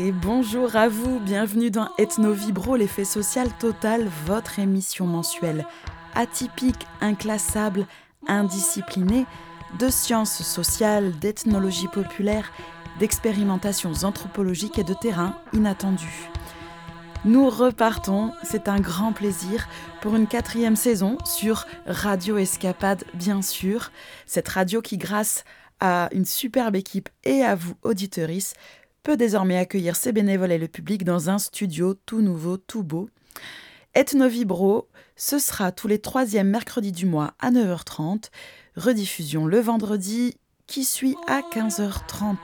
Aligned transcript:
Et 0.00 0.12
bonjour 0.12 0.76
à 0.76 0.88
vous, 0.88 1.18
bienvenue 1.18 1.72
dans 1.72 1.88
Ethno 1.98 2.32
Vibro, 2.32 2.76
l'effet 2.76 3.04
social 3.04 3.48
total, 3.58 4.08
votre 4.26 4.60
émission 4.60 5.06
mensuelle 5.06 5.66
atypique, 6.14 6.86
inclassable, 7.00 7.84
indisciplinée, 8.28 9.26
de 9.80 9.88
sciences 9.88 10.44
sociales, 10.44 11.18
d'ethnologie 11.18 11.88
populaire, 11.88 12.52
d'expérimentations 13.00 13.92
anthropologiques 14.04 14.78
et 14.78 14.84
de 14.84 14.94
terrain 14.94 15.36
inattendus. 15.52 16.30
Nous 17.24 17.50
repartons, 17.50 18.32
c'est 18.44 18.68
un 18.68 18.78
grand 18.78 19.12
plaisir, 19.12 19.66
pour 20.00 20.14
une 20.14 20.28
quatrième 20.28 20.76
saison 20.76 21.18
sur 21.24 21.66
Radio 21.86 22.38
Escapade, 22.38 23.02
bien 23.14 23.42
sûr. 23.42 23.90
Cette 24.26 24.48
radio 24.48 24.80
qui, 24.80 24.96
grâce 24.96 25.42
à 25.80 26.08
une 26.12 26.24
superbe 26.24 26.76
équipe 26.76 27.08
et 27.24 27.42
à 27.42 27.56
vous, 27.56 27.74
auditeurices, 27.82 28.54
peut 29.08 29.16
désormais 29.16 29.56
accueillir 29.56 29.96
ses 29.96 30.12
bénévoles 30.12 30.52
et 30.52 30.58
le 30.58 30.68
public 30.68 31.02
dans 31.02 31.30
un 31.30 31.38
studio 31.38 31.94
tout 31.94 32.20
nouveau, 32.20 32.58
tout 32.58 32.82
beau. 32.82 33.08
Ethnovibro, 33.94 34.86
ce 35.16 35.38
sera 35.38 35.72
tous 35.72 35.88
les 35.88 35.98
troisièmes 35.98 36.50
mercredis 36.50 36.92
du 36.92 37.06
mois 37.06 37.32
à 37.40 37.50
9h30, 37.50 38.24
rediffusion 38.76 39.46
le 39.46 39.60
vendredi 39.60 40.36
qui 40.66 40.84
suit 40.84 41.16
à 41.26 41.40
15h30. 41.40 42.36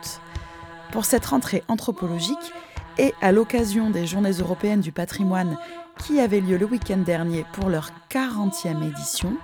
Pour 0.91 1.05
cette 1.05 1.27
rentrée 1.27 1.63
anthropologique 1.69 2.55
et 2.97 3.13
à 3.21 3.31
l'occasion 3.31 3.91
des 3.91 4.07
Journées 4.07 4.31
européennes 4.31 4.81
du 4.81 4.91
patrimoine 4.91 5.59
qui 5.99 6.19
avaient 6.19 6.41
lieu 6.41 6.57
le 6.57 6.65
week-end 6.65 6.97
dernier 6.97 7.45
pour 7.53 7.69
leur 7.69 7.91
40e 8.09 8.89
édition, 8.89 9.37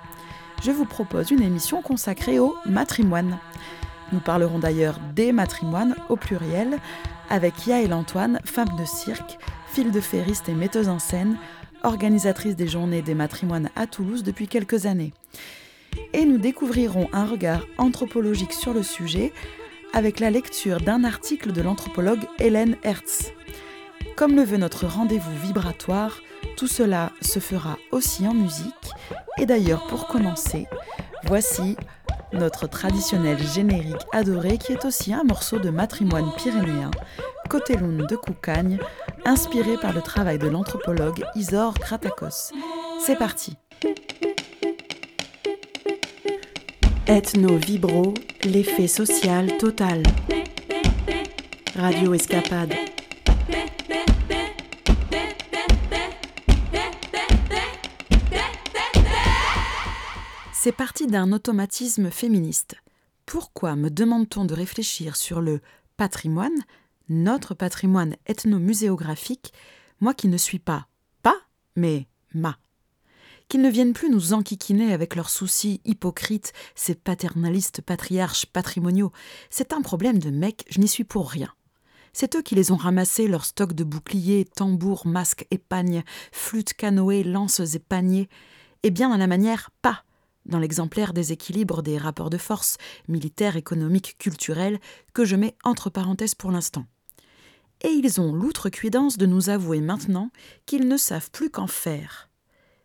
je 0.63 0.71
vous 0.71 0.85
propose 0.85 1.29
une 1.29 1.43
émission 1.43 1.83
consacrée 1.83 2.39
au 2.39 2.55
matrimoine. 2.65 3.37
Nous 4.11 4.19
parlerons 4.19 4.59
d'ailleurs 4.59 4.99
des 5.13 5.31
matrimoines 5.31 5.95
au 6.09 6.15
pluriel 6.17 6.79
avec 7.31 7.65
Yael 7.65 7.93
Antoine, 7.93 8.41
femme 8.43 8.75
de 8.77 8.83
cirque, 8.83 9.37
file 9.71 9.91
de 9.91 10.01
ferriste 10.01 10.49
et 10.49 10.53
metteuse 10.53 10.89
en 10.89 10.99
scène, 10.99 11.37
organisatrice 11.81 12.57
des 12.57 12.67
Journées 12.67 13.01
des 13.01 13.15
matrimoines 13.15 13.69
à 13.77 13.87
Toulouse 13.87 14.23
depuis 14.23 14.49
quelques 14.49 14.85
années. 14.85 15.13
Et 16.11 16.25
nous 16.25 16.37
découvrirons 16.37 17.07
un 17.13 17.25
regard 17.25 17.65
anthropologique 17.77 18.51
sur 18.51 18.73
le 18.73 18.83
sujet 18.83 19.31
avec 19.93 20.19
la 20.19 20.29
lecture 20.29 20.81
d'un 20.81 21.05
article 21.05 21.53
de 21.53 21.61
l'anthropologue 21.61 22.25
Hélène 22.37 22.75
Hertz. 22.83 23.31
Comme 24.17 24.35
le 24.35 24.43
veut 24.43 24.57
notre 24.57 24.85
rendez-vous 24.85 25.35
vibratoire, 25.41 26.19
tout 26.57 26.67
cela 26.67 27.13
se 27.21 27.39
fera 27.39 27.77
aussi 27.91 28.27
en 28.27 28.33
musique. 28.33 28.91
Et 29.37 29.45
d'ailleurs, 29.45 29.87
pour 29.87 30.07
commencer, 30.07 30.67
voici 31.23 31.77
notre 32.33 32.67
traditionnel 32.67 33.37
générique 33.39 34.05
adoré 34.11 34.57
qui 34.57 34.73
est 34.73 34.85
aussi 34.85 35.13
un 35.13 35.23
morceau 35.23 35.59
de 35.59 35.69
matrimoine 35.69 36.31
pyrénéen, 36.37 36.91
Côté 37.49 37.75
de 37.75 38.15
Coucagne, 38.15 38.79
inspiré 39.25 39.77
par 39.77 39.93
le 39.93 40.01
travail 40.01 40.37
de 40.37 40.47
l'anthropologue 40.47 41.23
Isor 41.35 41.73
Kratakos. 41.73 42.53
C'est 43.05 43.17
parti 43.17 43.57
Ethno 47.07 47.57
Vibro, 47.57 48.13
l'effet 48.45 48.87
social 48.87 49.57
total. 49.57 50.03
Radio 51.75 52.13
Escapade. 52.13 52.90
C'est 60.63 60.71
parti 60.71 61.07
d'un 61.07 61.31
automatisme 61.31 62.11
féministe. 62.11 62.75
Pourquoi 63.25 63.75
me 63.75 63.89
demande-t-on 63.89 64.45
de 64.45 64.53
réfléchir 64.53 65.15
sur 65.15 65.41
le 65.41 65.59
patrimoine, 65.97 66.53
notre 67.09 67.55
patrimoine 67.55 68.15
ethnomuséographique, 68.27 69.53
moi 70.01 70.13
qui 70.13 70.27
ne 70.27 70.37
suis 70.37 70.59
pas 70.59 70.85
pas, 71.23 71.37
mais 71.75 72.05
ma? 72.35 72.59
Qu'ils 73.49 73.63
ne 73.63 73.71
viennent 73.71 73.93
plus 73.93 74.11
nous 74.11 74.33
enquiquiner 74.33 74.93
avec 74.93 75.15
leurs 75.15 75.31
soucis 75.31 75.81
hypocrites, 75.83 76.53
ces 76.75 76.93
paternalistes 76.93 77.81
patriarches 77.81 78.45
patrimoniaux. 78.45 79.11
C'est 79.49 79.73
un 79.73 79.81
problème 79.81 80.19
de 80.19 80.29
mecs, 80.29 80.67
je 80.69 80.79
n'y 80.79 80.87
suis 80.87 81.05
pour 81.05 81.31
rien. 81.31 81.51
C'est 82.13 82.35
eux 82.35 82.43
qui 82.43 82.53
les 82.53 82.71
ont 82.71 82.77
ramassés, 82.77 83.27
leur 83.27 83.45
stock 83.45 83.73
de 83.73 83.83
boucliers, 83.83 84.45
tambours, 84.45 85.07
masques, 85.07 85.47
épagnes, 85.49 86.03
flûtes, 86.31 86.75
canoës, 86.75 87.23
lances 87.23 87.73
et 87.73 87.79
paniers, 87.79 88.29
et 88.83 88.91
bien 88.91 89.11
à 89.11 89.17
la 89.17 89.25
manière 89.25 89.71
pas 89.81 90.03
dans 90.45 90.59
l'exemplaire 90.59 91.13
des 91.13 91.31
équilibres 91.31 91.83
des 91.83 91.97
rapports 91.97 92.29
de 92.29 92.37
force 92.37 92.77
militaires, 93.07 93.57
économiques, 93.57 94.15
culturels, 94.17 94.79
que 95.13 95.25
je 95.25 95.35
mets 95.35 95.55
entre 95.63 95.89
parenthèses 95.89 96.35
pour 96.35 96.51
l'instant. 96.51 96.85
Et 97.83 97.89
ils 97.89 98.21
ont 98.21 98.33
l'outrecuidance 98.33 99.17
de 99.17 99.25
nous 99.25 99.49
avouer 99.49 99.81
maintenant 99.81 100.31
qu'ils 100.65 100.87
ne 100.87 100.97
savent 100.97 101.31
plus 101.31 101.49
qu'en 101.49 101.67
faire. 101.67 102.29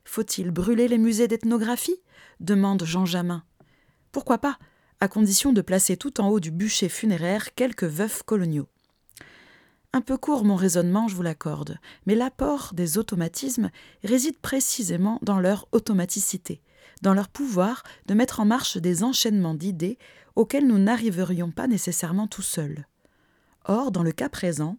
Faut-il 0.05 0.51
brûler 0.51 0.89
les 0.89 0.99
musées 0.99 1.29
d'ethnographie? 1.29 2.01
demande 2.41 2.85
Jean 2.85 3.05
Jamin. 3.05 3.43
Pourquoi 4.13 4.39
pas, 4.39 4.59
à 5.01 5.09
condition 5.09 5.53
de 5.53 5.61
placer 5.61 5.97
tout 5.97 6.21
en 6.21 6.29
haut 6.29 6.41
du 6.41 6.51
bûcher 6.51 6.89
funéraire 6.89 7.55
quelques 7.55 7.85
veufs 7.85 8.23
coloniaux. 8.23 8.69
Un 9.93 10.01
peu 10.01 10.17
court 10.17 10.45
mon 10.45 10.57
raisonnement, 10.57 11.09
je 11.09 11.15
vous 11.15 11.23
l'accorde, 11.23 11.79
mais 12.07 12.15
l'apport 12.15 12.73
des 12.75 12.99
automatismes 12.99 13.71
réside 14.05 14.39
précisément 14.39 15.19
dans 15.23 15.41
leur 15.41 15.69
automaticité, 15.73 16.61
dans 17.03 17.15
leur 17.15 17.29
pouvoir 17.29 17.83
de 18.07 18.15
mettre 18.15 18.41
en 18.41 18.45
marche 18.45 18.77
des 18.77 19.03
enchaînements 19.03 19.55
d'idées 19.55 19.99
auxquels 20.35 20.67
nous 20.67 20.79
n'arriverions 20.79 21.51
pas 21.51 21.67
nécessairement 21.67 22.27
tout 22.27 22.43
seuls. 22.43 22.87
Or, 23.65 23.91
dans 23.91 24.03
le 24.03 24.13
cas 24.13 24.29
présent, 24.29 24.79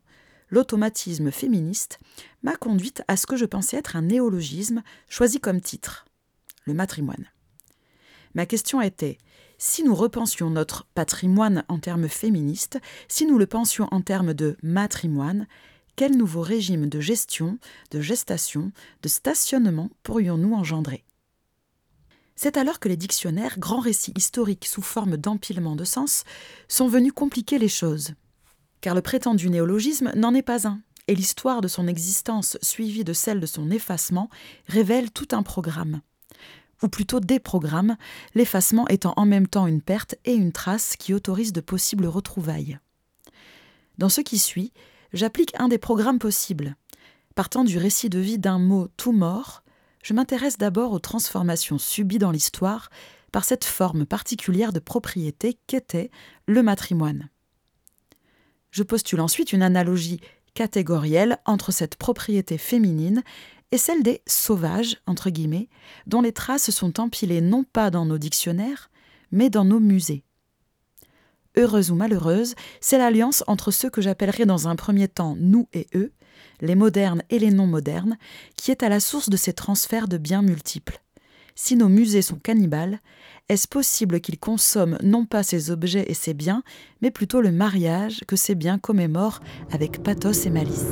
l'automatisme 0.50 1.32
féministe 1.32 2.00
m'a 2.44 2.56
conduite 2.56 3.04
à 3.08 3.18
ce 3.18 3.26
que 3.26 3.36
je 3.36 3.46
pensais 3.46 3.78
être 3.78 3.96
un 3.96 4.04
néologisme 4.04 4.84
choisi 5.10 5.40
comme 5.40 5.62
titre 5.62 6.06
le 6.66 6.74
matrimoine. 6.74 7.26
Ma 8.36 8.46
question 8.46 8.82
était 8.82 9.18
si 9.58 9.84
nous 9.84 9.96
repensions 9.96 10.50
notre 10.52 10.86
patrimoine 10.94 11.64
en 11.68 11.80
termes 11.80 12.08
féministes, 12.08 12.80
si 13.08 13.26
nous 13.26 13.40
le 13.40 13.48
pensions 13.48 13.88
en 13.92 14.02
termes 14.02 14.34
de 14.34 14.56
matrimoine, 14.62 15.48
quel 15.96 16.16
nouveau 16.16 16.42
régime 16.42 16.88
de 16.88 17.00
gestion, 17.00 17.58
de 17.90 18.02
gestation, 18.02 18.72
de 19.02 19.08
stationnement 19.08 19.90
pourrions-nous 20.04 20.54
engendrer? 20.54 21.07
C'est 22.38 22.56
alors 22.56 22.80
que 22.80 22.88
les 22.88 22.96
dictionnaires, 22.96 23.60
grands 23.60 23.82
récits 23.82 24.14
historiques 24.16 24.68
sous 24.68 24.84
forme 24.84 25.18
d'empilement 25.18 25.76
de 25.76 25.84
sens, 25.84 26.24
sont 26.70 26.88
venus 26.88 27.12
compliquer 27.12 27.58
les 27.58 27.68
choses. 27.68 28.14
Car 28.80 28.96
le 28.96 29.02
prétendu 29.02 29.50
néologisme 29.50 30.12
n'en 30.16 30.36
est 30.36 30.44
pas 30.44 30.68
un, 30.68 30.80
et 31.08 31.16
l'histoire 31.16 31.62
de 31.62 31.68
son 31.68 31.88
existence 31.88 32.58
suivie 32.62 33.04
de 33.04 33.14
celle 33.14 33.40
de 33.40 33.48
son 33.48 33.72
effacement 33.72 34.30
révèle 34.68 35.12
tout 35.12 35.28
un 35.32 35.42
programme. 35.42 36.02
Ou 36.84 36.90
plutôt 36.90 37.20
des 37.20 37.40
programmes, 37.40 37.98
l'effacement 38.36 38.88
étant 38.88 39.14
en 39.18 39.26
même 39.26 39.48
temps 39.48 39.66
une 39.66 39.82
perte 39.82 40.16
et 40.24 40.34
une 40.34 40.52
trace 40.52 40.96
qui 40.96 41.16
autorise 41.16 41.54
de 41.54 41.62
possibles 41.62 42.06
retrouvailles. 42.06 42.78
Dans 43.98 44.10
ce 44.10 44.22
qui 44.22 44.38
suit, 44.38 44.74
j'applique 45.12 45.54
un 45.58 45.70
des 45.70 45.80
programmes 45.80 46.20
possibles. 46.20 46.76
Partant 47.34 47.64
du 47.64 47.80
récit 47.80 48.10
de 48.10 48.20
vie 48.20 48.38
d'un 48.38 48.60
mot 48.60 48.90
tout 48.96 49.12
mort, 49.12 49.64
je 50.08 50.14
m'intéresse 50.14 50.58
d'abord 50.58 50.94
aux 50.94 51.00
transformations 51.00 51.78
subies 51.78 52.18
dans 52.18 52.32
l'histoire 52.32 52.90
par 53.34 53.44
cette 53.44 53.66
forme 53.66 54.06
particulière 54.06 54.72
de 54.72 54.80
propriété 54.80 55.60
qu'était 55.68 56.12
le 56.46 56.64
matrimoine. 56.64 57.30
Je 58.72 58.84
postule 58.84 59.20
ensuite 59.20 59.52
une 59.52 59.62
analogie 59.62 60.22
catégorielle 60.54 61.40
entre 61.44 61.74
cette 61.74 61.98
propriété 61.98 62.58
féminine 62.58 63.22
et 63.74 63.78
celle 63.78 64.02
des 64.02 64.22
sauvages, 64.26 64.96
dont 66.06 66.22
les 66.22 66.32
traces 66.32 66.70
sont 66.70 67.02
empilées 67.02 67.42
non 67.42 67.66
pas 67.66 67.92
dans 67.92 68.06
nos 68.06 68.18
dictionnaires, 68.18 68.90
mais 69.34 69.50
dans 69.50 69.66
nos 69.66 69.82
musées. 69.82 70.24
Heureuse 71.58 71.92
ou 71.92 71.96
malheureuse, 71.96 72.56
c'est 72.80 72.98
l'alliance 72.98 73.44
entre 73.46 73.72
ceux 73.72 73.90
que 73.90 74.02
j'appellerai 74.02 74.46
dans 74.46 74.70
un 74.70 74.78
premier 74.78 75.10
temps 75.10 75.36
nous 75.38 75.68
et 75.74 75.88
eux, 75.96 76.14
les 76.62 76.76
modernes 76.76 77.24
et 77.30 77.40
les 77.40 77.52
non 77.52 77.68
modernes, 77.68 78.18
qui 78.56 78.72
est 78.72 78.84
à 78.84 78.90
la 78.90 79.00
source 79.00 79.30
de 79.30 79.38
ces 79.38 79.54
transferts 79.54 80.08
de 80.08 80.18
biens 80.18 80.42
multiples. 80.42 81.02
Si 81.56 81.76
nos 81.76 81.90
musées 81.90 82.22
sont 82.22 82.36
cannibales, 82.36 83.00
est-ce 83.50 83.68
possible 83.68 84.20
qu'ils 84.20 84.38
consomment 84.38 85.00
non 85.02 85.26
pas 85.26 85.42
ces 85.42 85.72
objets 85.72 86.06
et 86.08 86.14
ces 86.14 86.34
biens, 86.34 86.64
mais 87.02 87.12
plutôt 87.12 87.42
le 87.42 87.52
mariage 87.52 88.22
que 88.28 88.36
ces 88.36 88.56
biens 88.56 88.78
commémorent 88.78 89.42
avec 89.72 90.04
pathos 90.04 90.46
et 90.46 90.52
malice? 90.52 90.92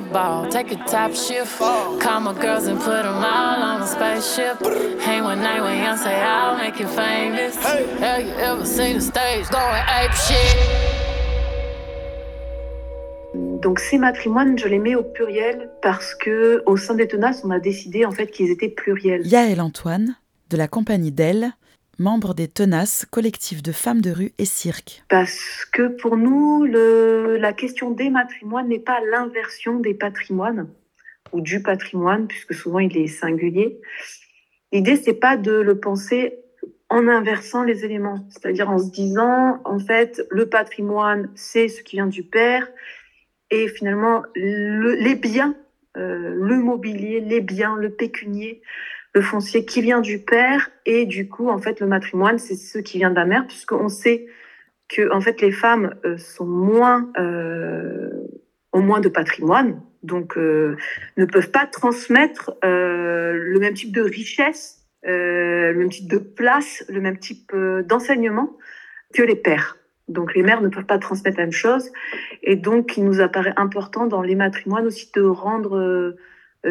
the 0.00 0.10
ball. 0.12 0.48
Take 0.48 0.72
a 0.72 0.76
top 0.86 1.14
shift. 1.14 1.58
Call 1.58 2.20
my 2.20 2.34
girls 2.34 2.66
and 2.66 2.78
put 2.78 3.02
them 3.02 3.24
all 3.24 3.62
on 3.62 3.82
a 3.82 3.86
spaceship. 3.86 4.60
Hang 5.00 5.24
one 5.24 5.40
night 5.40 5.60
when 5.60 5.82
young 5.82 5.96
say 5.96 6.14
I'll 6.14 6.56
make 6.56 6.78
you 6.78 6.86
famous. 6.86 7.56
Have 8.00 8.22
you 8.22 8.32
ever 8.34 8.64
seen 8.64 8.96
the 8.96 9.00
stage 9.00 9.48
going 9.50 9.84
ape 9.86 10.14
shit? 10.14 10.56
Donc 13.62 13.80
ces 13.80 13.98
matrimoines, 13.98 14.56
je 14.56 14.68
les 14.68 14.78
mets 14.78 14.94
au 14.94 15.02
pluriel 15.02 15.70
parce 15.82 16.14
que 16.14 16.62
au 16.66 16.76
sein 16.76 16.94
des 16.94 17.08
tenaces, 17.08 17.42
on 17.44 17.50
a 17.50 17.58
décidé 17.58 18.04
en 18.04 18.12
fait 18.12 18.28
qu'ils 18.28 18.50
étaient 18.50 18.68
pluriels. 18.68 19.26
Yael 19.26 19.60
Antoine, 19.60 20.16
de 20.50 20.56
la 20.56 20.68
compagnie 20.68 21.10
d'Elle, 21.10 21.52
membre 21.98 22.34
des 22.34 22.48
Tenaces, 22.48 23.06
collectif 23.10 23.62
de 23.62 23.72
femmes 23.72 24.00
de 24.00 24.10
rue 24.10 24.32
et 24.38 24.44
cirque. 24.44 25.02
Parce 25.08 25.64
que 25.72 25.88
pour 25.88 26.16
nous, 26.16 26.64
la 26.64 27.52
question 27.52 27.90
des 27.90 28.10
matrimoines 28.10 28.68
n'est 28.68 28.78
pas 28.78 29.00
l'inversion 29.10 29.80
des 29.80 29.94
patrimoines 29.94 30.68
ou 31.32 31.40
du 31.40 31.62
patrimoine, 31.62 32.26
puisque 32.26 32.54
souvent 32.54 32.78
il 32.78 32.96
est 32.96 33.06
singulier. 33.06 33.80
L'idée, 34.72 34.96
c'est 34.96 35.14
pas 35.14 35.36
de 35.36 35.52
le 35.52 35.78
penser 35.78 36.38
en 36.90 37.06
inversant 37.06 37.64
les 37.64 37.84
éléments, 37.84 38.26
c'est-à-dire 38.30 38.70
en 38.70 38.78
se 38.78 38.90
disant, 38.90 39.60
en 39.64 39.78
fait, 39.78 40.26
le 40.30 40.48
patrimoine, 40.48 41.30
c'est 41.34 41.68
ce 41.68 41.82
qui 41.82 41.96
vient 41.96 42.06
du 42.06 42.22
père, 42.22 42.66
et 43.50 43.68
finalement, 43.68 44.22
le, 44.34 44.94
les 44.94 45.14
biens, 45.14 45.54
euh, 45.96 46.34
le 46.34 46.56
mobilier, 46.56 47.20
les 47.20 47.40
biens, 47.40 47.76
le 47.76 47.90
pécunier, 47.90 48.62
le 49.14 49.22
foncier 49.22 49.64
qui 49.64 49.80
vient 49.80 50.00
du 50.00 50.18
père 50.18 50.70
et 50.86 51.06
du 51.06 51.28
coup, 51.28 51.48
en 51.48 51.58
fait, 51.58 51.80
le 51.80 51.86
matrimoine, 51.86 52.38
c'est 52.38 52.56
ce 52.56 52.78
qui 52.78 52.98
vient 52.98 53.10
de 53.10 53.16
la 53.16 53.24
mère, 53.24 53.46
puisqu'on 53.46 53.88
sait 53.88 54.26
que 54.88 55.12
en 55.12 55.20
fait, 55.20 55.40
les 55.40 55.52
femmes 55.52 55.94
euh, 56.04 56.16
sont 56.16 56.46
moins, 56.46 57.10
euh, 57.18 58.10
ont 58.72 58.80
moins 58.80 59.00
de 59.00 59.08
patrimoine, 59.08 59.82
donc 60.02 60.36
euh, 60.36 60.76
ne 61.16 61.24
peuvent 61.24 61.50
pas 61.50 61.66
transmettre 61.66 62.56
le 62.62 63.58
même 63.58 63.74
type 63.74 63.92
de 63.92 64.02
richesse, 64.02 64.86
le 65.02 65.74
même 65.74 65.90
type 65.90 66.08
de 66.08 66.18
place, 66.18 66.84
le 66.88 67.00
même 67.00 67.18
type 67.18 67.54
d'enseignement 67.86 68.56
que 69.14 69.22
les 69.22 69.36
pères. 69.36 69.76
Donc 70.08 70.34
les 70.34 70.42
mères 70.42 70.62
ne 70.62 70.68
peuvent 70.68 70.86
pas 70.86 70.98
transmettre 70.98 71.36
la 71.38 71.44
même 71.44 71.52
chose, 71.52 71.90
et 72.42 72.56
donc 72.56 72.96
il 72.96 73.04
nous 73.04 73.20
apparaît 73.20 73.52
important 73.56 74.06
dans 74.06 74.22
les 74.22 74.34
matrimoines 74.34 74.86
aussi 74.86 75.10
de 75.14 75.22
rendre 75.22 76.16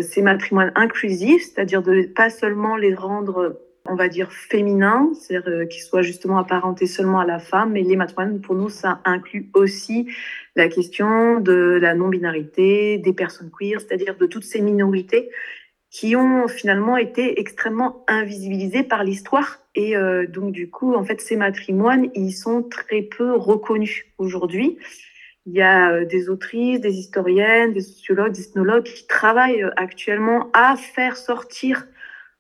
ces 0.02 0.22
matrimoines 0.22 0.72
inclusifs, 0.76 1.44
c'est-à-dire 1.44 1.82
de 1.82 2.04
pas 2.04 2.30
seulement 2.30 2.76
les 2.76 2.94
rendre, 2.94 3.60
on 3.86 3.96
va 3.96 4.10
dire, 4.10 4.32
féminins, 4.32 5.10
c'est-à-dire 5.14 5.50
euh, 5.50 5.66
qu'ils 5.66 5.84
soient 5.84 6.02
justement 6.02 6.38
apparentés 6.38 6.88
seulement 6.88 7.20
à 7.20 7.26
la 7.26 7.40
femme, 7.40 7.72
mais 7.72 7.82
les 7.82 7.96
matrimoines, 7.96 8.42
pour 8.42 8.56
nous, 8.56 8.70
ça 8.70 9.02
inclut 9.06 9.50
aussi 9.54 10.08
la 10.56 10.68
question 10.68 11.40
de 11.40 11.78
la 11.82 11.96
non-binarité, 11.96 12.98
des 12.98 13.14
personnes 13.14 13.52
queer, 13.58 13.80
c'est-à-dire 13.80 14.18
de 14.18 14.26
toutes 14.26 14.44
ces 14.44 14.62
minorités 14.62 15.30
qui 15.90 16.16
ont 16.16 16.48
finalement 16.48 16.98
été 16.98 17.40
extrêmement 17.40 18.04
invisibilisées 18.08 18.84
par 18.84 19.04
l'histoire. 19.04 19.60
Et 19.74 19.96
euh, 19.96 20.28
donc, 20.28 20.52
du 20.52 20.70
coup, 20.70 20.94
en 20.94 21.04
fait, 21.04 21.22
ces 21.22 21.38
matrimoines, 21.38 22.10
ils 22.14 22.34
sont 22.34 22.62
très 22.64 23.04
peu 23.04 23.34
reconnus 23.34 24.06
aujourd'hui. 24.18 24.78
Il 25.48 25.54
y 25.54 25.62
a 25.62 25.94
euh, 25.94 26.06
des 26.06 26.30
autrices, 26.30 26.82
des 26.82 26.94
historiennes, 26.94 27.72
des 27.72 27.80
sociologues, 27.80 28.34
des 28.34 28.42
ethnologues 28.42 28.84
qui 28.84 29.08
travaillent 29.08 29.64
euh, 29.64 29.72
actuellement 29.78 30.50
à 30.52 30.76
faire 30.76 31.16
sortir 31.16 31.88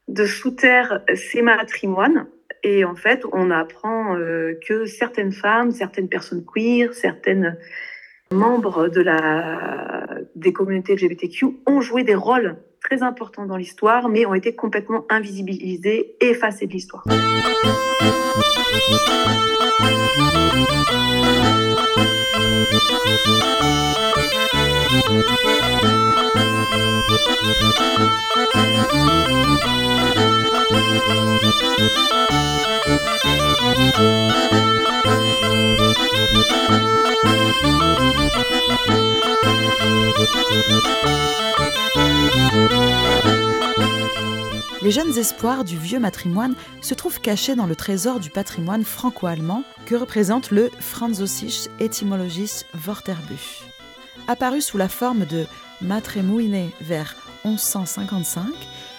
de 0.09 0.25
sous 0.25 0.51
terre 0.51 1.01
ces 1.15 1.42
matrimoines. 1.42 2.27
Et 2.63 2.83
en 2.83 2.95
fait, 2.95 3.24
on 3.31 3.50
apprend 3.50 4.18
euh, 4.18 4.59
que 4.68 4.86
certaines 4.86 5.31
femmes, 5.31 5.71
certaines 5.71 6.09
personnes 6.09 6.44
queer, 6.45 6.94
certaines 6.94 7.57
membres 8.30 8.89
de 8.89 9.00
la, 9.00 10.09
des 10.36 10.51
communautés 10.51 10.95
LGBTQ 10.95 11.45
ont 11.65 11.80
joué 11.80 12.04
des 12.04 12.15
rôles 12.15 12.57
très 12.81 13.03
importants 13.03 13.45
dans 13.45 13.57
l'histoire, 13.57 14.09
mais 14.09 14.25
ont 14.25 14.33
été 14.33 14.56
complètement 14.56 15.06
invisibilisés 15.09 16.15
effacés 16.19 16.68
de 16.68 16.74
l'histoire. 16.74 17.03
Les 44.81 44.92
jeunes 44.92 45.18
espoirs 45.18 45.66
du 45.66 45.78
vieux 45.78 46.00
matrimoine 46.00 46.56
se 46.80 46.94
trouvent 46.94 47.19
cachés 47.19 47.56
dans 47.56 47.66
le 47.66 47.76
trésor 47.76 48.21
du 48.21 48.30
patrimoine 48.30 48.86
franco-allemand 48.86 49.64
que 49.86 49.95
représente 49.95 50.50
le 50.50 50.69
Französisch 50.80 51.68
Etymologisches 51.81 52.64
Wörterbuch. 52.74 53.64
Apparu 54.30 54.62
sous 54.62 54.78
la 54.78 54.88
forme 54.88 55.26
de 55.26 55.45
Matremuine 55.81 56.72
vers 56.81 57.16
1155, 57.46 58.46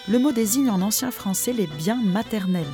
le 0.09 0.19
mot 0.19 0.31
désigne 0.31 0.71
en 0.71 0.81
ancien 0.81 1.11
français 1.11 1.53
les 1.53 1.67
biens 1.67 2.01
maternels. 2.03 2.65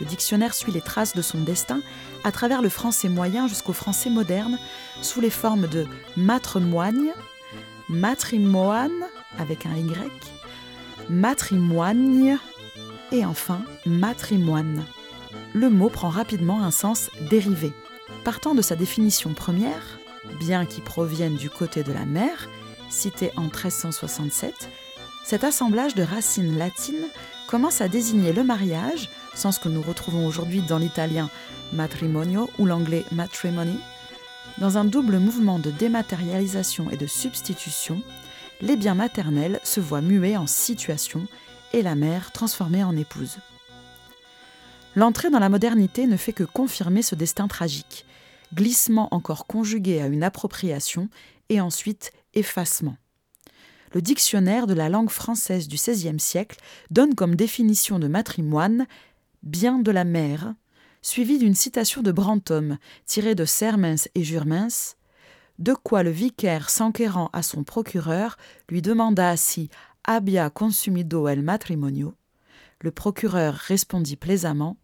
Le 0.00 0.06
dictionnaire 0.06 0.54
suit 0.54 0.70
les 0.70 0.80
traces 0.80 1.14
de 1.14 1.22
son 1.22 1.40
destin 1.40 1.80
à 2.22 2.30
travers 2.30 2.62
le 2.62 2.68
français 2.68 3.08
moyen 3.08 3.48
jusqu'au 3.48 3.72
français 3.72 4.10
moderne, 4.10 4.58
sous 5.02 5.20
les 5.20 5.30
formes 5.30 5.66
de 5.66 5.86
matremoigne, 6.16 7.12
matrimoine 7.88 9.04
avec 9.38 9.66
un 9.66 9.76
Y, 9.76 10.12
matrimoigne 11.08 12.38
et 13.10 13.24
enfin 13.24 13.62
matrimoine. 13.86 14.84
Le 15.52 15.68
mot 15.68 15.88
prend 15.88 16.10
rapidement 16.10 16.62
un 16.62 16.70
sens 16.70 17.10
dérivé. 17.28 17.72
Partant 18.24 18.54
de 18.54 18.62
sa 18.62 18.76
définition 18.76 19.34
première, 19.34 19.98
bien 20.38 20.64
qui 20.64 20.80
proviennent 20.80 21.36
du 21.36 21.50
côté 21.50 21.82
de 21.82 21.92
la 21.92 22.04
mère, 22.04 22.48
cité 22.88 23.30
en 23.36 23.44
1367, 23.44 24.70
cet 25.24 25.44
assemblage 25.44 25.94
de 25.94 26.02
racines 26.02 26.58
latines 26.58 27.08
commence 27.48 27.80
à 27.80 27.88
désigner 27.88 28.32
le 28.32 28.44
mariage, 28.44 29.10
sens 29.34 29.58
que 29.58 29.68
nous 29.68 29.82
retrouvons 29.82 30.26
aujourd'hui 30.26 30.62
dans 30.62 30.78
l'italien 30.78 31.30
matrimonio 31.72 32.50
ou 32.58 32.66
l'anglais 32.66 33.04
matrimony, 33.12 33.78
dans 34.58 34.78
un 34.78 34.84
double 34.84 35.18
mouvement 35.18 35.58
de 35.58 35.70
dématérialisation 35.70 36.88
et 36.90 36.96
de 36.96 37.06
substitution, 37.06 38.00
les 38.60 38.76
biens 38.76 38.94
maternels 38.94 39.58
se 39.64 39.80
voient 39.80 40.00
muets 40.00 40.36
en 40.36 40.46
situation 40.46 41.26
et 41.72 41.82
la 41.82 41.96
mère 41.96 42.30
transformée 42.30 42.84
en 42.84 42.96
épouse. 42.96 43.38
L'entrée 44.94 45.30
dans 45.30 45.40
la 45.40 45.48
modernité 45.48 46.06
ne 46.06 46.16
fait 46.16 46.32
que 46.32 46.44
confirmer 46.44 47.02
ce 47.02 47.16
destin 47.16 47.48
tragique, 47.48 48.06
glissement 48.54 49.08
encore 49.12 49.46
conjugué 49.46 50.00
à 50.00 50.06
une 50.06 50.22
appropriation 50.22 51.08
et 51.48 51.60
ensuite 51.60 52.12
effacement. 52.34 52.96
Le 53.92 54.02
dictionnaire 54.02 54.66
de 54.66 54.74
la 54.74 54.88
langue 54.88 55.10
française 55.10 55.68
du 55.68 55.76
XVIe 55.76 56.18
siècle 56.18 56.58
donne 56.90 57.14
comme 57.14 57.36
définition 57.36 57.98
de 57.98 58.08
matrimoine 58.08 58.86
bien 59.42 59.78
de 59.78 59.90
la 59.90 60.04
mère, 60.04 60.54
suivi 61.00 61.38
d'une 61.38 61.54
citation 61.54 62.02
de 62.02 62.10
Brantôme 62.10 62.78
tirée 63.06 63.34
de 63.34 63.44
Sermens 63.44 64.08
et 64.14 64.24
Jurmens, 64.24 64.96
de 65.58 65.74
quoi 65.74 66.02
le 66.02 66.10
vicaire 66.10 66.70
s'enquérant 66.70 67.30
à 67.32 67.42
son 67.42 67.62
procureur 67.62 68.36
lui 68.68 68.82
demanda 68.82 69.36
si 69.36 69.70
habia 70.02 70.50
consumido 70.50 71.28
el 71.28 71.42
matrimonio. 71.42 72.14
Le 72.80 72.90
procureur 72.90 73.54
répondit 73.54 74.16
plaisamment 74.16 74.76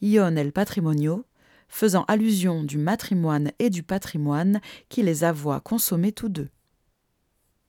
Ion 0.00 0.36
el 0.36 0.52
patrimonio, 0.52 1.24
faisant 1.68 2.04
allusion 2.08 2.64
du 2.64 2.78
matrimoine 2.78 3.52
et 3.58 3.70
du 3.70 3.82
patrimoine 3.82 4.60
qui 4.88 5.02
les 5.02 5.22
avoient 5.24 5.60
consommés 5.60 6.12
tous 6.12 6.28
deux. 6.28 6.48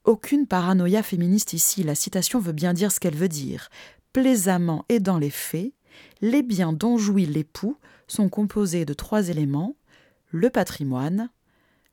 Aucune 0.09 0.47
paranoïa 0.47 1.03
féministe 1.03 1.53
ici, 1.53 1.83
la 1.83 1.93
citation 1.93 2.39
veut 2.39 2.51
bien 2.51 2.73
dire 2.73 2.91
ce 2.91 2.99
qu'elle 2.99 3.15
veut 3.15 3.27
dire. 3.27 3.69
Plaisamment 4.11 4.83
et 4.89 4.99
dans 4.99 5.19
les 5.19 5.29
faits, 5.29 5.71
les 6.21 6.41
biens 6.41 6.73
dont 6.73 6.97
jouit 6.97 7.27
l'époux 7.27 7.77
sont 8.07 8.27
composés 8.27 8.85
de 8.85 8.95
trois 8.95 9.29
éléments 9.29 9.75
le 10.31 10.49
patrimoine, 10.49 11.29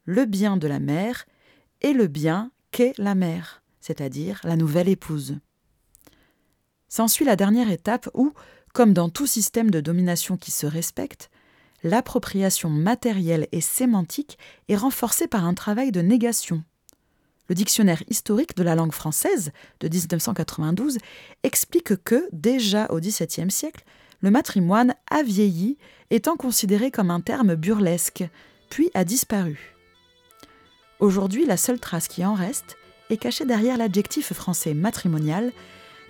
le 0.07 0.25
bien 0.25 0.57
de 0.57 0.67
la 0.67 0.79
mère 0.79 1.27
et 1.83 1.93
le 1.93 2.07
bien 2.07 2.53
qu'est 2.71 2.95
la 2.97 3.15
mère, 3.15 3.63
c'est-à-dire 3.83 4.41
la 4.45 4.57
nouvelle 4.57 4.89
épouse. 4.89 5.37
S'ensuit 6.89 7.27
la 7.27 7.37
dernière 7.37 7.71
étape 7.71 8.09
où, 8.15 8.33
comme 8.73 8.95
dans 8.95 9.11
tout 9.11 9.27
système 9.27 9.71
de 9.71 9.83
domination 9.83 10.39
qui 10.39 10.53
se 10.53 10.65
respecte, 10.65 11.29
l'appropriation 11.83 12.71
matérielle 12.71 13.47
et 13.53 13.61
sémantique 13.61 14.39
est 14.71 14.77
renforcée 14.77 15.29
par 15.29 15.45
un 15.45 15.53
travail 15.53 15.93
de 15.93 16.01
négation. 16.01 16.65
Le 17.49 17.55
dictionnaire 17.55 18.03
historique 18.09 18.57
de 18.57 18.63
la 18.63 18.75
langue 18.75 18.93
française 18.93 19.53
de 19.81 19.89
1992 19.89 20.99
explique 21.43 22.03
que, 22.05 22.29
déjà 22.33 22.87
au 22.91 22.99
XVIIe 22.99 23.51
siècle, 23.51 23.85
le 24.21 24.31
matrimoine 24.31 24.95
a 25.11 25.23
vieilli, 25.23 25.79
étant 26.11 26.37
considéré 26.37 26.91
comme 26.91 27.11
un 27.11 27.21
terme 27.21 27.55
burlesque, 27.55 28.25
puis 28.71 28.91
a 28.95 29.05
disparu. 29.05 29.77
Aujourd'hui, 30.99 31.45
la 31.45 31.57
seule 31.57 31.79
trace 31.79 32.09
qui 32.09 32.25
en 32.25 32.35
reste 32.35 32.77
est 33.11 33.19
cachée 33.19 33.45
derrière 33.45 33.77
l'adjectif 33.77 34.33
français 34.33 34.75
matrimonial, 34.75 35.53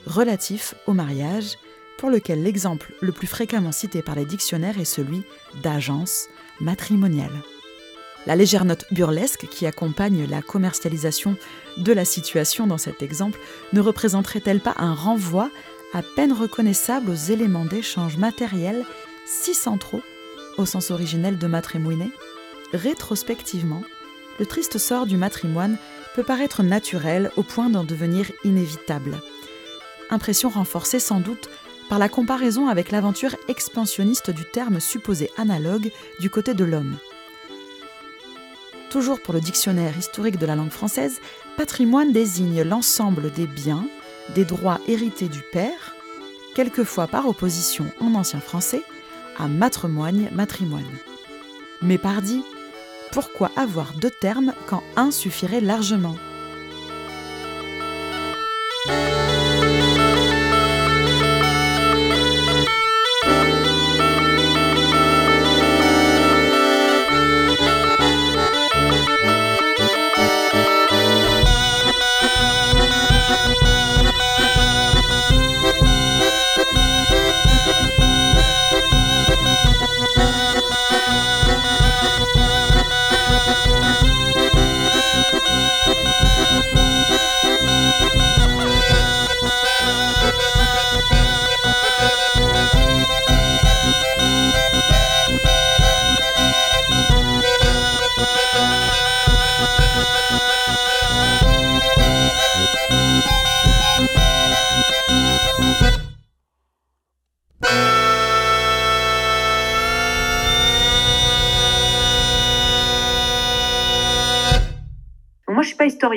relatif 0.06 0.74
au 0.86 0.92
mariage, 0.92 1.56
pour 1.98 2.10
lequel 2.10 2.42
l'exemple 2.42 2.92
le 3.00 3.12
plus 3.12 3.26
fréquemment 3.26 3.72
cité 3.72 4.02
par 4.02 4.14
les 4.14 4.26
dictionnaires 4.26 4.78
est 4.78 4.84
celui 4.84 5.22
d'agence 5.62 6.28
matrimoniale. 6.60 7.42
La 8.26 8.34
légère 8.34 8.64
note 8.64 8.86
burlesque 8.90 9.46
qui 9.48 9.66
accompagne 9.66 10.26
la 10.28 10.42
commercialisation 10.42 11.36
de 11.76 11.92
la 11.92 12.04
situation 12.04 12.66
dans 12.66 12.78
cet 12.78 13.00
exemple 13.00 13.38
ne 13.72 13.80
représenterait-elle 13.80 14.60
pas 14.60 14.74
un 14.78 14.94
renvoi 14.94 15.48
à 15.92 16.02
peine 16.02 16.32
reconnaissable 16.32 17.10
aux 17.10 17.14
éléments 17.14 17.64
d'échange 17.64 18.16
matériel 18.16 18.84
si 19.24 19.54
centraux 19.54 20.02
au 20.58 20.66
sens 20.66 20.90
originel 20.90 21.38
de 21.38 21.46
matrimoine 21.46 22.10
Rétrospectivement, 22.72 23.82
le 24.40 24.46
triste 24.46 24.78
sort 24.78 25.06
du 25.06 25.16
matrimoine 25.16 25.78
peut 26.14 26.24
paraître 26.24 26.64
naturel 26.64 27.30
au 27.36 27.44
point 27.44 27.70
d'en 27.70 27.84
devenir 27.84 28.32
inévitable. 28.42 29.20
Impression 30.10 30.48
renforcée 30.48 30.98
sans 30.98 31.20
doute 31.20 31.48
par 31.88 32.00
la 32.00 32.08
comparaison 32.08 32.66
avec 32.66 32.90
l'aventure 32.90 33.36
expansionniste 33.46 34.30
du 34.30 34.44
terme 34.44 34.80
supposé 34.80 35.30
analogue 35.36 35.92
du 36.18 36.28
côté 36.28 36.54
de 36.54 36.64
l'homme. 36.64 36.96
Toujours 38.90 39.20
pour 39.20 39.34
le 39.34 39.40
dictionnaire 39.40 39.96
historique 39.98 40.38
de 40.38 40.46
la 40.46 40.54
langue 40.54 40.70
française, 40.70 41.20
patrimoine 41.56 42.12
désigne 42.12 42.62
l'ensemble 42.62 43.32
des 43.32 43.46
biens, 43.46 43.86
des 44.34 44.44
droits 44.44 44.80
hérités 44.86 45.28
du 45.28 45.42
père, 45.52 45.94
quelquefois 46.54 47.06
par 47.06 47.28
opposition 47.28 47.86
en 48.00 48.14
ancien 48.14 48.40
français 48.40 48.82
à 49.38 49.48
matrimoine, 49.48 50.28
matrimoine. 50.32 50.84
Mais 51.82 51.98
pardi, 51.98 52.42
pourquoi 53.12 53.50
avoir 53.56 53.92
deux 53.94 54.10
termes 54.10 54.54
quand 54.66 54.82
un 54.96 55.10
suffirait 55.10 55.60
largement? 55.60 56.16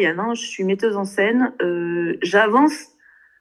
Hein, 0.05 0.33
je 0.33 0.41
suis 0.41 0.63
metteuse 0.63 0.97
en 0.97 1.05
scène. 1.05 1.53
Euh, 1.61 2.17
j'avance 2.21 2.89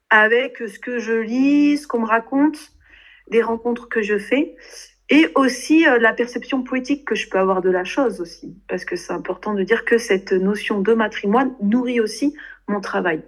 avec 0.09 0.57
ce 0.57 0.79
que 0.79 0.99
je 0.99 1.13
lis, 1.13 1.77
ce 1.77 1.87
qu'on 1.87 2.01
me 2.01 2.07
raconte, 2.07 2.57
des 3.29 3.41
rencontres 3.41 3.89
que 3.89 4.01
je 4.01 4.17
fais, 4.17 4.55
et 5.09 5.27
aussi 5.35 5.87
euh, 5.87 5.99
la 5.99 6.13
perception 6.13 6.63
poétique 6.63 7.05
que 7.05 7.15
je 7.15 7.29
peux 7.29 7.37
avoir 7.37 7.61
de 7.61 7.69
la 7.69 7.83
chose 7.83 8.21
aussi, 8.21 8.57
parce 8.67 8.85
que 8.85 8.95
c'est 8.95 9.13
important 9.13 9.53
de 9.53 9.63
dire 9.63 9.85
que 9.85 9.97
cette 9.97 10.31
notion 10.31 10.81
de 10.81 10.93
matrimoine 10.93 11.55
nourrit 11.61 11.99
aussi 11.99 12.35
mon 12.67 12.81
travail. 12.81 13.23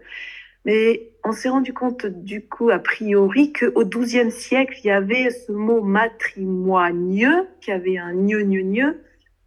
Mais 0.65 1.11
on 1.23 1.31
s'est 1.31 1.49
rendu 1.49 1.73
compte 1.73 2.05
du 2.05 2.47
coup, 2.47 2.69
a 2.69 2.79
priori, 2.79 3.51
qu'au 3.51 3.85
XIIe 3.85 4.31
siècle, 4.31 4.79
il 4.83 4.87
y 4.87 4.91
avait 4.91 5.29
ce 5.31 5.51
mot 5.51 5.81
matrimoigneux, 5.81 7.47
qui 7.61 7.71
avait 7.71 7.97
un 7.97 8.13
gneu, 8.13 8.43
gneu, 8.43 8.61
gneu. 8.61 9.01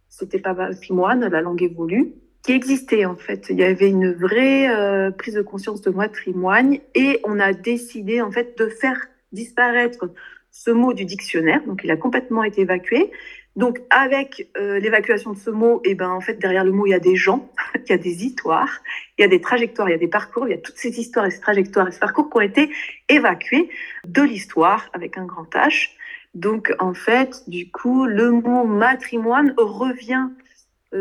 C'était 0.09 0.39
pas 0.39 0.53
matrimoine, 0.53 1.27
la 1.27 1.41
langue 1.41 1.63
évolue 1.63 2.15
qui 2.45 2.51
existait 2.51 3.05
en 3.05 3.15
fait. 3.15 3.47
Il 3.49 3.57
y 3.57 3.63
avait 3.63 3.89
une 3.89 4.13
vraie 4.13 4.69
euh, 4.69 5.09
prise 5.09 5.33
de 5.33 5.41
conscience 5.41 5.81
de 5.81 5.89
matrimoine 5.89 6.77
et 6.93 7.19
on 7.23 7.39
a 7.39 7.53
décidé 7.53 8.21
en 8.21 8.31
fait 8.31 8.55
de 8.59 8.67
faire 8.67 9.01
disparaître 9.31 10.11
ce 10.51 10.69
mot 10.69 10.93
du 10.93 11.05
dictionnaire. 11.05 11.63
Donc 11.65 11.81
il 11.83 11.89
a 11.89 11.97
complètement 11.97 12.43
été 12.43 12.61
évacué. 12.61 13.11
Donc 13.55 13.81
avec 13.89 14.47
euh, 14.57 14.79
l'évacuation 14.79 15.31
de 15.31 15.39
ce 15.39 15.49
mot, 15.49 15.81
et 15.85 15.91
eh 15.91 15.95
ben 15.95 16.11
en 16.11 16.21
fait 16.21 16.35
derrière 16.35 16.63
le 16.63 16.71
mot 16.71 16.85
il 16.85 16.91
y 16.91 16.93
a 16.93 16.99
des 16.99 17.15
gens, 17.15 17.49
il 17.75 17.89
y 17.89 17.93
a 17.93 17.97
des 17.97 18.23
histoires, 18.25 18.83
il 19.17 19.23
y 19.23 19.25
a 19.25 19.27
des 19.27 19.41
trajectoires, 19.41 19.89
il 19.89 19.93
y 19.93 19.95
a 19.95 19.97
des 19.97 20.07
parcours, 20.07 20.47
il 20.47 20.51
y 20.51 20.53
a 20.53 20.59
toutes 20.59 20.77
ces 20.77 20.99
histoires 20.99 21.25
et 21.25 21.31
ces 21.31 21.39
trajectoires 21.39 21.87
et 21.87 21.91
ces 21.91 21.99
parcours 21.99 22.29
qui 22.29 22.37
ont 22.37 22.41
été 22.41 22.69
évacués 23.09 23.69
de 24.07 24.21
l'histoire 24.21 24.87
avec 24.93 25.17
un 25.17 25.25
grand 25.25 25.51
H. 25.55 25.89
Donc 26.35 26.71
en 26.77 26.93
fait, 26.93 27.43
du 27.47 27.71
coup, 27.71 28.05
le 28.05 28.29
mot 28.29 28.65
matrimoine 28.65 29.55
revient 29.57 30.27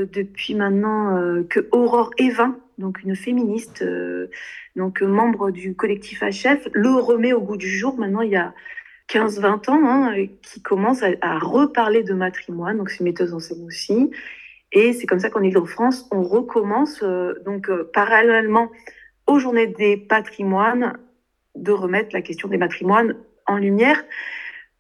depuis 0.03 0.55
maintenant 0.55 1.17
euh, 1.17 1.45
que 1.45 1.69
Aurore 1.73 2.11
Evin, 2.19 2.59
donc 2.79 3.03
une 3.03 3.15
féministe, 3.15 3.83
euh, 3.83 4.29
donc 4.77 5.03
membre 5.03 5.51
du 5.51 5.75
collectif 5.75 6.23
HF, 6.23 6.69
le 6.73 6.91
remet 6.91 7.33
au 7.33 7.41
goût 7.41 7.57
du 7.57 7.69
jour. 7.69 7.97
Maintenant, 7.99 8.23
il 8.23 8.31
y 8.31 8.37
a 8.37 8.55
15-20 9.09 9.71
ans, 9.71 9.81
hein, 9.85 10.27
qui 10.43 10.63
commence 10.63 11.03
à, 11.03 11.39
reparler 11.39 12.03
de 12.03 12.15
matrimoine. 12.15 12.79
Donc, 12.79 12.91
c'est 12.91 13.05
metteuse 13.05 13.35
en 13.35 13.39
scène 13.39 13.65
aussi. 13.67 14.11
Et 14.73 14.93
c'est 14.93 15.07
comme 15.07 15.21
ça 15.21 15.31
qu'en 15.31 15.43
Ile-de-France, 15.43 16.09
on 16.11 16.23
recommence, 16.23 17.05
donc 17.45 17.71
parallèlement 17.93 18.71
aux 19.27 19.39
journées 19.39 19.69
des 19.69 19.97
patrimoines, 19.97 20.99
de 21.55 21.71
remettre 21.71 22.11
la 22.13 22.23
question 22.23 22.49
des 22.49 22.57
matrimoines 22.57 23.15
en 23.47 23.57
lumière. 23.57 24.03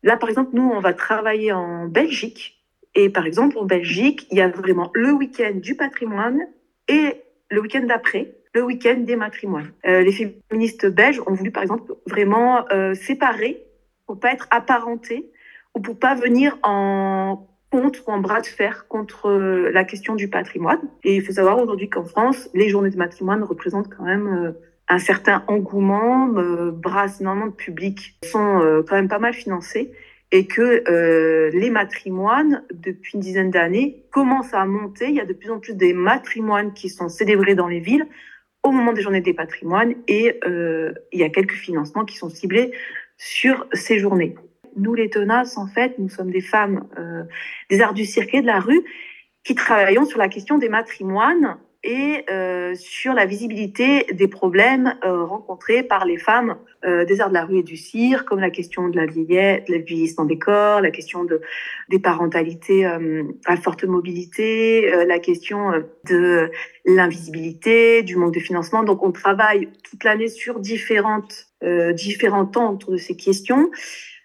Là, 0.02 0.16
par 0.16 0.28
exemple, 0.28 0.50
nous, 0.52 0.68
on 0.68 0.80
va 0.80 0.92
travailler 0.94 1.52
en 1.52 1.86
Belgique 1.86 2.53
et 2.94 3.10
par 3.10 3.26
exemple, 3.26 3.58
en 3.58 3.64
Belgique, 3.64 4.26
il 4.30 4.38
y 4.38 4.40
a 4.40 4.48
vraiment 4.48 4.90
le 4.94 5.12
week-end 5.12 5.54
du 5.54 5.76
patrimoine 5.76 6.40
et 6.88 7.22
le 7.50 7.60
week-end 7.60 7.84
d'après, 7.86 8.36
le 8.54 8.62
week-end 8.62 9.00
des 9.00 9.16
matrimoines. 9.16 9.72
Euh, 9.86 10.02
les 10.02 10.12
féministes 10.12 10.86
belges 10.86 11.20
ont 11.26 11.32
voulu, 11.32 11.50
par 11.50 11.62
exemple, 11.62 11.92
vraiment 12.06 12.64
euh, 12.72 12.94
séparer 12.94 13.64
pour 14.06 14.20
pas 14.20 14.32
être 14.32 14.46
apparentés 14.50 15.30
ou 15.74 15.80
pour 15.80 15.98
pas 15.98 16.14
venir 16.14 16.56
en 16.62 17.48
contre 17.70 18.08
ou 18.08 18.12
en 18.12 18.18
bras 18.18 18.40
de 18.40 18.46
fer 18.46 18.86
contre 18.86 19.28
euh, 19.28 19.70
la 19.72 19.82
question 19.82 20.14
du 20.14 20.28
patrimoine. 20.28 20.80
Et 21.02 21.16
il 21.16 21.22
faut 21.22 21.32
savoir 21.32 21.58
aujourd'hui 21.58 21.90
qu'en 21.90 22.04
France, 22.04 22.48
les 22.54 22.68
journées 22.68 22.90
de 22.90 22.96
matrimoine 22.96 23.42
représentent 23.42 23.92
quand 23.92 24.04
même 24.04 24.28
euh, 24.28 24.52
un 24.86 24.98
certain 24.98 25.42
engouement, 25.48 26.26
brassent 26.26 27.20
énormément 27.20 27.46
de 27.46 27.52
public, 27.52 28.18
sont 28.22 28.84
quand 28.86 28.94
même 28.94 29.08
pas 29.08 29.18
mal 29.18 29.32
financés 29.32 29.90
et 30.34 30.48
que 30.48 30.82
euh, 30.90 31.48
les 31.52 31.70
matrimoines, 31.70 32.64
depuis 32.72 33.12
une 33.14 33.20
dizaine 33.20 33.52
d'années, 33.52 34.04
commencent 34.10 34.52
à 34.52 34.64
monter. 34.64 35.06
Il 35.06 35.14
y 35.14 35.20
a 35.20 35.24
de 35.24 35.32
plus 35.32 35.48
en 35.48 35.60
plus 35.60 35.74
des 35.74 35.94
matrimoines 35.94 36.72
qui 36.72 36.88
sont 36.88 37.08
célébrés 37.08 37.54
dans 37.54 37.68
les 37.68 37.78
villes 37.78 38.08
au 38.64 38.72
moment 38.72 38.92
des 38.92 39.00
journées 39.00 39.20
des 39.20 39.32
patrimoines 39.32 39.94
et 40.08 40.40
euh, 40.44 40.92
il 41.12 41.20
y 41.20 41.22
a 41.22 41.28
quelques 41.28 41.54
financements 41.54 42.04
qui 42.04 42.16
sont 42.16 42.30
ciblés 42.30 42.72
sur 43.16 43.68
ces 43.74 44.00
journées. 44.00 44.34
Nous, 44.76 44.94
les 44.94 45.08
tenaces, 45.08 45.56
en 45.56 45.68
fait, 45.68 46.00
nous 46.00 46.08
sommes 46.08 46.32
des 46.32 46.40
femmes 46.40 46.88
euh, 46.98 47.22
des 47.70 47.80
arts 47.80 47.94
du 47.94 48.04
cirque 48.04 48.34
et 48.34 48.42
de 48.42 48.46
la 48.46 48.58
rue 48.58 48.82
qui 49.44 49.54
travaillons 49.54 50.04
sur 50.04 50.18
la 50.18 50.28
question 50.28 50.58
des 50.58 50.68
matrimoines 50.68 51.58
et 51.84 52.24
euh, 52.30 52.74
sur 52.74 53.12
la 53.12 53.26
visibilité 53.26 54.06
des 54.10 54.26
problèmes 54.26 54.94
euh, 55.04 55.22
rencontrés 55.22 55.82
par 55.82 56.06
les 56.06 56.16
femmes 56.16 56.56
euh, 56.86 57.04
des 57.04 57.20
arts 57.20 57.28
de 57.28 57.34
la 57.34 57.44
rue 57.44 57.58
et 57.58 57.62
du 57.62 57.76
cire, 57.76 58.24
comme 58.24 58.40
la 58.40 58.48
question 58.48 58.88
de 58.88 58.96
la 58.96 59.04
vieillesse, 59.04 59.68
le 59.68 59.78
vieillissement 59.78 60.24
des 60.24 60.38
corps, 60.38 60.80
la 60.80 60.90
question 60.90 61.24
de, 61.24 61.42
des 61.90 61.98
parentalités 61.98 62.86
à 62.86 63.56
forte 63.56 63.84
mobilité, 63.84 64.90
la 65.06 65.18
question 65.18 65.72
de 66.08 66.50
l'invisibilité, 66.86 68.02
du 68.02 68.16
manque 68.16 68.34
de 68.34 68.40
financement. 68.40 68.82
Donc 68.82 69.02
on 69.02 69.12
travaille 69.12 69.68
toute 69.82 70.04
l'année 70.04 70.28
sur 70.28 70.60
différentes, 70.60 71.46
différents 71.92 72.46
temps 72.46 72.72
autour 72.72 72.92
de 72.92 72.96
ces 72.96 73.16
questions 73.16 73.70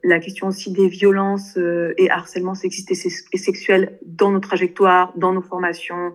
la 0.02 0.20
question 0.20 0.48
aussi 0.48 0.72
des 0.72 0.88
violences 0.88 1.60
et 1.98 2.10
harcèlements 2.10 2.56
sexistes 2.56 2.90
et 2.92 3.38
sexuels 3.38 4.00
dans 4.06 4.32
nos 4.32 4.40
trajectoires, 4.40 5.12
dans 5.18 5.34
nos 5.34 5.42
formations, 5.42 6.14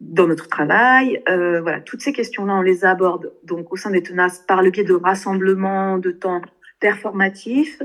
dans 0.00 0.26
notre 0.26 0.48
travail. 0.48 1.22
Euh, 1.28 1.60
voilà, 1.60 1.80
toutes 1.80 2.02
ces 2.02 2.12
questions-là, 2.12 2.54
on 2.54 2.62
les 2.62 2.84
aborde 2.84 3.32
donc 3.44 3.72
au 3.72 3.76
sein 3.76 3.90
des 3.90 4.02
tenaces 4.02 4.40
par 4.40 4.62
le 4.62 4.70
biais 4.70 4.84
de 4.84 4.94
rassemblements, 4.94 5.98
de 5.98 6.10
temps 6.10 6.42
performatifs 6.80 7.82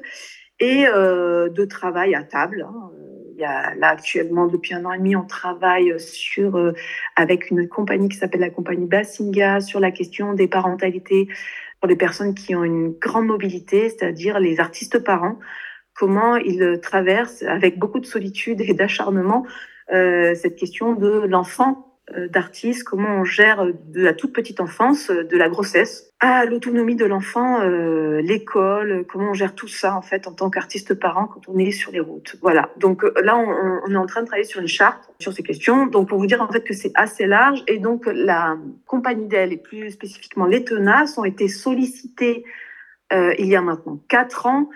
et 0.60 0.86
euh, 0.88 1.50
de 1.50 1.66
travail 1.66 2.16
à 2.16 2.24
table. 2.24 2.68
Hein. 2.68 2.92
Il 3.36 3.42
y 3.42 3.46
a, 3.46 3.74
là 3.76 3.90
actuellement, 3.90 4.48
depuis 4.48 4.74
un 4.74 4.84
an 4.84 4.92
et 4.92 4.98
demi, 4.98 5.16
on 5.16 5.26
travaille 5.26 5.98
sur 5.98 6.58
euh, 6.58 6.74
avec 7.16 7.52
une 7.52 7.70
compagnie 7.70 8.10
qui 8.10 8.18
s'appelle 8.18 8.42
la 8.42 8.50
compagnie 8.50 8.86
Bassinga 8.86 9.62
sur 9.62 9.80
la 9.80 9.92
question 9.92 10.34
des 10.34 10.48
parentalités 10.48 11.30
pour 11.80 11.88
les 11.88 11.96
personnes 11.96 12.36
qui 12.36 12.54
ont 12.56 12.66
une 12.66 12.92
grande 12.92 13.28
mobilité, 13.28 13.88
c'est-à-dire 13.88 14.42
les 14.42 14.60
artistes 14.60 15.00
parents. 15.00 15.40
Comment 15.94 16.36
ils 16.36 16.80
traversent 16.82 17.44
avec 17.44 17.80
beaucoup 17.80 18.02
de 18.02 18.06
solitude 18.06 18.60
et 18.60 18.74
d'acharnement 18.74 19.46
cette 19.90 20.56
question 20.56 20.94
de 20.94 21.26
l'enfant 21.26 21.89
d'artistes, 22.30 22.84
comment 22.84 23.20
on 23.20 23.24
gère 23.24 23.66
de 23.66 24.02
la 24.02 24.14
toute 24.14 24.34
petite 24.34 24.60
enfance, 24.60 25.10
euh, 25.10 25.24
de 25.24 25.38
la 25.38 25.50
grossesse, 25.50 26.12
à 26.20 26.46
l'autonomie 26.46 26.96
de 26.96 27.06
l'enfant, 27.06 27.62
euh, 27.62 28.22
l'école, 28.22 29.06
comment 29.08 29.32
on 29.32 29.34
gère 29.34 29.56
tout 29.56 29.68
ça 29.68 29.96
en 29.96 30.02
fait 30.02 30.28
en 30.28 30.34
tant 30.34 30.50
qu'artiste 30.50 30.94
parent 30.94 31.28
quand 31.28 31.48
on 31.48 31.58
est 31.58 31.72
sur 31.72 31.92
les 31.92 32.00
routes. 32.00 32.36
Voilà. 32.42 32.70
Donc 32.78 33.04
là, 33.24 33.38
on, 33.38 33.92
est 33.92 33.96
en 33.96 34.06
train 34.06 34.22
de 34.22 34.28
travailler 34.28 34.48
sur 34.48 34.60
une 34.60 34.68
charte 34.68 35.10
sur 35.20 35.32
ces 35.32 35.44
questions. 35.44 35.88
Donc 35.88 36.10
pour 36.10 36.20
vous 36.20 36.28
dire 36.28 36.42
en 36.42 36.52
fait 36.52 36.62
que 36.62 36.74
c'est 36.74 36.92
assez 36.96 37.26
large 37.26 37.64
et 37.68 37.80
donc 37.80 38.06
la 38.06 38.58
compagnie 38.86 39.28
d'elle 39.28 39.54
et 39.54 39.58
plus 39.58 39.92
spécifiquement 39.92 40.46
les 40.46 40.66
tenaces 40.66 41.18
ont 41.18 41.26
été 41.26 41.48
sollicités 41.48 42.44
euh, 43.12 43.34
il 43.40 43.48
y 43.48 43.56
a 43.56 43.62
maintenant 43.62 44.00
quatre 44.08 44.46
ans 44.46 44.70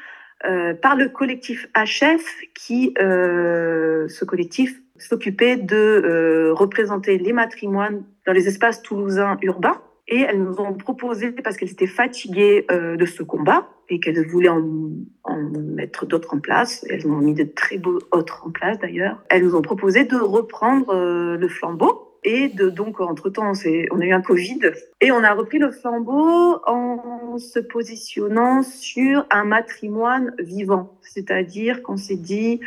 euh, 0.45 0.73
par 0.73 0.95
le 0.95 1.09
collectif 1.09 1.67
HF 1.75 2.23
qui, 2.53 2.93
euh, 2.99 4.07
ce 4.09 4.25
collectif 4.25 4.81
s'occuper 4.97 5.57
de 5.57 5.75
euh, 5.75 6.53
représenter 6.53 7.17
les 7.17 7.33
matrimoines 7.33 8.03
dans 8.25 8.33
les 8.33 8.47
espaces 8.47 8.81
toulousains 8.81 9.37
urbains. 9.41 9.81
Et 10.07 10.19
elles 10.19 10.43
nous 10.43 10.59
ont 10.59 10.73
proposé, 10.73 11.31
parce 11.31 11.55
qu'elles 11.55 11.71
étaient 11.71 11.87
fatiguées 11.87 12.65
euh, 12.71 12.97
de 12.97 13.05
ce 13.05 13.23
combat 13.23 13.69
et 13.89 13.99
qu'elles 13.99 14.27
voulaient 14.27 14.49
en, 14.49 14.91
en 15.23 15.37
mettre 15.37 16.05
d'autres 16.05 16.35
en 16.35 16.39
place, 16.39 16.85
elles 16.89 17.07
ont 17.07 17.17
mis 17.17 17.33
de 17.33 17.43
très 17.43 17.77
beaux 17.77 17.99
autres 18.11 18.43
en 18.45 18.51
place 18.51 18.79
d'ailleurs, 18.79 19.23
elles 19.29 19.43
nous 19.43 19.55
ont 19.55 19.61
proposé 19.61 20.03
de 20.03 20.17
reprendre 20.17 20.89
euh, 20.89 21.37
le 21.37 21.47
flambeau. 21.47 22.09
Et 22.25 22.47
de, 22.47 22.69
donc, 22.69 23.01
entre-temps, 23.01 23.51
on, 23.51 23.69
on 23.91 23.99
a 23.99 24.05
eu 24.05 24.13
un 24.13 24.21
Covid 24.21 24.59
et 25.01 25.11
on 25.11 25.23
a 25.25 25.33
repris 25.33 25.59
le 25.59 25.71
flambeau 25.71 26.57
en 26.65 27.37
se 27.37 27.59
positionnant 27.59 28.63
sur 28.63 29.25
un 29.29 29.43
matrimoine 29.43 30.33
vivant. 30.39 30.97
C'est-à-dire 31.01 31.83
qu'on 31.83 31.97
s'est 31.97 32.15
dit, 32.15 32.61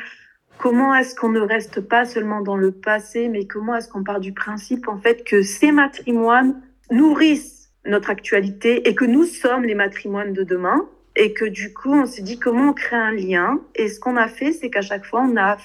comment 0.58 0.94
est-ce 0.94 1.14
qu'on 1.14 1.28
ne 1.28 1.40
reste 1.40 1.80
pas 1.80 2.04
seulement 2.04 2.40
dans 2.40 2.56
le 2.56 2.72
passé, 2.72 3.28
mais 3.28 3.46
comment 3.46 3.76
est-ce 3.76 3.88
qu'on 3.88 4.04
part 4.04 4.20
du 4.20 4.32
principe 4.32 4.88
en 4.88 4.98
fait 4.98 5.24
que 5.24 5.42
ces 5.42 5.72
matrimoines 5.72 6.60
nourrissent 6.90 7.70
notre 7.84 8.10
actualité 8.10 8.88
et 8.88 8.94
que 8.94 9.04
nous 9.04 9.24
sommes 9.24 9.64
les 9.64 9.74
matrimoines 9.74 10.32
de 10.32 10.42
demain 10.42 10.88
et 11.14 11.32
que 11.32 11.44
du 11.44 11.72
coup 11.72 11.92
on 11.92 12.06
s'est 12.06 12.22
dit 12.22 12.38
comment 12.38 12.70
on 12.70 12.72
crée 12.72 12.96
un 12.96 13.12
lien. 13.12 13.60
Et 13.74 13.88
ce 13.88 14.00
qu'on 14.00 14.16
a 14.16 14.28
fait 14.28 14.52
c'est 14.52 14.70
qu'à 14.70 14.82
chaque 14.82 15.04
fois 15.04 15.22
on 15.22 15.36
a 15.36 15.56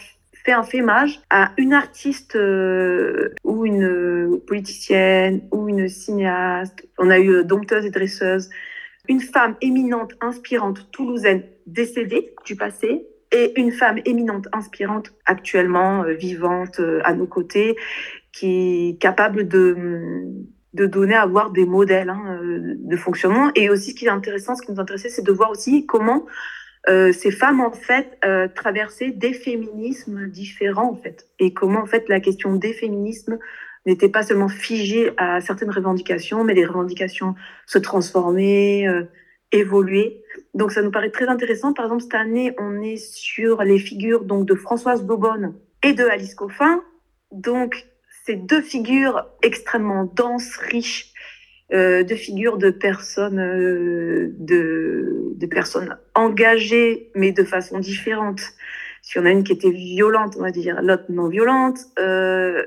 fait 0.43 0.51
un 0.51 0.63
fémage 0.63 1.21
à 1.30 1.51
une 1.58 1.73
artiste 1.73 2.36
euh, 2.36 3.34
ou 3.43 3.65
une 3.65 4.39
politicienne 4.47 5.41
ou 5.51 5.69
une 5.69 5.88
cinéaste. 5.88 6.88
On 6.97 7.10
a 7.10 7.19
eu 7.19 7.30
euh, 7.30 7.43
dompteuse 7.43 7.86
et 7.86 7.91
dresseuse, 7.91 8.49
une 9.08 9.21
femme 9.21 9.56
éminente, 9.62 10.13
inspirante, 10.21 10.89
toulousaine, 10.91 11.43
décédée 11.67 12.34
du 12.45 12.56
passé, 12.56 13.06
et 13.32 13.60
une 13.60 13.72
femme 13.72 14.00
éminente, 14.06 14.48
inspirante, 14.52 15.13
actuellement 15.26 16.04
euh, 16.04 16.13
vivante 16.13 16.80
euh, 16.80 17.02
à 17.04 17.13
nos 17.13 17.28
côtés, 17.28 17.76
qui 18.32 18.89
est 18.89 19.02
capable 19.02 19.48
de, 19.48 19.76
de 20.74 20.86
donner 20.86 21.15
à 21.15 21.26
voir 21.26 21.52
des 21.52 21.65
modèles 21.65 22.10
hein, 22.10 22.39
euh, 22.41 22.76
de 22.78 22.96
fonctionnement. 22.98 23.52
Et 23.56 23.70
aussi, 23.70 23.91
ce 23.91 23.96
qui 23.96 24.06
est 24.06 24.10
intéressant, 24.10 24.56
ce 24.56 24.62
qui 24.62 24.72
nous 24.72 24.80
intéressait, 24.80 25.10
c'est 25.10 25.26
de 25.26 25.32
voir 25.32 25.52
aussi 25.52 25.86
comment 25.86 26.26
ces 26.88 27.30
femmes, 27.30 27.62
en 27.62 27.72
fait, 27.72 28.20
traversaient 28.56 29.12
des 29.12 29.34
féminismes 29.34 30.28
différents, 30.30 30.89
en 30.89 30.96
fait. 30.96 31.28
Et 31.38 31.54
comment, 31.54 31.82
en 31.82 31.86
fait, 31.86 32.10
la 32.10 32.20
question 32.20 32.56
des 32.56 32.74
féminismes 32.74 33.38
n'était 33.86 34.10
pas 34.10 34.24
seulement 34.24 34.48
figée 34.48 35.12
à 35.17 35.41
certaines 35.41 35.70
revendications, 35.70 36.44
mais 36.44 36.56
les 36.56 36.65
revendications 36.65 37.36
se 37.67 37.78
transformaient, 37.78 38.88
évoluer. 39.52 40.24
Donc 40.54 40.72
ça 40.72 40.82
nous 40.82 40.92
paraît 40.92 41.12
très 41.12 41.28
intéressant. 41.28 41.74
Par 41.74 41.86
exemple, 41.86 42.04
cette 42.04 42.16
année, 42.16 42.54
on 42.58 42.82
est 42.82 42.98
sur 42.98 43.64
les 43.64 43.80
figures 43.80 44.24
donc 44.24 44.46
de 44.46 44.56
Françoise 44.56 45.04
Bobonne 45.04 45.56
et 45.84 45.94
de 45.94 46.06
Alice 46.06 46.36
Coffin. 46.36 46.84
Donc 47.32 47.86
ces 48.26 48.36
deux 48.36 48.62
figures 48.62 49.26
extrêmement 49.42 50.06
denses, 50.06 50.56
riches, 50.58 51.14
euh, 51.74 52.04
deux 52.04 52.16
figures 52.16 52.58
de 52.58 52.70
personnes, 52.70 53.40
euh, 53.40 54.36
de, 54.38 55.46
personnes 55.50 55.98
engagées, 56.16 57.12
mais 57.16 57.32
de 57.32 57.44
façon 57.44 57.80
différente. 57.80 58.42
Si 59.02 59.18
on 59.20 59.26
a 59.26 59.32
une 59.32 59.44
qui 59.44 59.52
était 59.52 59.72
violente, 59.72 60.36
on 60.38 60.42
va 60.42 60.52
dire 60.52 60.82
l'autre 60.82 61.06
non 61.10 61.28
violente, 61.28 61.80
euh, 62.00 62.64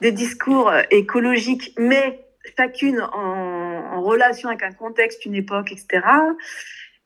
des 0.00 0.12
discours 0.12 0.72
écologiques, 0.90 1.74
mais 1.78 2.24
chacune 2.56 3.00
en, 3.00 4.00
relation 4.02 4.48
avec 4.48 4.62
un 4.62 4.72
contexte, 4.72 5.24
une 5.26 5.34
époque, 5.34 5.72
etc. 5.72 6.04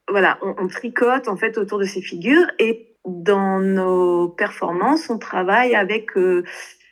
Voilà, 0.08 0.38
on, 0.42 0.68
tricote 0.68 1.28
en 1.28 1.36
fait 1.36 1.58
autour 1.58 1.78
de 1.78 1.84
ces 1.84 2.00
figures 2.00 2.46
et 2.58 2.96
dans 3.04 3.60
nos 3.60 4.28
performances, 4.28 5.10
on 5.10 5.18
travaille 5.18 5.74
avec 5.74 6.16
euh, 6.16 6.44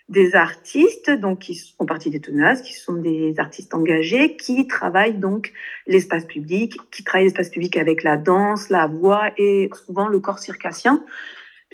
des 0.08 0.34
artistes 0.34 1.10
donc 1.10 1.40
qui 1.40 1.60
font 1.78 1.86
partie 1.86 2.10
des 2.10 2.20
tenaces, 2.20 2.60
qui 2.62 2.74
sont 2.74 2.94
des 2.94 3.34
artistes 3.38 3.74
engagés, 3.74 4.36
qui 4.36 4.66
travaillent 4.66 5.18
donc 5.18 5.52
l'espace 5.86 6.24
public, 6.24 6.76
qui 6.90 7.02
travaillent 7.02 7.26
l'espace 7.26 7.50
public 7.50 7.76
avec 7.76 8.02
la 8.02 8.16
danse, 8.16 8.68
la 8.68 8.86
voix 8.86 9.30
et 9.38 9.70
souvent 9.86 10.08
le 10.08 10.20
corps 10.20 10.38
circassien 10.38 11.04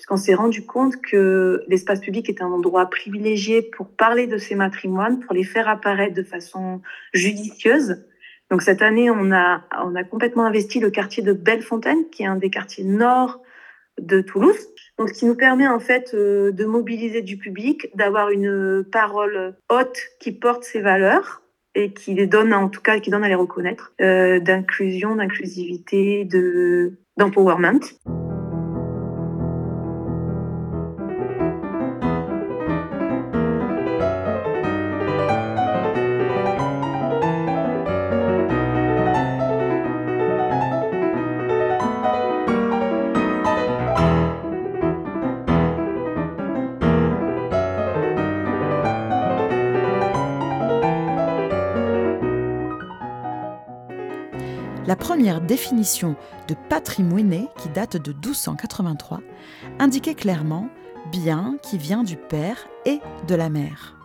puisqu'on 0.01 0.17
s'est 0.17 0.33
rendu 0.33 0.65
compte 0.65 0.97
que 1.03 1.63
l'espace 1.69 2.01
public 2.01 2.31
est 2.31 2.41
un 2.41 2.47
endroit 2.47 2.89
privilégié 2.89 3.61
pour 3.61 3.87
parler 3.87 4.27
de 4.27 4.39
ces 4.39 4.55
matrimoines, 4.55 5.21
pour 5.21 5.35
les 5.35 5.45
faire 5.45 5.69
apparaître 5.69 6.15
de 6.15 6.23
façon 6.23 6.81
judicieuse. 7.13 8.03
Donc 8.51 8.63
cette 8.63 8.81
année, 8.81 9.11
on 9.11 9.31
a, 9.31 9.63
on 9.85 9.95
a 9.95 10.03
complètement 10.03 10.47
investi 10.47 10.81
le 10.81 10.89
quartier 10.89 11.23
de 11.23 11.35
Bellefontaine, 11.35 12.09
qui 12.11 12.23
est 12.23 12.27
un 12.27 12.37
des 12.37 12.49
quartiers 12.49 12.83
nord 12.83 13.43
de 14.01 14.23
Toulouse. 14.23 14.57
Donc, 14.97 15.11
ce 15.11 15.19
qui 15.19 15.27
nous 15.27 15.35
permet 15.35 15.69
en 15.69 15.81
fait 15.81 16.13
euh, 16.15 16.51
de 16.51 16.65
mobiliser 16.65 17.21
du 17.21 17.37
public, 17.37 17.95
d'avoir 17.95 18.31
une 18.31 18.83
parole 18.91 19.55
haute 19.69 19.99
qui 20.19 20.33
porte 20.33 20.65
ses 20.65 20.81
valeurs 20.81 21.43
et 21.75 21.93
qui 21.93 22.15
les 22.15 22.27
donne, 22.27 22.55
en 22.55 22.71
tout 22.71 22.81
cas, 22.81 23.01
qui 23.01 23.11
donne 23.11 23.25
à 23.25 23.29
les 23.29 23.35
reconnaître, 23.35 23.93
euh, 24.01 24.41
d'inclusion, 24.41 25.17
d'inclusivité, 25.17 26.25
de 26.25 26.95
d'empowerment. 27.19 27.81
La 54.87 54.97
première 54.97 55.43
définition 55.43 56.17
de 56.49 56.55
patrimoine, 56.69 57.47
qui 57.59 57.69
date 57.69 57.99
de 57.99 58.13
1283, 58.13 59.21
indiquait 59.79 60.15
clairement 60.15 60.69
bien 61.13 61.57
qui 61.63 61.77
vient 61.77 62.03
du 62.03 62.17
père 62.17 62.67
et 62.87 63.01
de 63.29 63.35
la 63.35 63.51
mère. 63.51 63.97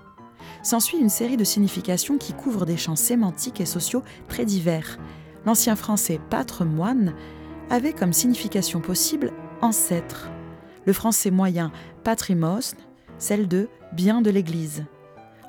S'ensuit 0.63 0.97
une 0.97 1.09
série 1.09 1.37
de 1.37 1.43
significations 1.45 2.17
qui 2.17 2.33
couvrent 2.33 2.65
des 2.65 2.75
champs 2.75 2.97
sémantiques 2.97 3.61
et 3.61 3.65
sociaux 3.65 4.03
très 4.27 4.43
divers. 4.43 4.97
L'ancien 5.45 5.75
français 5.77 6.19
patrimoine 6.29 7.13
avait 7.69 7.93
comme 7.93 8.13
signification 8.13 8.81
possible 8.81 9.31
ancêtre. 9.61 10.29
Le 10.85 10.93
français 10.93 11.31
moyen 11.31 11.71
patrimos, 12.03 12.75
celle 13.17 13.47
de 13.47 13.69
bien 13.93 14.21
de 14.21 14.29
l'Église. 14.29 14.85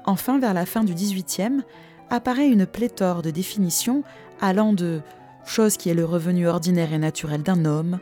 Enfin, 0.05 0.39
vers 0.39 0.55
la 0.55 0.67
fin 0.67 0.85
du 0.85 0.95
XVIIIe, 0.95 1.63
apparaît 2.11 2.49
une 2.49 2.67
pléthore 2.67 3.23
de 3.23 3.31
définitions 3.31 4.03
allant 4.41 4.73
de 4.73 5.01
chose 5.45 5.77
qui 5.77 5.89
est 5.89 5.95
le 5.95 6.05
revenu 6.05 6.49
ordinaire 6.49 6.93
et 6.93 6.99
naturel 6.99 7.43
d'un 7.43 7.65
homme, 7.65 7.99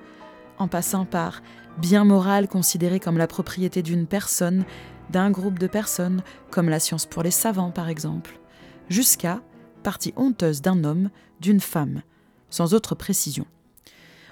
en 0.58 0.68
passant 0.68 1.04
par 1.04 1.42
bien 1.78 2.04
moral 2.04 2.48
considéré 2.48 3.00
comme 3.00 3.18
la 3.18 3.26
propriété 3.26 3.82
d'une 3.82 4.06
personne, 4.06 4.64
d'un 5.10 5.30
groupe 5.30 5.58
de 5.58 5.66
personnes, 5.66 6.22
comme 6.50 6.68
la 6.68 6.80
science 6.80 7.06
pour 7.06 7.22
les 7.22 7.30
savants 7.30 7.70
par 7.70 7.88
exemple, 7.88 8.38
jusqu'à 8.88 9.42
partie 9.82 10.14
honteuse 10.16 10.62
d'un 10.62 10.84
homme, 10.84 11.10
d'une 11.40 11.60
femme, 11.60 12.02
sans 12.50 12.74
autre 12.74 12.94
précision. 12.94 13.46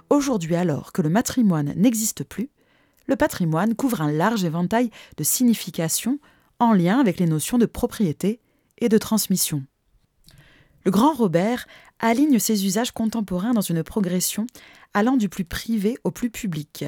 Aujourd'hui 0.08 0.56
alors 0.56 0.92
que 0.92 1.02
le 1.02 1.08
matrimoine 1.08 1.74
n'existe 1.76 2.24
plus, 2.24 2.50
le 3.06 3.16
patrimoine 3.16 3.74
couvre 3.74 4.00
un 4.00 4.12
large 4.12 4.44
éventail 4.44 4.90
de 5.16 5.24
significations 5.24 6.18
en 6.58 6.72
lien 6.72 7.00
avec 7.00 7.18
les 7.18 7.26
notions 7.26 7.58
de 7.58 7.66
propriété 7.66 8.40
de 8.88 8.98
transmission. 8.98 9.64
Le 10.84 10.90
grand 10.90 11.12
Robert 11.12 11.66
aligne 12.00 12.38
ses 12.38 12.66
usages 12.66 12.90
contemporains 12.90 13.54
dans 13.54 13.60
une 13.60 13.82
progression 13.82 14.46
allant 14.94 15.16
du 15.16 15.28
plus 15.28 15.44
privé 15.44 15.96
au 16.04 16.10
plus 16.10 16.30
public. 16.30 16.84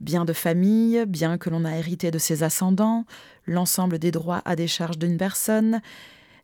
Bien 0.00 0.26
de 0.26 0.34
famille, 0.34 1.04
bien 1.06 1.38
que 1.38 1.48
l'on 1.48 1.64
a 1.64 1.76
hérité 1.76 2.10
de 2.10 2.18
ses 2.18 2.42
ascendants, 2.42 3.06
l'ensemble 3.46 3.98
des 3.98 4.10
droits 4.10 4.42
à 4.44 4.54
décharge 4.54 4.98
d'une 4.98 5.16
personne, 5.16 5.80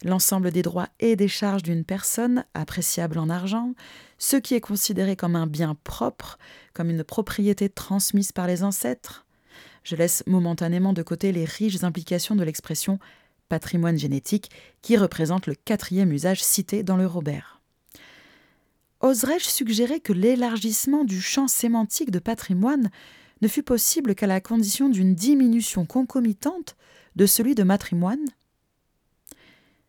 l'ensemble 0.04 0.50
des 0.50 0.62
droits 0.62 0.88
et 1.00 1.16
des 1.16 1.28
charges 1.28 1.62
d'une 1.62 1.84
personne, 1.84 2.44
appréciable 2.54 3.18
en 3.18 3.28
argent, 3.28 3.74
ce 4.18 4.36
qui 4.36 4.54
est 4.54 4.60
considéré 4.60 5.16
comme 5.16 5.36
un 5.36 5.46
bien 5.46 5.76
propre, 5.84 6.38
comme 6.72 6.88
une 6.88 7.04
propriété 7.04 7.68
transmise 7.68 8.32
par 8.32 8.46
les 8.46 8.64
ancêtres. 8.64 9.26
Je 9.84 9.96
laisse 9.96 10.22
momentanément 10.26 10.92
de 10.92 11.02
côté 11.02 11.32
les 11.32 11.44
riches 11.44 11.84
implications 11.84 12.36
de 12.36 12.44
l'expression 12.44 12.98
patrimoine 13.52 13.98
génétique 13.98 14.50
qui 14.80 14.96
représente 14.96 15.46
le 15.46 15.54
quatrième 15.54 16.10
usage 16.10 16.42
cité 16.42 16.82
dans 16.82 16.96
le 16.96 17.06
Robert. 17.06 17.60
Oserais-je 19.00 19.44
suggérer 19.44 20.00
que 20.00 20.14
l'élargissement 20.14 21.04
du 21.04 21.20
champ 21.20 21.48
sémantique 21.48 22.10
de 22.10 22.18
patrimoine 22.18 22.90
ne 23.42 23.48
fut 23.48 23.62
possible 23.62 24.14
qu'à 24.14 24.26
la 24.26 24.40
condition 24.40 24.88
d'une 24.88 25.14
diminution 25.14 25.84
concomitante 25.84 26.76
de 27.14 27.26
celui 27.26 27.54
de 27.54 27.62
matrimoine? 27.62 28.24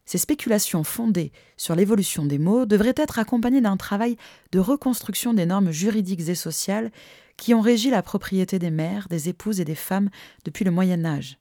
Ces 0.03 0.17
spéculations 0.17 0.83
fondées 0.83 1.31
sur 1.55 1.73
l'évolution 1.73 2.25
des 2.25 2.39
mots 2.39 2.65
devraient 2.65 2.93
être 2.97 3.17
accompagnées 3.17 3.61
d'un 3.61 3.77
travail 3.77 4.17
de 4.51 4.59
reconstruction 4.59 5.33
des 5.33 5.45
normes 5.45 5.71
juridiques 5.71 6.27
et 6.27 6.35
sociales 6.35 6.91
qui 7.37 7.53
ont 7.53 7.61
régi 7.61 7.89
la 7.89 8.01
propriété 8.01 8.59
des 8.59 8.71
mères, 8.71 9.07
des 9.07 9.29
épouses 9.29 9.61
et 9.61 9.65
des 9.65 9.73
femmes 9.73 10.09
depuis 10.43 10.65
le 10.65 10.71
Moyen 10.71 11.05
Âge, 11.05 11.37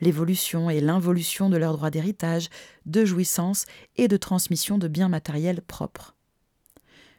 l'évolution 0.00 0.70
et 0.70 0.80
l'involution 0.80 1.48
de 1.48 1.56
leurs 1.56 1.76
droits 1.76 1.90
d'héritage, 1.90 2.48
de 2.84 3.04
jouissance 3.04 3.64
et 3.96 4.08
de 4.08 4.16
transmission 4.16 4.78
de 4.78 4.88
biens 4.88 5.08
matériels 5.08 5.62
propres. 5.62 6.14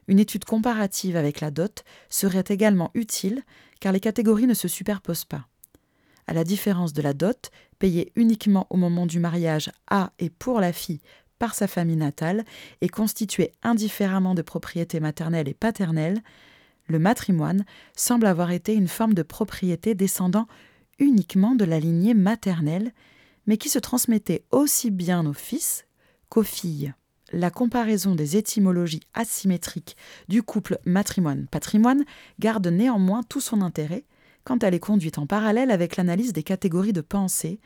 Une 0.08 0.20
étude 0.20 0.46
comparative 0.46 1.18
avec 1.18 1.42
la 1.42 1.52
dot 1.52 1.84
serait 2.10 2.46
également 2.48 2.92
utile 2.94 3.44
car 3.80 3.92
les 3.92 4.00
catégories 4.00 4.48
ne 4.48 4.54
se 4.54 4.68
superposent 4.68 5.26
pas 5.26 5.48
à 6.28 6.34
la 6.34 6.44
différence 6.44 6.94
de 6.94 7.02
la 7.02 7.13
dot, 7.13 7.50
payée 7.80 8.12
uniquement 8.16 8.68
au 8.70 8.78
moment 8.78 9.06
du 9.06 9.20
mariage 9.20 9.72
à 9.90 10.12
et 10.20 10.30
pour 10.30 10.60
la 10.60 10.74
fille 10.74 11.02
par 11.40 11.56
sa 11.56 11.68
famille 11.68 11.96
natale 11.96 12.44
et 12.82 12.90
constituée 12.90 13.52
indifféremment 13.63 14.36
de 14.36 14.42
propriété 14.42 15.00
maternelle 15.00 15.48
et 15.48 15.54
paternelle, 15.54 16.22
le 16.88 17.00
matrimoine 17.00 17.66
semble 17.96 18.26
avoir 18.26 18.52
été 18.52 18.74
une 18.74 18.88
forme 18.88 19.13
de 19.13 19.24
propriété 19.24 19.94
descendant 19.94 20.48
uniquement 21.00 21.56
de 21.56 21.66
la 21.66 21.80
lignée 21.80 22.14
maternelle, 22.14 22.94
mais 23.46 23.58
qui 23.58 23.70
se 23.70 23.80
transmettait 23.80 24.44
aussi 24.52 24.92
bien 24.92 25.26
aux 25.26 25.34
fils 25.34 25.86
qu'aux 26.30 26.44
filles. 26.44 26.94
La 27.34 27.50
comparaison 27.50 28.16
des 28.16 28.38
étymologies 28.38 29.02
asymétriques 29.14 29.98
du 30.30 30.44
couple 30.44 30.80
matrimoine-patrimoine 30.86 32.06
garde 32.40 32.68
néanmoins 32.68 33.24
tout 33.24 33.42
son 33.42 33.62
intérêt, 33.62 34.06
quand 34.44 34.64
elle 34.64 34.74
est 34.74 34.80
conduite 34.80 35.18
en 35.18 35.28
parallèle 35.28 35.72
avec 35.72 35.98
l'analyse 35.98 36.32
des 36.32 36.44
catégories 36.44 36.94
de 36.94 37.02
pensée 37.02 37.60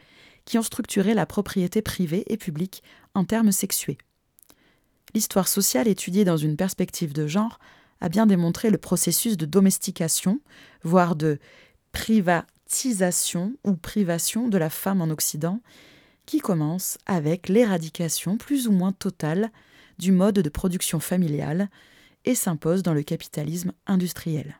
qui 0.45 0.57
ont 0.57 0.63
structuré 0.63 1.13
la 1.13 1.27
propriété 1.27 1.83
privée 1.83 2.23
et 2.27 2.37
publique 2.37 2.81
en 3.13 3.23
termes 3.23 3.51
sexués. 3.51 3.99
L'histoire 5.13 5.47
sociale 5.47 5.87
étudiée 5.87 6.25
dans 6.25 6.37
une 6.37 6.55
perspective 6.55 7.13
de 7.13 7.27
genre 7.27 7.59
a 7.99 8.09
bien 8.09 8.25
démontré 8.25 8.71
le 8.71 8.79
processus 8.79 9.37
de 9.37 9.45
domestication, 9.45 10.39
voire 10.83 11.15
de 11.15 11.37
ou 13.63 13.73
privation 13.75 14.47
de 14.47 14.57
la 14.57 14.69
femme 14.69 15.01
en 15.01 15.09
Occident, 15.09 15.61
qui 16.25 16.39
commence 16.39 16.97
avec 17.05 17.49
l'éradication 17.49 18.37
plus 18.37 18.67
ou 18.67 18.71
moins 18.71 18.91
totale 18.91 19.51
du 19.99 20.11
mode 20.11 20.39
de 20.39 20.49
production 20.49 20.99
familiale 20.99 21.69
et 22.25 22.35
s'impose 22.35 22.83
dans 22.83 22.93
le 22.93 23.03
capitalisme 23.03 23.73
industriel. 23.87 24.59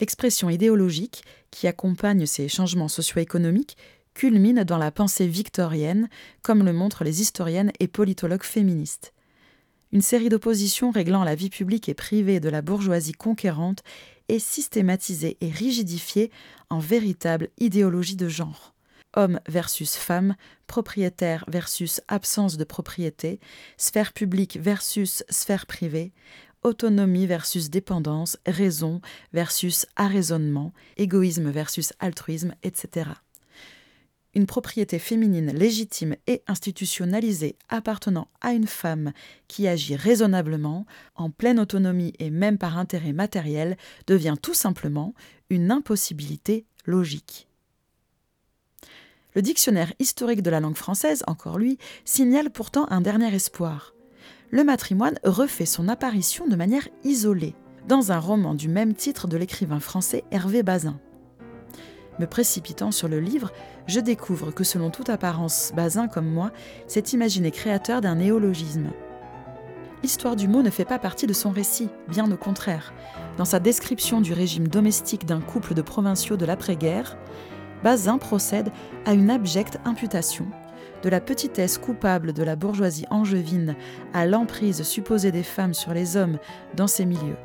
L'expression 0.00 0.50
idéologique 0.50 1.24
qui 1.50 1.66
accompagne 1.66 2.26
ces 2.26 2.48
changements 2.48 2.88
socio-économiques 2.88 3.76
culmine 4.14 4.64
dans 4.64 4.78
la 4.78 4.90
pensée 4.90 5.26
victorienne, 5.26 6.08
comme 6.42 6.64
le 6.64 6.72
montrent 6.72 7.04
les 7.04 7.20
historiennes 7.20 7.72
et 7.80 7.88
politologues 7.88 8.42
féministes. 8.42 9.12
Une 9.92 10.02
série 10.02 10.28
d'oppositions 10.28 10.90
réglant 10.90 11.24
la 11.24 11.34
vie 11.34 11.50
publique 11.50 11.88
et 11.88 11.94
privée 11.94 12.40
de 12.40 12.48
la 12.48 12.60
bourgeoisie 12.60 13.12
conquérante 13.12 13.82
est 14.28 14.38
systématisée 14.38 15.36
et 15.40 15.50
rigidifiée 15.50 16.30
en 16.70 16.78
véritable 16.78 17.48
idéologie 17.58 18.16
de 18.16 18.28
genre. 18.28 18.74
Homme 19.14 19.40
versus 19.48 19.96
femme, 19.96 20.36
propriétaire 20.66 21.44
versus 21.48 22.02
absence 22.08 22.56
de 22.56 22.64
propriété, 22.64 23.40
sphère 23.78 24.12
publique 24.12 24.58
versus 24.60 25.24
sphère 25.30 25.66
privée, 25.66 26.12
autonomie 26.62 27.26
versus 27.26 27.70
dépendance, 27.70 28.36
raison 28.46 29.00
versus 29.32 29.86
arraisonnement, 29.96 30.72
égoïsme 30.96 31.50
versus 31.50 31.92
altruisme, 32.00 32.54
etc. 32.62 33.10
Une 34.36 34.46
propriété 34.46 35.00
féminine 35.00 35.50
légitime 35.50 36.14
et 36.28 36.42
institutionnalisée 36.46 37.56
appartenant 37.68 38.28
à 38.40 38.52
une 38.52 38.68
femme 38.68 39.12
qui 39.48 39.66
agit 39.66 39.96
raisonnablement, 39.96 40.86
en 41.16 41.30
pleine 41.30 41.58
autonomie 41.58 42.12
et 42.20 42.30
même 42.30 42.58
par 42.58 42.78
intérêt 42.78 43.12
matériel, 43.12 43.76
devient 44.06 44.36
tout 44.40 44.54
simplement 44.54 45.12
une 45.50 45.72
impossibilité 45.72 46.66
logique. 46.84 47.48
Le 49.34 49.42
dictionnaire 49.42 49.92
historique 49.98 50.42
de 50.42 50.50
la 50.50 50.60
langue 50.60 50.76
française, 50.76 51.24
encore 51.26 51.58
lui, 51.58 51.78
signale 52.04 52.50
pourtant 52.50 52.86
un 52.90 53.00
dernier 53.00 53.34
espoir 53.34 53.96
le 54.50 54.64
matrimoine 54.64 55.18
refait 55.24 55.66
son 55.66 55.88
apparition 55.88 56.46
de 56.46 56.56
manière 56.56 56.88
isolée, 57.04 57.54
dans 57.88 58.12
un 58.12 58.18
roman 58.18 58.54
du 58.54 58.68
même 58.68 58.94
titre 58.94 59.26
de 59.28 59.36
l'écrivain 59.36 59.80
français 59.80 60.24
Hervé 60.30 60.62
Bazin. 60.62 61.00
Me 62.18 62.26
précipitant 62.26 62.90
sur 62.90 63.08
le 63.08 63.20
livre, 63.20 63.52
je 63.86 64.00
découvre 64.00 64.50
que 64.50 64.64
selon 64.64 64.90
toute 64.90 65.10
apparence, 65.10 65.72
Bazin, 65.76 66.08
comme 66.08 66.28
moi, 66.28 66.50
s'est 66.86 67.00
imaginé 67.12 67.50
créateur 67.50 68.00
d'un 68.00 68.16
néologisme. 68.16 68.90
L'histoire 70.02 70.36
du 70.36 70.48
mot 70.48 70.62
ne 70.62 70.70
fait 70.70 70.84
pas 70.84 70.98
partie 70.98 71.26
de 71.26 71.32
son 71.32 71.50
récit, 71.50 71.88
bien 72.08 72.30
au 72.30 72.36
contraire. 72.36 72.94
Dans 73.36 73.44
sa 73.44 73.60
description 73.60 74.20
du 74.20 74.32
régime 74.32 74.68
domestique 74.68 75.26
d'un 75.26 75.40
couple 75.40 75.74
de 75.74 75.82
provinciaux 75.82 76.36
de 76.36 76.46
l'après-guerre, 76.46 77.16
Bazin 77.82 78.18
procède 78.18 78.70
à 79.04 79.12
une 79.12 79.30
abjecte 79.30 79.78
imputation 79.84 80.46
de 81.02 81.08
la 81.08 81.20
petitesse 81.20 81.78
coupable 81.78 82.32
de 82.32 82.42
la 82.42 82.56
bourgeoisie 82.56 83.06
angevine 83.10 83.76
à 84.14 84.26
l'emprise 84.26 84.82
supposée 84.82 85.32
des 85.32 85.42
femmes 85.42 85.74
sur 85.74 85.92
les 85.92 86.16
hommes 86.16 86.38
dans 86.74 86.86
ces 86.86 87.04
milieux. 87.04 87.36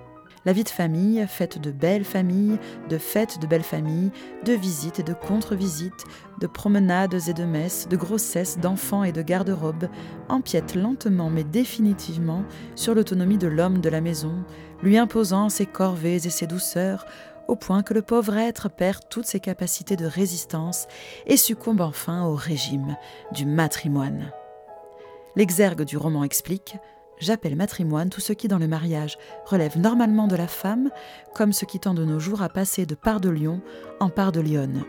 La 0.44 0.54
vie 0.54 0.64
de 0.64 0.70
famille, 0.70 1.24
faite 1.28 1.60
de 1.60 1.70
belles 1.70 2.04
familles, 2.04 2.58
de 2.90 2.98
fêtes 2.98 3.40
de 3.40 3.46
belles 3.46 3.62
familles, 3.62 4.12
de 4.44 4.54
visites 4.54 5.00
et 5.00 5.04
de 5.04 5.14
contre-visites, 5.14 6.06
de 6.40 6.48
promenades 6.48 7.14
et 7.28 7.34
de 7.34 7.44
messes, 7.44 7.88
de 7.88 7.96
grossesses, 7.96 8.58
d'enfants 8.58 9.04
et 9.04 9.12
de 9.12 9.22
garde-robes, 9.22 9.88
empiète 10.30 10.74
lentement 10.74 11.30
mais 11.30 11.44
définitivement 11.44 12.44
sur 12.76 12.96
l'autonomie 12.96 13.38
de 13.38 13.48
l'homme 13.48 13.82
de 13.82 13.90
la 13.90 14.02
maison, 14.02 14.44
lui 14.82 14.98
imposant 14.98 15.50
ses 15.50 15.68
corvées 15.68 16.26
et 16.26 16.32
ses 16.32 16.48
douceurs, 16.48 17.06
au 17.48 17.56
point 17.56 17.84
que 17.84 17.94
le 17.94 18.02
pauvre 18.02 18.36
être 18.38 18.68
perd 18.70 19.02
toutes 19.10 19.26
ses 19.26 19.40
capacités 19.40 19.96
de 19.96 20.06
résistance 20.06 20.88
et 21.28 21.38
succombe 21.38 21.82
enfin 21.82 22.26
au 22.26 22.34
régime 22.34 22.98
du 23.32 23.46
matrimoine. 23.46 24.32
L'exergue 25.36 25.84
du 25.84 25.98
roman 25.98 26.24
explique 26.24 26.78
J'appelle 27.22 27.56
matrimoine 27.56 28.10
tout 28.10 28.20
ce 28.20 28.34
qui 28.34 28.48
dans 28.48 28.58
le 28.58 28.68
mariage 28.68 29.20
relève 29.46 29.78
normalement 29.78 30.28
de 30.28 30.36
la 30.36 30.48
femme, 30.48 30.90
comme 31.36 31.54
ce 31.54 31.66
qui 31.66 31.80
tend 31.80 31.94
de 31.94 32.04
nos 32.04 32.20
jours 32.20 32.42
à 32.42 32.50
passer 32.50 32.88
de 32.88 32.96
part 32.96 33.22
de 33.22 33.30
lion 33.30 33.62
en 34.00 34.10
part 34.10 34.32
de 34.32 34.42
lionne. 34.42 34.84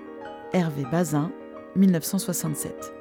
Hervé 0.54 0.84
Bazin, 0.90 1.30
1967. 1.76 2.94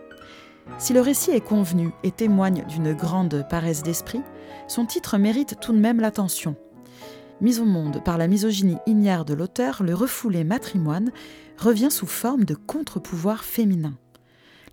Si 0.77 0.91
le 0.91 0.99
récit 0.99 1.31
est 1.31 1.39
convenu 1.39 1.91
et 2.03 2.11
témoigne 2.11 2.65
d'une 2.67 2.93
grande 2.93 3.47
paresse 3.49 3.83
d'esprit, 3.83 4.21
son 4.67 4.85
titre 4.85 5.17
mérite 5.17 5.55
tout 5.61 5.71
de 5.71 5.79
même 5.79 6.01
l'attention. 6.01 6.57
Mis 7.39 7.59
au 7.59 7.65
monde 7.65 8.03
par 8.03 8.17
la 8.17 8.27
misogynie 8.27 8.77
ignare 8.85 9.23
de 9.23 9.33
l'auteur, 9.33 9.81
le 9.81 9.95
refoulé 9.95 10.43
matrimoine 10.43 11.11
revient 11.57 11.89
sous 11.89 12.05
forme 12.05 12.43
de 12.43 12.53
contre-pouvoir 12.53 13.45
féminin. 13.45 13.93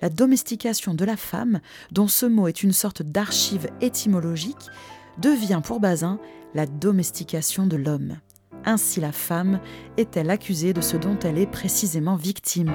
La 0.00 0.08
domestication 0.08 0.94
de 0.94 1.04
la 1.04 1.16
femme, 1.16 1.60
dont 1.92 2.08
ce 2.08 2.26
mot 2.26 2.48
est 2.48 2.62
une 2.62 2.72
sorte 2.72 3.02
d'archive 3.02 3.68
étymologique, 3.80 4.70
devient 5.18 5.60
pour 5.62 5.80
Bazin 5.80 6.18
la 6.54 6.66
domestication 6.66 7.66
de 7.66 7.76
l'homme. 7.76 8.16
Ainsi 8.64 9.00
la 9.00 9.12
femme 9.12 9.60
est-elle 9.96 10.30
accusée 10.30 10.72
de 10.72 10.80
ce 10.80 10.96
dont 10.96 11.18
elle 11.20 11.38
est 11.38 11.46
précisément 11.46 12.16
victime. 12.16 12.72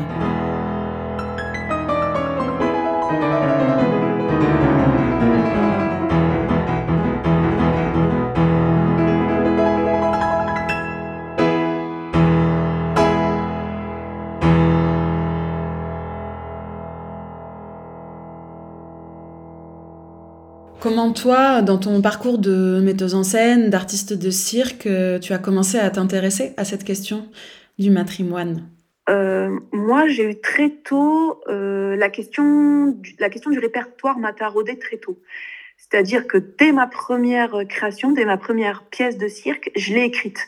Comment 21.04 21.16
toi, 21.16 21.62
dans 21.62 21.78
ton 21.78 22.02
parcours 22.02 22.38
de 22.38 22.80
metteuse 22.82 23.14
en 23.14 23.24
scène, 23.24 23.70
d'artiste 23.70 24.14
de 24.14 24.30
cirque, 24.30 24.88
euh, 24.88 25.20
tu 25.20 25.34
as 25.34 25.38
commencé 25.38 25.78
à 25.78 25.90
t'intéresser 25.90 26.54
à 26.56 26.64
cette 26.64 26.86
question 26.86 27.28
du 27.78 27.90
matrimoine? 27.90 28.70
Euh, 29.10 29.60
Moi, 29.74 30.08
j'ai 30.08 30.32
eu 30.32 30.40
très 30.40 30.70
tôt 30.70 31.42
euh, 31.50 31.98
la, 31.98 32.10
question 32.10 32.86
du, 32.86 33.18
la 33.20 33.30
question 33.30 33.52
du 33.52 33.60
répertoire 33.60 34.18
m'a 34.18 34.32
taraudé 34.32 34.80
très 34.80 34.96
tôt. 34.96 35.20
C'est-à-dire 35.76 36.26
que 36.26 36.38
dès 36.38 36.72
ma 36.72 36.88
première 36.88 37.68
création, 37.68 38.14
dès 38.14 38.24
ma 38.24 38.38
première 38.38 38.86
pièce 38.86 39.18
de 39.18 39.28
cirque, 39.28 39.72
je 39.76 39.94
l'ai 39.94 40.06
écrite. 40.06 40.40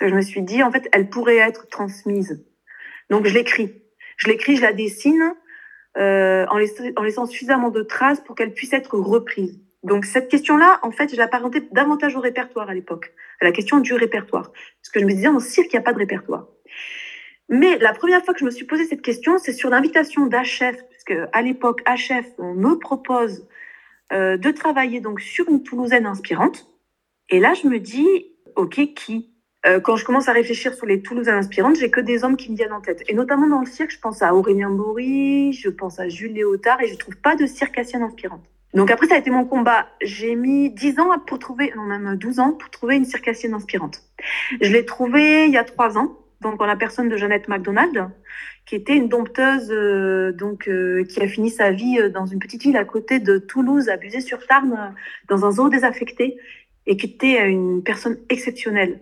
Je 0.00 0.12
me 0.12 0.22
suis 0.22 0.42
dit, 0.42 0.64
en 0.64 0.72
fait, 0.72 0.88
elle 0.90 1.08
pourrait 1.08 1.36
être 1.36 1.68
transmise. 1.68 2.44
Donc, 3.10 3.28
je 3.28 3.34
l'écris. 3.34 3.72
Je 4.16 4.26
l'écris, 4.26 4.56
je 4.56 4.62
la 4.62 4.72
dessine 4.72 5.34
en, 5.96 6.58
laissant, 6.58 7.26
suffisamment 7.26 7.70
de 7.70 7.82
traces 7.82 8.18
pour 8.18 8.34
qu'elle 8.34 8.54
puisse 8.54 8.72
être 8.72 8.98
reprise. 8.98 9.60
Donc 9.84 10.06
cette 10.06 10.28
question-là, 10.28 10.80
en 10.82 10.90
fait, 10.90 11.12
je 11.12 11.16
l'apparentais 11.16 11.62
davantage 11.70 12.16
au 12.16 12.20
répertoire 12.20 12.70
à 12.70 12.74
l'époque, 12.74 13.12
à 13.40 13.44
la 13.44 13.52
question 13.52 13.78
du 13.78 13.92
répertoire. 13.92 14.50
Parce 14.50 14.90
que 14.92 14.98
je 14.98 15.04
me 15.04 15.12
disais, 15.12 15.28
en 15.28 15.40
cirque, 15.40 15.68
il 15.72 15.76
n'y 15.76 15.80
a 15.80 15.82
pas 15.82 15.92
de 15.92 15.98
répertoire. 15.98 16.48
Mais 17.50 17.78
la 17.78 17.92
première 17.92 18.24
fois 18.24 18.32
que 18.32 18.40
je 18.40 18.46
me 18.46 18.50
suis 18.50 18.64
posé 18.64 18.84
cette 18.86 19.02
question, 19.02 19.36
c'est 19.38 19.52
sur 19.52 19.68
l'invitation 19.68 20.26
d'HF, 20.26 20.76
puisque 20.88 21.14
à 21.32 21.42
l'époque, 21.42 21.82
HF 21.86 22.24
on 22.38 22.54
me 22.54 22.78
propose 22.78 23.46
euh, 24.12 24.38
de 24.38 24.50
travailler 24.50 25.00
donc 25.00 25.20
sur 25.20 25.48
une 25.50 25.62
Toulousaine 25.62 26.06
inspirante. 26.06 26.66
Et 27.28 27.38
là, 27.38 27.52
je 27.52 27.68
me 27.68 27.78
dis, 27.78 28.08
OK, 28.56 28.80
qui? 28.94 29.34
Euh, 29.66 29.80
Quand 29.80 29.96
je 29.96 30.06
commence 30.06 30.28
à 30.28 30.32
réfléchir 30.32 30.72
sur 30.72 30.86
les 30.86 31.02
Toulousaines 31.02 31.34
inspirantes, 31.34 31.76
j'ai 31.76 31.90
que 31.90 32.00
des 32.00 32.24
hommes 32.24 32.36
qui 32.38 32.50
me 32.50 32.56
viennent 32.56 32.72
en 32.72 32.80
tête. 32.80 33.02
Et 33.08 33.14
notamment 33.14 33.46
dans 33.46 33.60
le 33.60 33.66
cirque, 33.66 33.90
je 33.90 34.00
pense 34.00 34.22
à 34.22 34.34
Aurélien 34.34 34.70
Bory, 34.70 35.52
je 35.52 35.68
pense 35.68 36.00
à 36.00 36.08
Jules 36.08 36.32
Léotard, 36.32 36.80
et 36.80 36.88
je 36.88 36.94
ne 36.94 36.98
trouve 36.98 37.16
pas 37.16 37.36
de 37.36 37.44
circassienne 37.44 38.02
inspirante. 38.02 38.44
Donc 38.74 38.90
après, 38.90 39.06
ça 39.06 39.14
a 39.14 39.18
été 39.18 39.30
mon 39.30 39.44
combat. 39.44 39.86
J'ai 40.02 40.34
mis 40.34 40.70
10 40.70 40.98
ans 40.98 41.18
pour 41.26 41.38
trouver, 41.38 41.72
non 41.76 41.84
même 41.84 42.16
12 42.16 42.40
ans, 42.40 42.52
pour 42.52 42.70
trouver 42.70 42.96
une 42.96 43.04
circassienne 43.04 43.54
inspirante. 43.54 44.02
Je 44.60 44.72
l'ai 44.72 44.84
trouvée 44.84 45.46
il 45.46 45.52
y 45.52 45.56
a 45.56 45.64
3 45.64 45.96
ans, 45.96 46.18
donc 46.40 46.60
en 46.60 46.66
la 46.66 46.74
personne 46.74 47.08
de 47.08 47.16
Jeannette 47.16 47.46
MacDonald, 47.46 48.10
qui 48.66 48.74
était 48.74 48.96
une 48.96 49.08
dompteuse 49.08 49.70
euh, 49.70 50.32
donc 50.32 50.68
euh, 50.68 51.04
qui 51.04 51.20
a 51.22 51.28
fini 51.28 51.50
sa 51.50 51.70
vie 51.70 52.00
euh, 52.00 52.08
dans 52.08 52.26
une 52.26 52.40
petite 52.40 52.62
ville 52.62 52.76
à 52.76 52.84
côté 52.84 53.20
de 53.20 53.38
Toulouse, 53.38 53.88
à 53.88 54.20
sur 54.20 54.44
tarn 54.46 54.94
dans 55.28 55.44
un 55.44 55.52
zoo 55.52 55.68
désaffecté, 55.68 56.36
et 56.86 56.96
qui 56.96 57.06
était 57.06 57.48
une 57.48 57.82
personne 57.84 58.18
exceptionnelle. 58.28 58.98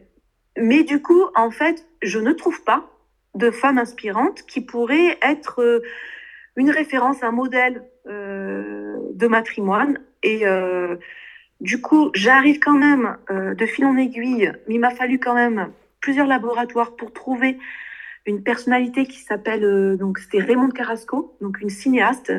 Mais 0.58 0.84
du 0.84 1.00
coup, 1.00 1.22
en 1.34 1.50
fait, 1.50 1.86
je 2.02 2.18
ne 2.18 2.32
trouve 2.32 2.62
pas 2.62 2.90
de 3.34 3.50
femme 3.50 3.78
inspirante 3.78 4.42
qui 4.42 4.60
pourrait 4.60 5.18
être 5.22 5.80
une 6.56 6.70
référence, 6.70 7.22
un 7.22 7.32
modèle 7.32 7.76
euh, 7.76 7.91
de 8.06 9.26
matrimoine. 9.26 10.00
Et 10.22 10.46
euh, 10.46 10.96
du 11.60 11.80
coup, 11.80 12.10
j'arrive 12.14 12.58
quand 12.58 12.76
même 12.76 13.16
euh, 13.30 13.54
de 13.54 13.66
fil 13.66 13.84
en 13.84 13.96
aiguille, 13.96 14.52
mais 14.66 14.74
il 14.74 14.80
m'a 14.80 14.90
fallu 14.90 15.18
quand 15.18 15.34
même 15.34 15.72
plusieurs 16.00 16.26
laboratoires 16.26 16.96
pour 16.96 17.12
trouver 17.12 17.58
une 18.26 18.42
personnalité 18.42 19.06
qui 19.06 19.18
s'appelle 19.18 19.96
donc 19.96 20.18
c'était 20.18 20.38
Raymond 20.38 20.70
Carrasco, 20.70 21.36
donc 21.40 21.60
une 21.60 21.70
cinéaste, 21.70 22.32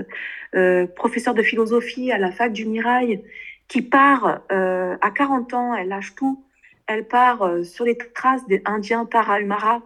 professeur 0.95 1.33
de 1.33 1.41
philosophie 1.41 2.09
à 2.13 2.17
la 2.17 2.31
fac 2.31 2.53
du 2.53 2.65
Mirail, 2.65 3.21
qui 3.67 3.81
part 3.81 4.43
à 4.49 5.11
40 5.11 5.53
ans, 5.53 5.75
elle 5.75 5.89
lâche 5.89 6.15
tout, 6.15 6.41
elle 6.87 7.05
part 7.05 7.65
sur 7.65 7.83
les 7.83 7.97
traces 7.97 8.47
des 8.47 8.61
Indiens 8.63 9.05
Tarahumara 9.05 9.81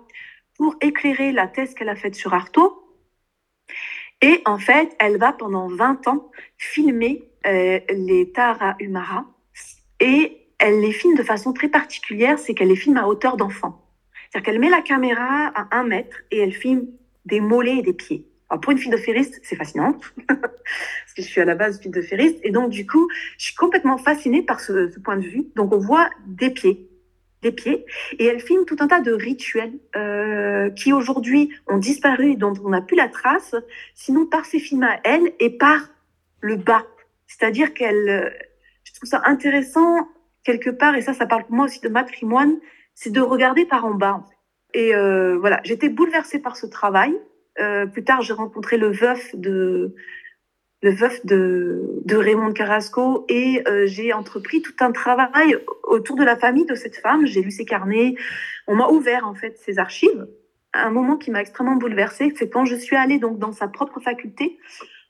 pour 0.56 0.76
éclairer 0.82 1.32
la 1.32 1.48
thèse 1.48 1.74
qu'elle 1.74 1.90
a 1.90 1.96
faite 1.96 2.14
sur 2.14 2.36
Artaud. 2.36 2.87
Et 4.22 4.42
en 4.46 4.58
fait, 4.58 4.96
elle 5.00 5.18
va 5.18 5.32
pendant 5.32 5.68
20 5.68 6.08
ans 6.08 6.32
filmer 6.58 7.24
euh, 7.46 7.80
les 7.90 8.32
Tarahumara 8.32 9.26
et 10.00 10.38
elle 10.60 10.82
les 10.82 10.92
filme 10.92 11.16
de 11.16 11.24
façon 11.24 11.54
très 11.54 11.68
particulière, 11.68 12.40
c'est 12.40 12.54
qu'elle 12.56 12.70
les 12.70 12.76
filme 12.76 12.98
à 12.98 13.08
hauteur 13.08 13.38
d'enfant. 13.38 13.86
C'est-à-dire 14.30 14.46
qu'elle 14.46 14.60
met 14.60 14.70
la 14.70 14.82
caméra 14.82 15.48
à 15.56 15.78
un 15.78 15.84
mètre 15.84 16.18
et 16.32 16.40
elle 16.40 16.54
filme 16.54 16.88
des 17.26 17.40
mollets 17.40 17.78
et 17.78 17.82
des 17.82 17.94
pieds. 17.94 18.28
Alors 18.50 18.62
pour 18.62 18.72
une 18.72 18.78
fille 18.78 18.92
de 18.92 18.98
ferriste, 18.98 19.40
c'est 19.44 19.56
fascinant, 19.56 19.94
parce 20.28 21.14
que 21.16 21.22
je 21.22 21.28
suis 21.28 21.42
à 21.42 21.46
la 21.46 21.56
base 21.56 21.80
fille 21.82 21.92
de 21.92 22.02
et 22.44 22.52
donc 22.52 22.70
du 22.70 22.88
coup, 22.88 23.08
je 23.38 23.46
suis 23.46 23.56
complètement 23.56 23.98
fascinée 23.98 24.42
par 24.42 24.62
ce 24.62 24.98
point 25.00 25.18
de 25.18 25.28
vue. 25.28 25.48
Donc 25.56 25.74
on 25.74 25.80
voit 25.80 26.10
des 26.26 26.50
pieds, 26.50 26.90
des 27.42 27.52
pieds, 27.52 27.86
et 28.18 28.26
elle 28.26 28.40
filme 28.40 28.66
tout 28.66 28.78
un 28.80 28.88
tas 28.88 29.00
de 29.00 29.12
rituels 29.12 29.78
euh, 29.96 30.70
qui 30.72 30.92
aujourd'hui 30.92 31.52
ont 31.68 31.78
disparu, 31.78 32.36
dont 32.36 32.54
on 32.64 32.70
n'a 32.70 32.82
plus 32.82 32.98
la 32.98 33.08
trace, 33.08 33.56
sinon 33.94 34.26
par 34.26 34.46
ses 34.46 34.60
films 34.60 34.84
à 34.84 35.00
elle 35.04 35.34
et 35.40 35.52
par 35.52 35.90
le 36.42 36.56
bas. 36.56 36.86
C'est-à-dire 37.28 37.74
qu'elle, 37.74 38.36
je 38.84 38.94
trouve 38.94 39.10
ça 39.10 39.22
intéressant 39.26 40.08
quelque 40.44 40.70
part, 40.70 40.96
et 40.96 41.02
ça, 41.02 41.14
ça 41.14 41.26
parle 41.26 41.44
pour 41.46 41.56
moi 41.56 41.66
aussi 41.66 41.82
de 41.82 41.90
matrimoine, 41.90 42.58
c'est 42.96 43.12
de 43.12 43.22
regarder 43.22 43.66
par 43.66 43.86
en 43.86 43.94
bas. 43.94 44.26
Et 44.74 44.96
euh, 44.96 45.38
voilà, 45.38 45.60
j'étais 45.64 45.90
bouleversée 45.90 46.40
par 46.40 46.56
ce 46.56 46.66
travail. 46.66 47.16
Euh, 47.60 47.86
plus 47.86 48.04
tard, 48.04 48.22
j'ai 48.22 48.34
rencontré 48.34 48.78
le 48.78 48.92
veuf 48.92 49.36
de 49.36 49.96
le 50.82 50.92
veuf 50.92 51.26
de, 51.26 52.02
Raymond 52.10 52.54
Carrasco, 52.54 53.26
et 53.30 53.64
euh, 53.68 53.86
j'ai 53.88 54.14
entrepris 54.14 54.62
tout 54.62 54.76
un 54.80 54.92
travail 54.92 55.58
autour 55.84 56.16
de 56.16 56.24
la 56.24 56.36
famille 56.36 56.66
de 56.66 56.76
cette 56.76 56.98
femme. 56.98 57.26
J'ai 57.26 57.42
lu 57.42 57.52
ses 57.52 57.66
carnets, 57.66 58.16
on 58.68 58.76
m'a 58.76 58.88
ouvert 58.90 59.28
en 59.28 59.34
fait 59.34 59.58
ses 59.58 59.80
archives. 59.80 60.28
Un 60.74 60.92
moment 60.92 61.18
qui 61.18 61.32
m'a 61.32 61.42
extrêmement 61.42 61.76
bouleversée, 61.76 62.34
c'est 62.38 62.50
quand 62.50 62.66
je 62.66 62.76
suis 62.76 62.96
allée 62.96 63.20
donc 63.20 63.40
dans 63.40 63.52
sa 63.52 63.68
propre 63.68 64.00
faculté 64.00 64.60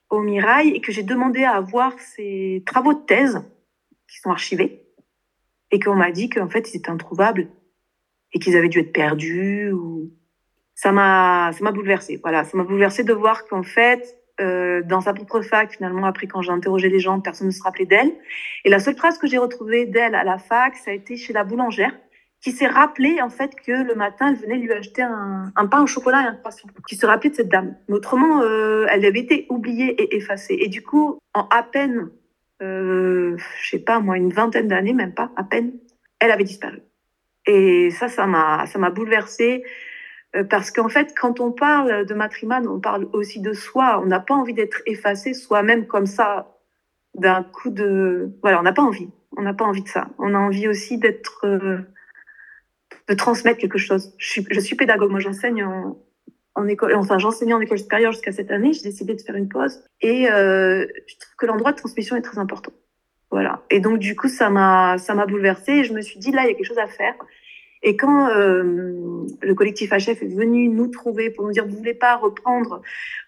au 0.09 0.21
Mirail 0.21 0.69
et 0.69 0.81
que 0.81 0.91
j'ai 0.91 1.03
demandé 1.03 1.43
à 1.43 1.53
avoir 1.53 1.99
ses 1.99 2.63
travaux 2.65 2.93
de 2.93 3.05
thèse 3.05 3.41
qui 4.07 4.19
sont 4.19 4.31
archivés 4.31 4.83
et 5.71 5.79
qu'on 5.79 5.95
m'a 5.95 6.11
dit 6.11 6.29
qu'en 6.29 6.47
fait 6.47 6.71
ils 6.71 6.77
étaient 6.77 6.89
introuvables 6.89 7.49
et 8.31 8.39
qu'ils 8.39 8.55
avaient 8.55 8.69
dû 8.69 8.79
être 8.79 8.93
perdus 8.93 9.73
ça 10.75 10.93
m'a 10.93 11.51
ça 11.53 11.61
m'a 11.61 11.71
bouleversée 11.71 12.19
voilà 12.21 12.45
ça 12.45 12.55
m'a 12.55 12.63
bouleversée 12.63 13.03
de 13.03 13.11
voir 13.11 13.45
qu'en 13.47 13.63
fait 13.63 14.17
euh, 14.39 14.81
dans 14.83 15.01
sa 15.01 15.13
propre 15.13 15.41
fac, 15.41 15.73
finalement, 15.73 16.05
après 16.05 16.27
quand 16.27 16.41
j'ai 16.41 16.51
interrogé 16.51 16.89
les 16.89 16.99
gens, 16.99 17.19
personne 17.19 17.47
ne 17.47 17.51
se 17.51 17.63
rappelait 17.63 17.85
d'elle. 17.85 18.11
Et 18.65 18.69
la 18.69 18.79
seule 18.79 18.95
trace 18.95 19.17
que 19.17 19.27
j'ai 19.27 19.37
retrouvée 19.37 19.85
d'elle 19.85 20.15
à 20.15 20.23
la 20.23 20.37
fac, 20.37 20.75
ça 20.75 20.91
a 20.91 20.93
été 20.93 21.17
chez 21.17 21.33
la 21.33 21.43
boulangère, 21.43 21.93
qui 22.41 22.51
s'est 22.51 22.67
rappelé 22.67 23.19
en 23.21 23.29
fait 23.29 23.55
que 23.55 23.71
le 23.71 23.95
matin, 23.95 24.29
elle 24.29 24.35
venait 24.35 24.57
lui 24.57 24.71
acheter 24.71 25.01
un, 25.01 25.51
pain 25.69 25.81
au 25.81 25.87
chocolat 25.87 26.21
et 26.21 26.25
un 26.25 26.35
croissant, 26.35 26.67
qui 26.87 26.95
se 26.95 27.05
rappelait 27.05 27.31
de 27.31 27.35
cette 27.35 27.49
dame. 27.49 27.75
Mais 27.87 27.95
autrement, 27.95 28.41
euh, 28.41 28.85
elle 28.89 29.05
avait 29.05 29.19
été 29.19 29.47
oubliée 29.49 30.01
et 30.01 30.17
effacée. 30.17 30.57
Et 30.59 30.67
du 30.67 30.83
coup, 30.83 31.17
en 31.33 31.47
à 31.49 31.63
peine, 31.63 32.09
euh, 32.61 33.37
je 33.61 33.69
sais 33.69 33.79
pas 33.79 33.99
moi, 33.99 34.17
une 34.17 34.31
vingtaine 34.31 34.67
d'années, 34.67 34.93
même 34.93 35.13
pas, 35.13 35.31
à 35.35 35.43
peine, 35.43 35.73
elle 36.19 36.31
avait 36.31 36.43
disparu. 36.43 36.81
Et 37.47 37.89
ça, 37.91 38.07
ça 38.07 38.27
m'a 38.27 38.89
bouleversée. 38.91 39.63
Euh, 40.37 40.43
parce 40.43 40.71
qu'en 40.71 40.89
fait, 40.89 41.13
quand 41.19 41.39
on 41.39 41.51
parle 41.51 42.05
de 42.05 42.13
matrimoine, 42.13 42.67
on 42.67 42.79
parle 42.79 43.07
aussi 43.13 43.41
de 43.41 43.53
soi. 43.53 43.99
On 44.01 44.05
n'a 44.05 44.19
pas 44.19 44.35
envie 44.35 44.53
d'être 44.53 44.81
effacé 44.85 45.33
soi-même 45.33 45.87
comme 45.87 46.05
ça, 46.05 46.57
d'un 47.15 47.43
coup 47.43 47.69
de... 47.69 48.31
Voilà, 48.41 48.59
on 48.59 48.63
n'a 48.63 48.73
pas 48.73 48.83
envie. 48.83 49.09
On 49.35 49.41
n'a 49.41 49.53
pas 49.53 49.65
envie 49.65 49.83
de 49.83 49.89
ça. 49.89 50.09
On 50.17 50.33
a 50.33 50.37
envie 50.37 50.67
aussi 50.67 50.97
d'être... 50.97 51.45
Euh, 51.45 51.79
de 53.07 53.13
transmettre 53.13 53.59
quelque 53.59 53.77
chose. 53.77 54.13
Je 54.17 54.41
suis, 54.59 54.75
pédagogue. 54.75 55.11
Moi, 55.11 55.21
j'enseigne 55.21 55.63
en, 55.63 55.97
en 56.55 56.67
école... 56.67 56.93
Enfin, 56.95 57.17
j'enseignais 57.17 57.53
en 57.53 57.61
école 57.61 57.79
supérieure 57.79 58.11
jusqu'à 58.11 58.33
cette 58.33 58.51
année. 58.51 58.73
J'ai 58.73 58.83
décidé 58.83 59.15
de 59.15 59.21
faire 59.21 59.35
une 59.35 59.47
pause. 59.47 59.81
Et 60.01 60.29
euh, 60.29 60.85
je 61.07 61.15
trouve 61.17 61.35
que 61.37 61.45
l'endroit 61.45 61.71
de 61.71 61.77
transmission 61.77 62.15
est 62.17 62.21
très 62.21 62.37
important. 62.37 62.73
Voilà. 63.31 63.63
Et 63.69 63.79
donc, 63.79 63.99
du 63.99 64.15
coup, 64.15 64.27
ça 64.27 64.49
m'a, 64.49 64.97
ça 64.97 65.13
m'a 65.15 65.25
bouleversée. 65.25 65.71
Et 65.71 65.83
je 65.85 65.93
me 65.93 66.01
suis 66.01 66.19
dit, 66.19 66.31
là, 66.31 66.43
il 66.43 66.47
y 66.47 66.51
a 66.51 66.53
quelque 66.53 66.65
chose 66.65 66.77
à 66.79 66.87
faire. 66.87 67.15
Et 67.83 67.95
quand 67.95 68.29
euh, 68.29 69.25
le 69.41 69.53
collectif 69.53 69.91
HF 69.91 70.21
est 70.21 70.35
venu 70.35 70.67
nous 70.67 70.87
trouver 70.87 71.29
pour 71.29 71.45
nous 71.45 71.51
dire 71.51 71.65
vous 71.67 71.77
voulez 71.77 71.93
pas 71.93 72.15
reprendre, 72.15 72.81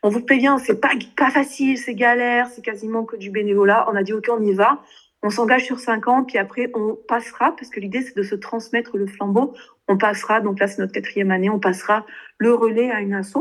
on 0.04 0.10
vous 0.10 0.24
bien, 0.24 0.58
c'est 0.58 0.80
pas 0.80 0.92
pas 1.16 1.30
facile, 1.30 1.78
c'est 1.78 1.96
galère, 1.96 2.48
c'est 2.48 2.64
quasiment 2.64 3.06
que 3.06 3.16
du 3.16 3.30
bénévolat. 3.30 3.88
On 3.92 3.96
a 3.96 4.04
dit 4.04 4.14
ok 4.14 4.30
on 4.32 4.44
y 4.44 4.54
va, 4.54 4.82
on 5.22 5.30
s'engage 5.30 5.66
sur 5.66 5.80
cinq 5.80 6.08
ans, 6.08 6.24
puis 6.24 6.38
après 6.38 6.72
on 6.74 6.98
passera 7.08 7.56
parce 7.56 7.70
que 7.70 7.80
l'idée 7.80 8.02
c'est 8.02 8.16
de 8.16 8.24
se 8.24 8.36
transmettre 8.36 8.98
le 8.98 9.08
flambeau. 9.08 9.54
On 9.88 9.98
passera 9.98 10.42
donc 10.42 10.60
là 10.60 10.68
c'est 10.68 10.80
notre 10.80 10.94
quatrième 10.94 11.32
année, 11.32 11.50
on 11.50 11.60
passera 11.60 12.06
le 12.38 12.54
relais 12.54 12.92
à 12.92 13.02
une 13.02 13.14
asso 13.14 13.38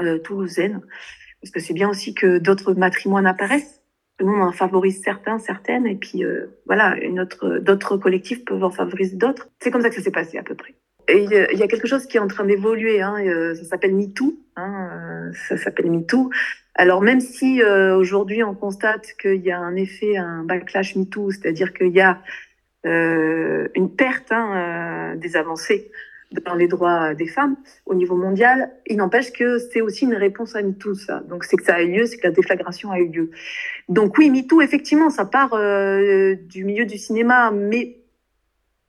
euh, 0.00 0.18
toulousaine 0.18 0.80
parce 1.40 1.52
que 1.52 1.60
c'est 1.60 1.74
bien 1.74 1.88
aussi 1.88 2.14
que 2.14 2.38
d'autres 2.38 2.74
matrimoines 2.74 3.26
apparaissent. 3.26 3.79
Nous, 4.20 4.32
on 4.32 4.42
en 4.42 4.52
favorise 4.52 5.02
certains, 5.02 5.38
certaines, 5.38 5.86
et 5.86 5.96
puis 5.96 6.24
euh, 6.24 6.46
voilà, 6.66 6.96
d'autres 7.60 7.96
collectifs 7.96 8.44
peuvent 8.44 8.62
en 8.62 8.70
favoriser 8.70 9.16
d'autres. 9.16 9.48
C'est 9.60 9.70
comme 9.70 9.82
ça 9.82 9.88
que 9.88 9.94
ça 9.94 10.02
s'est 10.02 10.10
passé 10.10 10.38
à 10.38 10.42
peu 10.42 10.54
près. 10.54 10.74
Et 11.08 11.24
il 11.24 11.58
y 11.58 11.62
a 11.62 11.66
quelque 11.66 11.88
chose 11.88 12.06
qui 12.06 12.18
est 12.18 12.20
en 12.20 12.28
train 12.28 12.44
d'évoluer, 12.44 13.00
hein, 13.00 13.16
euh, 13.26 13.54
ça 13.56 13.64
s'appelle 13.64 13.94
MeToo. 13.94 14.38
Hein, 14.54 14.90
euh, 14.92 15.32
ça 15.48 15.56
s'appelle 15.56 15.90
MeToo. 15.90 16.30
Alors 16.76 17.02
même 17.02 17.20
si 17.20 17.62
aujourd'hui 17.62 18.44
on 18.44 18.54
constate 18.54 19.08
qu'il 19.20 19.40
y 19.44 19.50
a 19.50 19.58
un 19.58 19.74
effet, 19.74 20.16
un 20.16 20.44
backlash 20.44 20.94
MeToo, 20.94 21.32
c'est-à-dire 21.32 21.72
qu'il 21.74 21.88
y 21.88 22.00
a 22.00 22.22
une 22.84 23.94
perte 23.96 24.30
hein, 24.30 25.16
des 25.16 25.36
avancées 25.36 25.90
dans 26.46 26.54
les 26.54 26.68
droits 26.68 27.14
des 27.14 27.26
femmes 27.26 27.56
au 27.86 27.94
niveau 27.94 28.16
mondial. 28.16 28.72
Il 28.86 28.98
n'empêche 28.98 29.32
que 29.32 29.58
c'est 29.58 29.80
aussi 29.80 30.04
une 30.04 30.14
réponse 30.14 30.54
à 30.54 30.62
MeToo, 30.62 30.94
ça. 30.94 31.20
Donc 31.28 31.44
c'est 31.44 31.56
que 31.56 31.64
ça 31.64 31.74
a 31.74 31.82
eu 31.82 31.90
lieu, 31.90 32.06
c'est 32.06 32.18
que 32.18 32.26
la 32.26 32.32
déflagration 32.32 32.92
a 32.92 32.98
eu 32.98 33.08
lieu. 33.08 33.30
Donc 33.88 34.16
oui, 34.18 34.30
MeToo, 34.30 34.60
effectivement, 34.60 35.10
ça 35.10 35.24
part 35.24 35.54
euh, 35.54 36.34
du 36.34 36.64
milieu 36.64 36.84
du 36.84 36.98
cinéma, 36.98 37.50
mais 37.50 37.96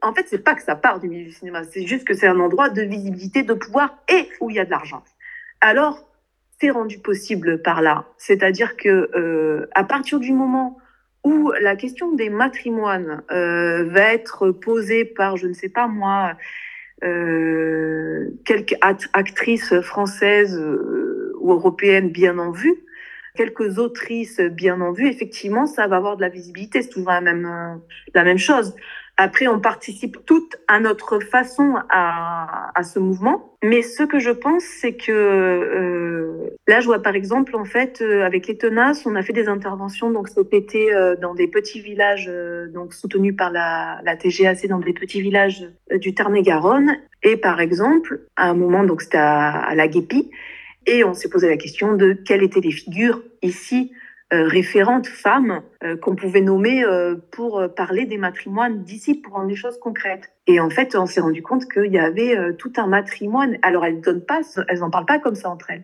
en 0.01 0.13
fait, 0.13 0.25
c'est 0.27 0.43
pas 0.43 0.55
que 0.55 0.63
ça 0.63 0.75
part 0.75 0.99
du 0.99 1.07
milieu 1.07 1.25
du 1.25 1.31
cinéma, 1.31 1.63
c'est 1.63 1.85
juste 1.85 2.05
que 2.05 2.13
c'est 2.13 2.27
un 2.27 2.39
endroit 2.39 2.69
de 2.69 2.81
visibilité, 2.81 3.43
de 3.43 3.53
pouvoir 3.53 3.97
et 4.09 4.27
où 4.39 4.49
il 4.49 4.55
y 4.55 4.59
a 4.59 4.65
de 4.65 4.71
l'argent. 4.71 5.03
Alors, 5.61 6.07
c'est 6.59 6.69
rendu 6.69 6.99
possible 6.99 7.61
par 7.61 7.81
là. 7.81 8.05
C'est-à-dire 8.17 8.77
que 8.77 9.09
euh, 9.15 9.67
à 9.73 9.83
partir 9.83 10.19
du 10.19 10.31
moment 10.31 10.77
où 11.23 11.51
la 11.61 11.75
question 11.75 12.13
des 12.13 12.29
matrimoines 12.29 13.23
euh, 13.31 13.83
va 13.89 14.13
être 14.13 14.51
posée 14.51 15.05
par, 15.05 15.37
je 15.37 15.47
ne 15.47 15.53
sais 15.53 15.69
pas 15.69 15.87
moi, 15.87 16.35
euh, 17.03 18.29
quelques 18.45 18.75
actrices 19.13 19.79
françaises 19.81 20.57
euh, 20.57 21.33
ou 21.39 21.51
européennes 21.51 22.09
bien 22.09 22.37
en 22.37 22.51
vue, 22.51 22.75
quelques 23.35 23.79
autrices 23.79 24.39
bien 24.39 24.81
en 24.81 24.91
vue, 24.91 25.07
effectivement, 25.07 25.65
ça 25.65 25.87
va 25.87 25.97
avoir 25.97 26.17
de 26.17 26.21
la 26.21 26.29
visibilité. 26.29 26.81
C'est 26.81 26.89
toujours 26.89 27.11
la 27.11 27.21
même, 27.21 27.45
euh, 27.45 27.75
la 28.13 28.23
même 28.23 28.37
chose. 28.37 28.75
Après, 29.23 29.45
on 29.45 29.59
participe 29.59 30.25
toutes 30.25 30.55
à 30.67 30.79
notre 30.79 31.19
façon 31.19 31.75
à, 31.91 32.73
ce 32.81 32.97
mouvement. 32.97 33.55
Mais 33.63 33.83
ce 33.83 34.01
que 34.01 34.17
je 34.17 34.31
pense, 34.31 34.63
c'est 34.63 34.95
que 34.95 35.11
euh, 35.11 36.57
là, 36.67 36.79
je 36.79 36.87
vois 36.87 37.03
par 37.03 37.13
exemple, 37.13 37.55
en 37.55 37.63
fait, 37.63 38.01
euh, 38.01 38.25
avec 38.25 38.47
les 38.47 38.57
tenaces, 38.57 39.05
on 39.05 39.13
a 39.13 39.21
fait 39.21 39.33
des 39.33 39.47
interventions 39.47 40.09
donc 40.09 40.29
été 40.51 40.91
euh, 40.91 41.15
dans 41.15 41.35
des 41.35 41.47
petits 41.47 41.81
villages, 41.81 42.31
donc 42.73 42.95
soutenus 42.95 43.35
par 43.37 43.51
la, 43.51 43.99
la 44.03 44.15
TGAC, 44.15 44.65
dans 44.65 44.79
des 44.79 44.93
petits 44.93 45.21
villages 45.21 45.69
du 45.93 46.15
Tarn-et-Garonne. 46.15 46.97
Et 47.21 47.37
par 47.37 47.61
exemple, 47.61 48.21
à 48.37 48.49
un 48.49 48.55
moment, 48.55 48.83
donc 48.83 49.03
c'était 49.03 49.19
à, 49.19 49.51
à 49.51 49.75
la 49.75 49.87
Guépie, 49.87 50.31
et 50.87 51.03
on 51.03 51.13
s'est 51.13 51.29
posé 51.29 51.47
la 51.47 51.57
question 51.57 51.93
de 51.93 52.13
quelles 52.13 52.41
étaient 52.41 52.59
les 52.59 52.71
figures 52.71 53.21
ici 53.43 53.91
référentes 54.31 55.07
femmes 55.07 55.61
euh, 55.83 55.97
qu'on 55.97 56.15
pouvait 56.15 56.41
nommer 56.41 56.83
euh, 56.83 57.15
pour 57.31 57.59
euh, 57.59 57.67
parler 57.67 58.05
des 58.05 58.17
matrimoines 58.17 58.83
d'ici, 58.83 59.15
pour 59.15 59.33
rendre 59.33 59.49
les 59.49 59.55
choses 59.55 59.77
concrètes. 59.79 60.31
Et 60.47 60.59
en 60.59 60.69
fait, 60.69 60.95
on 60.95 61.05
s'est 61.05 61.21
rendu 61.21 61.41
compte 61.41 61.69
qu'il 61.71 61.91
y 61.91 61.99
avait 61.99 62.37
euh, 62.37 62.53
tout 62.53 62.71
un 62.77 62.87
matrimoine. 62.87 63.57
Alors, 63.61 63.85
elles 63.85 63.99
donnent 63.99 64.25
pas, 64.25 64.41
elles 64.67 64.79
n'en 64.79 64.89
parlent 64.89 65.05
pas 65.05 65.19
comme 65.19 65.35
ça 65.35 65.49
entre 65.49 65.71
elles, 65.71 65.83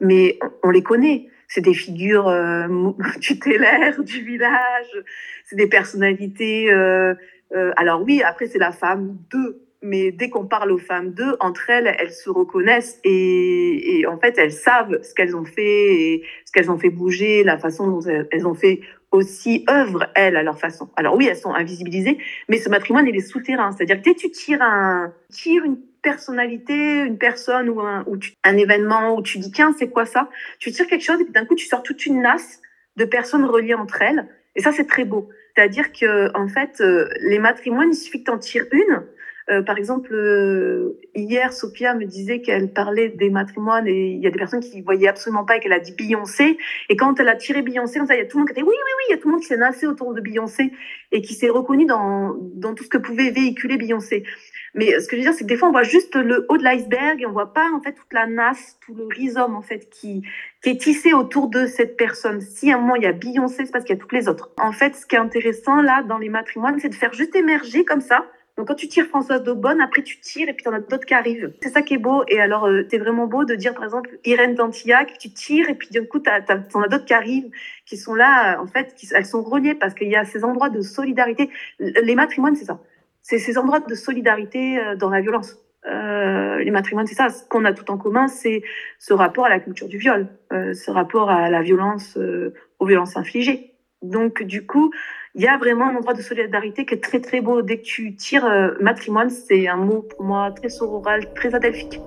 mais 0.00 0.38
on, 0.62 0.70
les 0.70 0.82
connaît. 0.82 1.28
C'est 1.48 1.60
des 1.60 1.74
figures 1.74 2.28
euh, 2.28 2.66
tutélaires 3.20 4.02
du 4.02 4.20
village, 4.20 5.02
c'est 5.44 5.56
des 5.56 5.68
personnalités. 5.68 6.72
Euh, 6.72 7.14
euh, 7.54 7.72
alors 7.76 8.02
oui, 8.02 8.22
après 8.22 8.46
c'est 8.46 8.58
la 8.58 8.72
femme 8.72 9.16
de 9.32 9.65
mais 9.82 10.10
dès 10.10 10.30
qu'on 10.30 10.46
parle 10.46 10.72
aux 10.72 10.78
femmes 10.78 11.12
d'eux, 11.12 11.36
entre 11.40 11.70
elles, 11.70 11.94
elles 11.98 12.12
se 12.12 12.30
reconnaissent 12.30 13.00
et, 13.04 14.04
en 14.08 14.18
fait, 14.18 14.38
elles 14.38 14.52
savent 14.52 15.02
ce 15.02 15.14
qu'elles 15.14 15.36
ont 15.36 15.44
fait, 15.44 15.94
et 15.94 16.22
ce 16.44 16.52
qu'elles 16.52 16.70
ont 16.70 16.78
fait 16.78 16.90
bouger, 16.90 17.44
la 17.44 17.58
façon 17.58 17.88
dont 17.88 18.00
elles 18.30 18.46
ont 18.46 18.54
fait 18.54 18.80
aussi 19.12 19.64
œuvre, 19.70 20.08
elles, 20.14 20.36
à 20.36 20.42
leur 20.42 20.58
façon. 20.58 20.90
Alors 20.96 21.14
oui, 21.14 21.26
elles 21.26 21.36
sont 21.36 21.54
invisibilisées, 21.54 22.18
mais 22.48 22.58
ce 22.58 22.68
matrimoine, 22.68 23.06
il 23.06 23.16
est 23.16 23.20
souterrain. 23.20 23.72
C'est-à-dire 23.72 23.98
que 23.98 24.02
dès 24.02 24.14
que 24.14 24.20
tu 24.20 24.30
tires, 24.30 24.62
un, 24.62 25.12
tires 25.30 25.64
une 25.64 25.78
personnalité, 26.02 27.00
une 27.00 27.18
personne 27.18 27.68
ou 27.68 27.80
un, 27.80 28.04
un 28.44 28.56
événement 28.56 29.16
où 29.16 29.22
tu 29.22 29.38
dis, 29.38 29.50
tiens, 29.50 29.74
c'est 29.78 29.88
quoi 29.88 30.04
ça? 30.04 30.30
Tu 30.58 30.70
tires 30.70 30.86
quelque 30.86 31.04
chose 31.04 31.20
et 31.20 31.30
d'un 31.30 31.44
coup, 31.44 31.54
tu 31.54 31.66
sors 31.66 31.82
toute 31.82 32.06
une 32.06 32.22
nasse 32.22 32.60
de 32.96 33.04
personnes 33.04 33.44
reliées 33.44 33.74
entre 33.74 34.02
elles. 34.02 34.28
Et 34.54 34.60
ça, 34.60 34.72
c'est 34.72 34.86
très 34.86 35.04
beau. 35.04 35.28
C'est-à-dire 35.54 35.92
que, 35.92 36.30
en 36.36 36.48
fait, 36.48 36.80
euh, 36.80 37.08
les 37.20 37.38
matrimoines, 37.38 37.90
il 37.90 37.96
suffit 37.96 38.20
que 38.20 38.24
tu 38.24 38.30
en 38.30 38.38
tires 38.38 38.66
une, 38.72 39.02
euh, 39.48 39.62
par 39.62 39.78
exemple, 39.78 40.12
euh, 40.12 40.98
hier, 41.14 41.52
Sophia 41.52 41.94
me 41.94 42.04
disait 42.04 42.40
qu'elle 42.40 42.72
parlait 42.72 43.10
des 43.10 43.30
matrimoines 43.30 43.86
et 43.86 44.10
il 44.10 44.20
y 44.20 44.26
a 44.26 44.30
des 44.30 44.38
personnes 44.38 44.60
qui 44.60 44.82
voyaient 44.82 45.06
absolument 45.06 45.44
pas 45.44 45.56
et 45.56 45.60
qu'elle 45.60 45.72
a 45.72 45.78
dit 45.78 45.92
Beyoncé. 45.92 46.58
Et 46.88 46.96
quand 46.96 47.20
elle 47.20 47.28
a 47.28 47.36
tiré 47.36 47.62
Beyoncé, 47.62 48.00
il 48.10 48.16
y 48.16 48.20
a 48.20 48.24
tout 48.24 48.38
le 48.38 48.40
monde 48.40 48.48
qui 48.48 48.58
a 48.58 48.62
dit 48.62 48.62
oui, 48.62 48.74
oui, 48.74 48.92
oui, 48.98 49.04
il 49.08 49.10
y 49.12 49.14
a 49.14 49.18
tout 49.18 49.28
le 49.28 49.32
monde 49.32 49.40
qui 49.40 49.46
s'est 49.46 49.56
nassé 49.56 49.86
autour 49.86 50.14
de 50.14 50.20
Beyoncé 50.20 50.72
et 51.12 51.22
qui 51.22 51.34
s'est 51.34 51.48
reconnu 51.48 51.86
dans, 51.86 52.34
dans 52.54 52.74
tout 52.74 52.82
ce 52.82 52.88
que 52.88 52.98
pouvait 52.98 53.30
véhiculer 53.30 53.76
Beyoncé. 53.76 54.24
Mais 54.74 55.00
ce 55.00 55.06
que 55.06 55.16
je 55.16 55.22
veux 55.22 55.22
dire, 55.22 55.32
c'est 55.32 55.44
que 55.44 55.48
des 55.48 55.56
fois, 55.56 55.68
on 55.68 55.72
voit 55.72 55.84
juste 55.84 56.16
le 56.16 56.44
haut 56.48 56.58
de 56.58 56.64
l'iceberg 56.64 57.22
et 57.22 57.26
on 57.26 57.32
voit 57.32 57.54
pas, 57.54 57.66
en 57.74 57.80
fait, 57.80 57.92
toute 57.92 58.12
la 58.12 58.26
nasse, 58.26 58.78
tout 58.84 58.94
le 58.94 59.06
rhizome, 59.06 59.54
en 59.54 59.62
fait, 59.62 59.88
qui, 59.88 60.22
qui 60.62 60.70
est 60.70 60.80
tissé 60.80 61.14
autour 61.14 61.48
de 61.48 61.66
cette 61.66 61.96
personne. 61.96 62.42
Si 62.42 62.70
à 62.70 62.76
un 62.76 62.80
moment, 62.80 62.96
il 62.96 63.04
y 63.04 63.06
a 63.06 63.12
Beyoncé, 63.12 63.64
c'est 63.64 63.72
parce 63.72 63.84
qu'il 63.84 63.94
y 63.94 63.98
a 63.98 64.00
toutes 64.00 64.12
les 64.12 64.28
autres. 64.28 64.50
En 64.58 64.72
fait, 64.72 64.94
ce 64.94 65.06
qui 65.06 65.16
est 65.16 65.18
intéressant, 65.18 65.80
là, 65.80 66.02
dans 66.02 66.18
les 66.18 66.28
matrimoines, 66.28 66.78
c'est 66.78 66.90
de 66.90 66.94
faire 66.94 67.14
juste 67.14 67.34
émerger 67.34 67.84
comme 67.84 68.02
ça 68.02 68.26
donc 68.56 68.68
quand 68.68 68.74
tu 68.74 68.88
tires 68.88 69.06
Françoise 69.06 69.42
Daubonne, 69.42 69.80
après 69.80 70.02
tu 70.02 70.18
tires 70.20 70.48
et 70.48 70.54
puis 70.54 70.64
t'en 70.64 70.72
as 70.72 70.80
d'autres 70.80 71.04
qui 71.04 71.14
arrivent. 71.14 71.52
C'est 71.62 71.70
ça 71.70 71.82
qui 71.82 71.94
est 71.94 71.98
beau. 71.98 72.24
Et 72.28 72.40
alors, 72.40 72.66
euh, 72.66 72.86
c'est 72.90 72.98
vraiment 72.98 73.26
beau 73.26 73.44
de 73.44 73.54
dire, 73.54 73.74
par 73.74 73.84
exemple, 73.84 74.18
Irène 74.24 74.54
Dantillac, 74.54 75.18
tu 75.18 75.30
tires 75.30 75.68
et 75.68 75.74
puis 75.74 75.88
d'un 75.90 76.04
coup, 76.04 76.20
t'en 76.20 76.82
as 76.82 76.88
d'autres 76.88 77.04
qui 77.04 77.14
arrivent, 77.14 77.50
qui 77.84 77.96
sont 77.96 78.14
là, 78.14 78.58
en 78.60 78.66
fait, 78.66 78.94
qui, 78.94 79.08
elles 79.14 79.26
sont 79.26 79.42
reliées 79.42 79.74
parce 79.74 79.94
qu'il 79.94 80.08
y 80.08 80.16
a 80.16 80.24
ces 80.24 80.42
endroits 80.44 80.70
de 80.70 80.80
solidarité. 80.80 81.50
Les 81.78 82.14
matrimoines, 82.14 82.56
c'est 82.56 82.64
ça. 82.64 82.80
C'est 83.22 83.38
ces 83.38 83.58
endroits 83.58 83.80
de 83.80 83.94
solidarité 83.94 84.78
euh, 84.78 84.96
dans 84.96 85.10
la 85.10 85.20
violence. 85.20 85.58
Euh, 85.88 86.58
les 86.58 86.70
matrimoines, 86.70 87.06
c'est 87.06 87.14
ça. 87.14 87.28
Ce 87.28 87.44
qu'on 87.44 87.64
a 87.64 87.72
tout 87.72 87.90
en 87.90 87.98
commun, 87.98 88.28
c'est 88.28 88.62
ce 88.98 89.12
rapport 89.12 89.46
à 89.46 89.48
la 89.48 89.60
culture 89.60 89.88
du 89.88 89.98
viol, 89.98 90.28
euh, 90.52 90.74
ce 90.74 90.90
rapport 90.90 91.30
à 91.30 91.48
la 91.48 91.62
violence, 91.62 92.16
euh, 92.16 92.54
aux 92.78 92.86
violences 92.86 93.16
infligées. 93.16 93.74
Donc, 94.02 94.42
du 94.42 94.66
coup, 94.66 94.92
il 95.36 95.42
y 95.42 95.48
a 95.48 95.58
vraiment 95.58 95.86
un 95.88 95.96
endroit 95.96 96.14
de 96.14 96.22
solidarité 96.22 96.86
qui 96.86 96.94
est 96.94 97.02
très 97.02 97.20
très 97.20 97.42
beau. 97.42 97.60
Dès 97.60 97.78
que 97.78 97.84
tu 97.84 98.14
tires 98.16 98.46
euh, 98.46 98.70
matrimoine, 98.80 99.28
c'est 99.28 99.68
un 99.68 99.76
mot 99.76 100.00
pour 100.00 100.24
moi 100.24 100.50
très 100.50 100.70
sororal, 100.70 101.32
très 101.34 101.54
adelphique. 101.54 102.00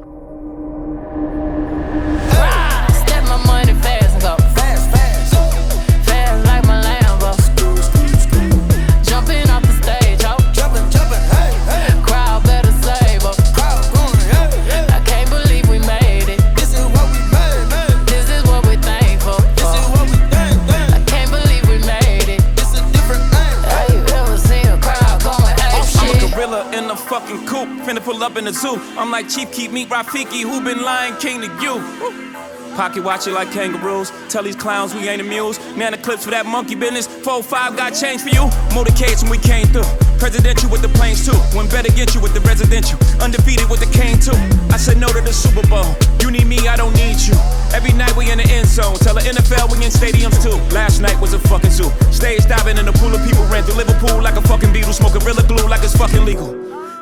Fucking 26.95 27.45
coop, 27.45 27.67
finna 27.85 28.01
pull 28.01 28.23
up 28.23 28.37
in 28.37 28.45
the 28.45 28.53
zoo. 28.53 28.75
I'm 28.97 29.11
like 29.11 29.29
Chief 29.29 29.51
Keep 29.51 29.71
Meat 29.71 29.89
Rafiki, 29.89 30.41
who 30.41 30.61
been 30.61 30.81
lying 30.81 31.15
king 31.17 31.41
to 31.41 31.47
you? 31.61 32.58
Pocket 32.79 33.03
watch 33.03 33.27
it 33.27 33.33
like 33.33 33.51
kangaroos. 33.51 34.09
Tell 34.29 34.41
these 34.41 34.55
clowns 34.55 34.95
we 34.95 35.09
ain't 35.09 35.19
amused. 35.19 35.59
Man, 35.75 35.91
the 35.91 35.97
clips 35.97 36.23
for 36.23 36.31
that 36.31 36.45
monkey 36.45 36.75
business. 36.75 37.09
4-5 37.09 37.75
got 37.75 37.91
change 37.91 38.21
for 38.23 38.29
you. 38.31 38.47
Motorcades 38.71 39.19
when 39.21 39.35
we 39.35 39.37
came 39.37 39.67
through. 39.67 39.83
Presidential 40.15 40.71
with 40.71 40.79
the 40.81 40.87
planes 40.95 41.27
too. 41.27 41.35
When 41.51 41.67
better 41.67 41.91
get 41.91 42.15
you 42.15 42.21
with 42.23 42.31
the 42.31 42.39
residential. 42.47 42.95
Undefeated 43.19 43.67
with 43.67 43.83
the 43.83 43.91
cane 43.91 44.15
too. 44.15 44.31
I 44.71 44.77
said 44.79 44.95
no 44.95 45.11
to 45.11 45.19
the 45.19 45.35
Super 45.35 45.67
Bowl. 45.67 45.91
You 46.23 46.31
need 46.31 46.47
me, 46.47 46.71
I 46.71 46.77
don't 46.77 46.95
need 46.95 47.19
you. 47.19 47.35
Every 47.75 47.91
night 47.91 48.15
we 48.15 48.31
in 48.31 48.39
the 48.39 48.47
end 48.47 48.71
zone. 48.71 48.95
Tell 49.03 49.13
the 49.13 49.27
NFL 49.27 49.75
we 49.75 49.83
in 49.83 49.91
stadiums 49.91 50.39
too. 50.39 50.55
Last 50.71 51.01
night 51.03 51.19
was 51.19 51.35
a 51.35 51.39
fucking 51.51 51.75
zoo. 51.75 51.91
Stage 52.15 52.47
diving 52.47 52.79
in 52.79 52.87
a 52.87 52.95
pool 52.95 53.11
of 53.11 53.19
people 53.27 53.43
ran 53.51 53.67
through 53.67 53.75
Liverpool 53.75 54.23
like 54.23 54.39
a 54.39 54.41
fucking 54.47 54.71
beetle. 54.71 54.95
Smoking 54.95 55.19
Gorilla 55.19 55.43
Glue 55.43 55.67
like 55.67 55.83
it's 55.83 55.97
fucking 55.99 56.23
legal. 56.23 56.55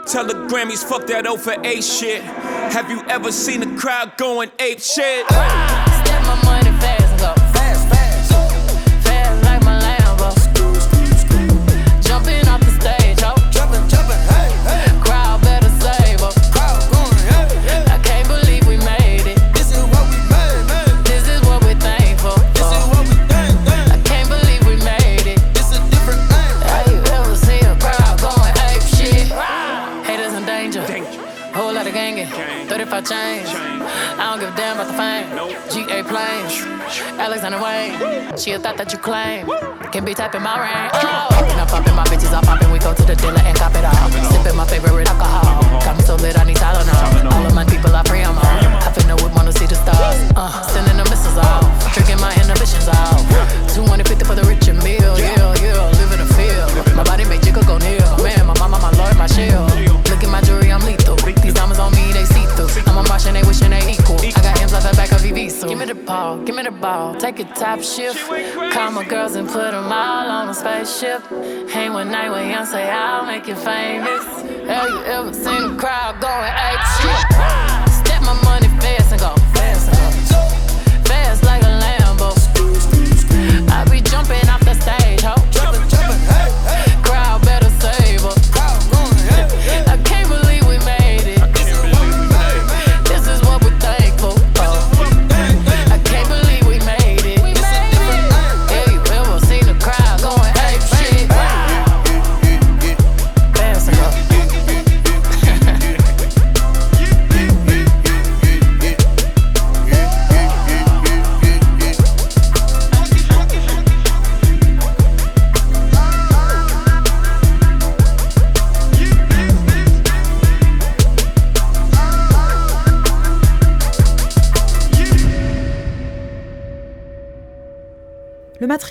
Tell 0.10 0.26
the 0.26 0.36
Grammys, 0.48 0.88
fuck 0.88 1.06
that 1.08 1.28
O 1.28 1.36
for 1.36 1.54
A 1.66 1.82
shit. 1.82 2.22
Have 2.22 2.90
you 2.90 3.02
ever 3.10 3.30
seen 3.30 3.62
a 3.62 3.78
crowd 3.78 4.16
going 4.18 4.50
ape 4.58 4.80
shit? 4.80 5.26
Step 5.28 6.22
my 6.24 6.40
money 6.46 6.72
fast, 6.80 7.07
Alexander 37.20 37.58
Wayne. 37.62 38.38
She 38.38 38.52
a 38.52 38.60
thought 38.60 38.78
that 38.78 38.92
you 38.94 39.00
claim. 39.00 39.50
Can 39.92 40.06
be 40.06 40.14
tapping 40.14 40.42
my 40.42 40.54
ring. 40.62 40.90
Oh, 40.94 41.28
I'm 41.58 41.68
popping, 41.68 41.96
my 41.96 42.06
bitches 42.06 42.32
are 42.32 42.44
popping. 42.44 42.70
We 42.72 42.80
go 42.80 42.94
to 42.94 43.04
the 43.04 43.16
dealer 43.16 43.42
and 43.42 43.58
cop 43.58 43.74
it 43.74 43.86
all. 43.86 44.10
Sipping 44.30 44.56
my 44.56 44.66
favorite 44.68 45.10
alcohol. 45.10 45.62
Got 45.82 45.98
me 45.98 46.04
so 46.04 46.16
lit, 46.16 46.38
I 46.38 46.44
need 46.46 46.58
Tylenol. 46.58 47.34
All 47.34 47.46
of 47.46 47.54
my 47.56 47.66
people 47.66 47.90
are 47.96 48.06
free, 48.06 48.22
I'm 48.22 48.38
on. 48.38 48.58
I 48.86 48.90
finna 48.94 49.18
would 49.22 49.34
wanna 49.34 49.52
see 49.52 49.66
the 49.66 49.76
stars. 49.76 50.18
Uh, 50.38 50.62
sending 50.70 50.98
the 50.98 51.06
missiles 51.10 51.38
off. 51.42 51.66
Tricking 51.94 52.22
my 52.22 52.32
inhibitions 52.38 52.88
off. 52.88 53.18
250 53.74 54.26
for 54.26 54.36
the 54.36 54.44
rich 54.46 54.68
and 54.68 54.78
meal. 54.84 55.18
Yeah, 55.18 55.58
yeah, 55.58 55.90
living 55.98 56.22
the 56.22 56.30
field. 56.38 56.70
My 56.96 57.04
body 57.04 57.26
make 57.26 57.42
jiggle 57.42 57.64
go 57.64 57.78
near. 57.82 58.06
Man, 58.22 58.46
my 58.46 58.54
mama, 58.62 58.78
my 58.78 58.92
lord, 58.94 59.18
my 59.18 59.28
shield. 59.28 59.66
Look 60.06 60.22
at 60.22 60.30
my 60.30 60.42
jewelry, 60.42 60.67
they 63.24 63.44
wishing 63.44 63.72
they 63.72 63.92
equal. 63.92 64.18
I 64.20 64.32
got 64.32 64.62
M's 64.62 64.74
off 64.74 64.84
the 64.84 64.96
back 64.96 65.12
of 65.12 65.26
EV, 65.26 65.52
so 65.52 65.68
give 65.68 65.78
me 65.78 65.86
the 65.86 65.96
ball, 65.96 66.38
give 66.44 66.56
me 66.56 66.64
the 66.64 66.72
ball. 66.72 67.16
Take 67.16 67.40
a 67.40 67.46
top 67.46 67.82
shift. 67.82 68.20
Call 68.74 68.92
my 68.92 69.04
girls 69.06 69.36
and 69.36 69.48
put 69.48 69.72
them 69.72 69.92
all 69.92 70.30
on 70.30 70.50
a 70.50 70.54
spaceship. 70.54 71.24
Hang 71.70 71.94
one 71.94 72.12
night 72.12 72.30
with 72.30 72.50
young, 72.50 72.66
say 72.66 72.90
I'll 72.90 73.26
make 73.26 73.48
you 73.48 73.56
famous. 73.56 74.24
Have 74.68 74.90
you 74.90 75.04
ever 75.04 75.34
seen 75.34 75.64
a 75.72 75.76
crowd 75.78 76.20
going 76.22 76.54
ape 76.68 76.86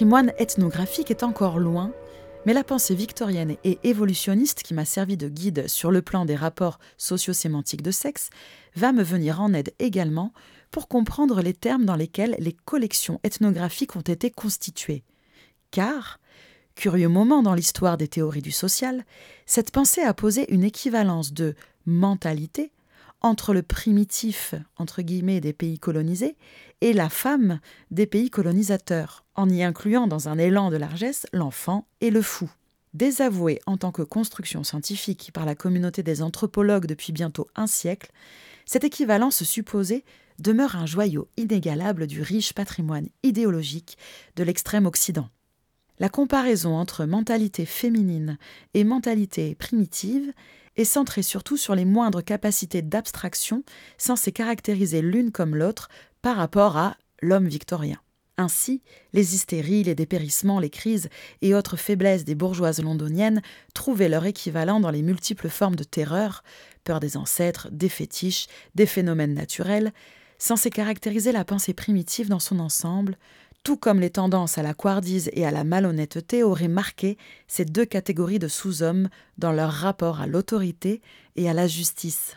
Le 0.07 0.11
matrimoine 0.11 0.39
ethnographique 0.39 1.11
est 1.11 1.25
encore 1.25 1.59
loin, 1.59 1.93
mais 2.45 2.53
la 2.53 2.63
pensée 2.63 2.95
victorienne 2.95 3.57
et 3.65 3.81
évolutionniste 3.83 4.63
qui 4.63 4.73
m'a 4.73 4.85
servi 4.85 5.17
de 5.17 5.29
guide 5.29 5.67
sur 5.67 5.91
le 5.91 6.01
plan 6.01 6.25
des 6.25 6.37
rapports 6.37 6.79
sociosémantiques 6.97 7.83
de 7.83 7.91
sexe 7.91 8.31
va 8.77 8.93
me 8.93 9.03
venir 9.03 9.41
en 9.41 9.53
aide 9.53 9.75
également 9.81 10.33
pour 10.71 10.87
comprendre 10.87 11.43
les 11.43 11.55
termes 11.55 11.85
dans 11.85 11.97
lesquels 11.97 12.37
les 12.39 12.53
collections 12.53 13.19
ethnographiques 13.25 13.97
ont 13.97 14.01
été 14.01 14.31
constituées. 14.31 15.03
Car, 15.73 16.21
curieux 16.77 17.09
moment 17.09 17.43
dans 17.43 17.55
l'histoire 17.55 17.97
des 17.97 18.07
théories 18.07 18.43
du 18.43 18.53
social, 18.53 19.05
cette 19.45 19.73
pensée 19.73 20.03
a 20.03 20.15
posé 20.15 20.55
une 20.55 20.63
équivalence 20.63 21.33
de 21.33 21.57
mentalité 21.85 22.71
entre 23.21 23.55
le 23.55 23.63
primitif 23.63 24.55
des 24.79 25.53
pays 25.53 25.79
colonisés 25.79 26.37
et 26.81 26.93
la 26.93 27.09
femme 27.09 27.61
des 27.91 28.07
pays 28.07 28.31
colonisateurs, 28.31 29.25
en 29.35 29.49
y 29.49 29.63
incluant 29.63 30.07
dans 30.07 30.29
un 30.29 30.39
élan 30.39 30.71
de 30.71 30.77
largesse 30.77 31.27
l'enfant 31.33 31.89
et 32.01 32.11
le 32.11 32.23
fou. 32.23 32.51
Désavoué 32.95 33.61
en 33.67 33.77
tant 33.77 33.93
que 33.93 34.03
construction 34.03 34.65
scientifique 34.65 35.31
par 35.35 35.45
la 35.45 35.55
communauté 35.55 36.03
des 36.03 36.23
anthropologues 36.23 36.87
depuis 36.87 37.13
bientôt 37.13 37.47
un 37.55 37.67
siècle, 37.67 38.11
cette 38.65 38.85
équivalence 38.85 39.43
supposée 39.45 40.05
demeure 40.39 40.77
un 40.77 40.87
joyau 40.87 41.29
inégalable 41.37 42.07
du 42.07 42.23
riche 42.23 42.53
patrimoine 42.53 43.09
idéologique 43.23 43.97
de 44.37 44.45
l'extrême 44.45 44.87
Occident. 44.87 45.29
La 45.99 46.09
comparaison 46.09 46.77
entre 46.77 47.07
mentalité 47.07 47.65
féminine 47.65 48.39
et 48.75 48.85
mentalité 48.85 49.55
primitive 49.55 50.33
est 50.77 50.85
centrée 50.85 51.23
surtout 51.23 51.57
sur 51.57 51.75
les 51.75 51.85
moindres 51.85 52.25
capacités 52.25 52.83
d'abstraction 52.83 53.63
censées 53.99 54.33
caractériser 54.33 55.03
l'une 55.03 55.33
comme 55.33 55.57
l'autre 55.57 55.89
par 56.23 56.37
rapport 56.37 56.77
à 56.77 56.97
l'homme 57.23 57.49
victorien. 57.49 57.99
Ainsi, 58.39 58.83
les 59.15 59.35
hystéries, 59.35 59.85
les 59.85 59.95
dépérissements, 59.95 60.61
les 60.61 60.69
crises 60.69 61.09
et 61.41 61.55
autres 61.55 61.77
faiblesses 61.77 62.25
des 62.25 62.35
bourgeoises 62.35 62.83
londoniennes 62.83 63.41
trouvaient 63.73 64.11
leur 64.11 64.27
équivalent 64.27 64.79
dans 64.79 64.91
les 64.91 65.01
multiples 65.01 65.49
formes 65.49 65.77
de 65.77 65.85
terreur, 65.85 66.45
peur 66.85 67.01
des 67.01 67.17
ancêtres, 67.17 67.69
des 67.73 67.89
fétiches, 67.89 68.47
des 68.75 68.85
phénomènes 68.85 69.33
naturels, 69.33 69.93
censés 70.39 70.69
caractériser 70.69 71.33
la 71.33 71.47
pensée 71.47 71.73
primitive 71.73 72.29
dans 72.29 72.39
son 72.39 72.59
ensemble, 72.61 73.17
tout 73.67 73.77
comme 73.77 73.99
les 73.99 74.11
tendances 74.11 74.59
à 74.59 74.63
la 74.63 74.75
couardise 74.75 75.29
et 75.33 75.45
à 75.45 75.51
la 75.51 75.65
malhonnêteté 75.65 76.45
auraient 76.45 76.69
marqué 76.69 77.19
ces 77.49 77.65
deux 77.65 77.85
catégories 77.85 78.39
de 78.39 78.47
sous-hommes 78.47 79.09
dans 79.39 79.51
leur 79.51 79.73
rapport 79.73 80.21
à 80.21 80.29
l'autorité 80.29 81.03
et 81.35 81.51
à 81.51 81.53
la 81.53 81.67
justice. 81.67 82.37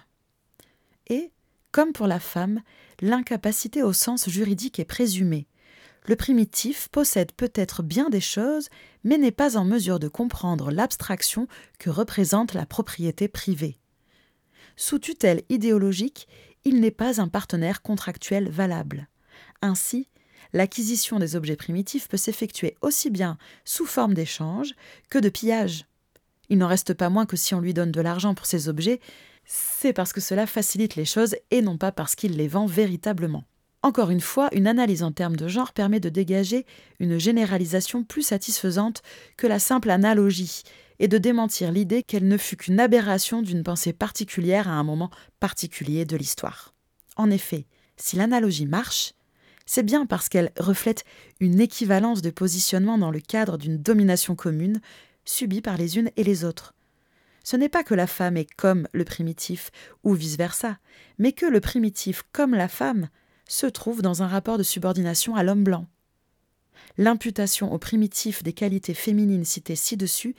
Et, 1.05 1.30
comme 1.71 1.93
pour 1.93 2.07
la 2.07 2.19
femme, 2.19 2.63
l'incapacité 2.99 3.84
au 3.84 3.93
sens 3.93 4.27
juridique 4.27 4.80
est 4.80 4.86
présumée. 4.86 5.45
Le 6.07 6.15
primitif 6.15 6.88
possède 6.88 7.32
peut-être 7.34 7.84
bien 7.84 8.09
des 8.09 8.21
choses, 8.21 8.69
mais 9.03 9.19
n'est 9.19 9.30
pas 9.30 9.55
en 9.55 9.65
mesure 9.65 9.99
de 9.99 10.07
comprendre 10.07 10.71
l'abstraction 10.71 11.47
que 11.77 11.91
représente 11.91 12.55
la 12.55 12.65
propriété 12.65 13.27
privée. 13.27 13.77
Sous 14.77 14.97
tutelle 14.97 15.43
idéologique, 15.49 16.27
il 16.65 16.80
n'est 16.80 16.89
pas 16.89 17.21
un 17.21 17.27
partenaire 17.27 17.84
contractuel 17.84 18.49
valable. 18.49 19.07
Ainsi, 19.61 20.07
l'acquisition 20.53 21.19
des 21.19 21.35
objets 21.35 21.55
primitifs 21.55 22.07
peut 22.07 22.17
s'effectuer 22.17 22.75
aussi 22.81 23.09
bien 23.09 23.37
sous 23.65 23.85
forme 23.85 24.13
d'échange 24.13 24.73
que 25.09 25.19
de 25.19 25.29
pillage. 25.29 25.85
Il 26.49 26.57
n'en 26.57 26.67
reste 26.67 26.93
pas 26.93 27.09
moins 27.09 27.25
que 27.25 27.37
si 27.37 27.53
on 27.53 27.61
lui 27.61 27.73
donne 27.73 27.91
de 27.91 28.01
l'argent 28.01 28.33
pour 28.33 28.45
ces 28.45 28.69
objets, 28.69 28.99
c'est 29.45 29.93
parce 29.93 30.13
que 30.13 30.21
cela 30.21 30.47
facilite 30.47 30.95
les 30.95 31.05
choses 31.05 31.35
et 31.51 31.61
non 31.61 31.77
pas 31.77 31.91
parce 31.91 32.15
qu'il 32.15 32.37
les 32.37 32.47
vend 32.47 32.65
véritablement. 32.65 33.43
Encore 33.81 34.09
une 34.09 34.19
fois, 34.19 34.49
une 34.51 34.67
analyse 34.67 35.03
en 35.03 35.11
termes 35.11 35.37
de 35.37 35.47
genre 35.47 35.71
permet 35.71 36.01
de 36.01 36.09
dégager 36.09 36.65
une 36.99 37.17
généralisation 37.17 38.03
plus 38.03 38.23
satisfaisante 38.23 39.01
que 39.37 39.47
la 39.47 39.59
simple 39.59 39.89
analogie 39.89 40.63
et 40.99 41.07
de 41.07 41.17
démentir 41.17 41.71
l'idée 41.71 42.03
qu'elle 42.03 42.27
ne 42.27 42.37
fut 42.37 42.57
qu'une 42.57 42.79
aberration 42.79 43.41
d'une 43.41 43.63
pensée 43.63 43.93
particulière 43.93 44.67
à 44.67 44.73
un 44.73 44.83
moment 44.83 45.09
particulier 45.39 46.03
de 46.03 46.17
l'histoire. 46.17 46.73
En 47.15 47.31
effet, 47.31 47.67
si 47.95 48.17
l'analogie 48.17 48.65
marche, 48.65 49.13
c'est 49.72 49.84
bien 49.84 50.07
parce 50.07 50.30
qu'elle 50.30 50.51
reflète 50.57 51.03
une 51.39 51.59
équivalence 51.59 52.24
de 52.24 52.32
positionnement 52.32 52.97
dans 52.97 53.11
le 53.11 53.20
cadre 53.20 53.59
d'une 53.59 53.78
domination 53.78 54.36
commune 54.36 54.82
subie 55.26 55.61
par 55.61 55.78
les 55.78 55.99
unes 55.99 56.09
et 56.17 56.24
les 56.24 56.43
autres. 56.43 56.74
Ce 57.43 57.55
n'est 57.55 57.70
pas 57.70 57.84
que 57.84 57.93
la 57.93 58.07
femme 58.07 58.36
est 58.36 58.51
comme 58.55 58.88
le 58.93 59.05
primitif 59.05 59.70
ou 60.03 60.15
vice-versa, 60.15 60.80
mais 61.20 61.34
que 61.34 61.45
le 61.45 61.59
primitif 61.59 62.24
comme 62.32 62.55
la 62.55 62.67
femme 62.67 63.09
se 63.47 63.67
trouve 63.67 64.01
dans 64.01 64.24
un 64.24 64.28
rapport 64.28 64.57
de 64.57 64.63
subordination 64.63 65.36
à 65.36 65.43
l'homme 65.43 65.63
blanc. 65.63 65.86
L'imputation 66.97 67.72
au 67.72 67.78
primitif 67.78 68.41
des 68.41 68.53
qualités 68.53 68.95
féminines 68.95 69.45
citées 69.45 69.76
ci-dessus 69.76 70.36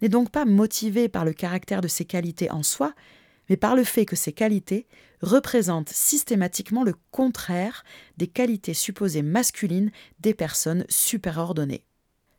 n'est 0.00 0.08
donc 0.08 0.30
pas 0.30 0.46
motivée 0.46 1.10
par 1.10 1.26
le 1.26 1.34
caractère 1.34 1.82
de 1.82 1.88
ces 1.88 2.06
qualités 2.06 2.50
en 2.50 2.62
soi, 2.62 2.94
mais 3.50 3.58
par 3.58 3.76
le 3.76 3.84
fait 3.84 4.06
que 4.06 4.16
ces 4.16 4.32
qualités 4.32 4.86
représentent 5.20 5.90
systématiquement 5.90 6.84
le 6.84 6.94
contraire 7.10 7.84
des 8.16 8.26
qualités 8.26 8.74
supposées 8.74 9.22
masculines 9.22 9.90
des 10.20 10.34
personnes 10.34 10.84
superordonnées. 10.88 11.84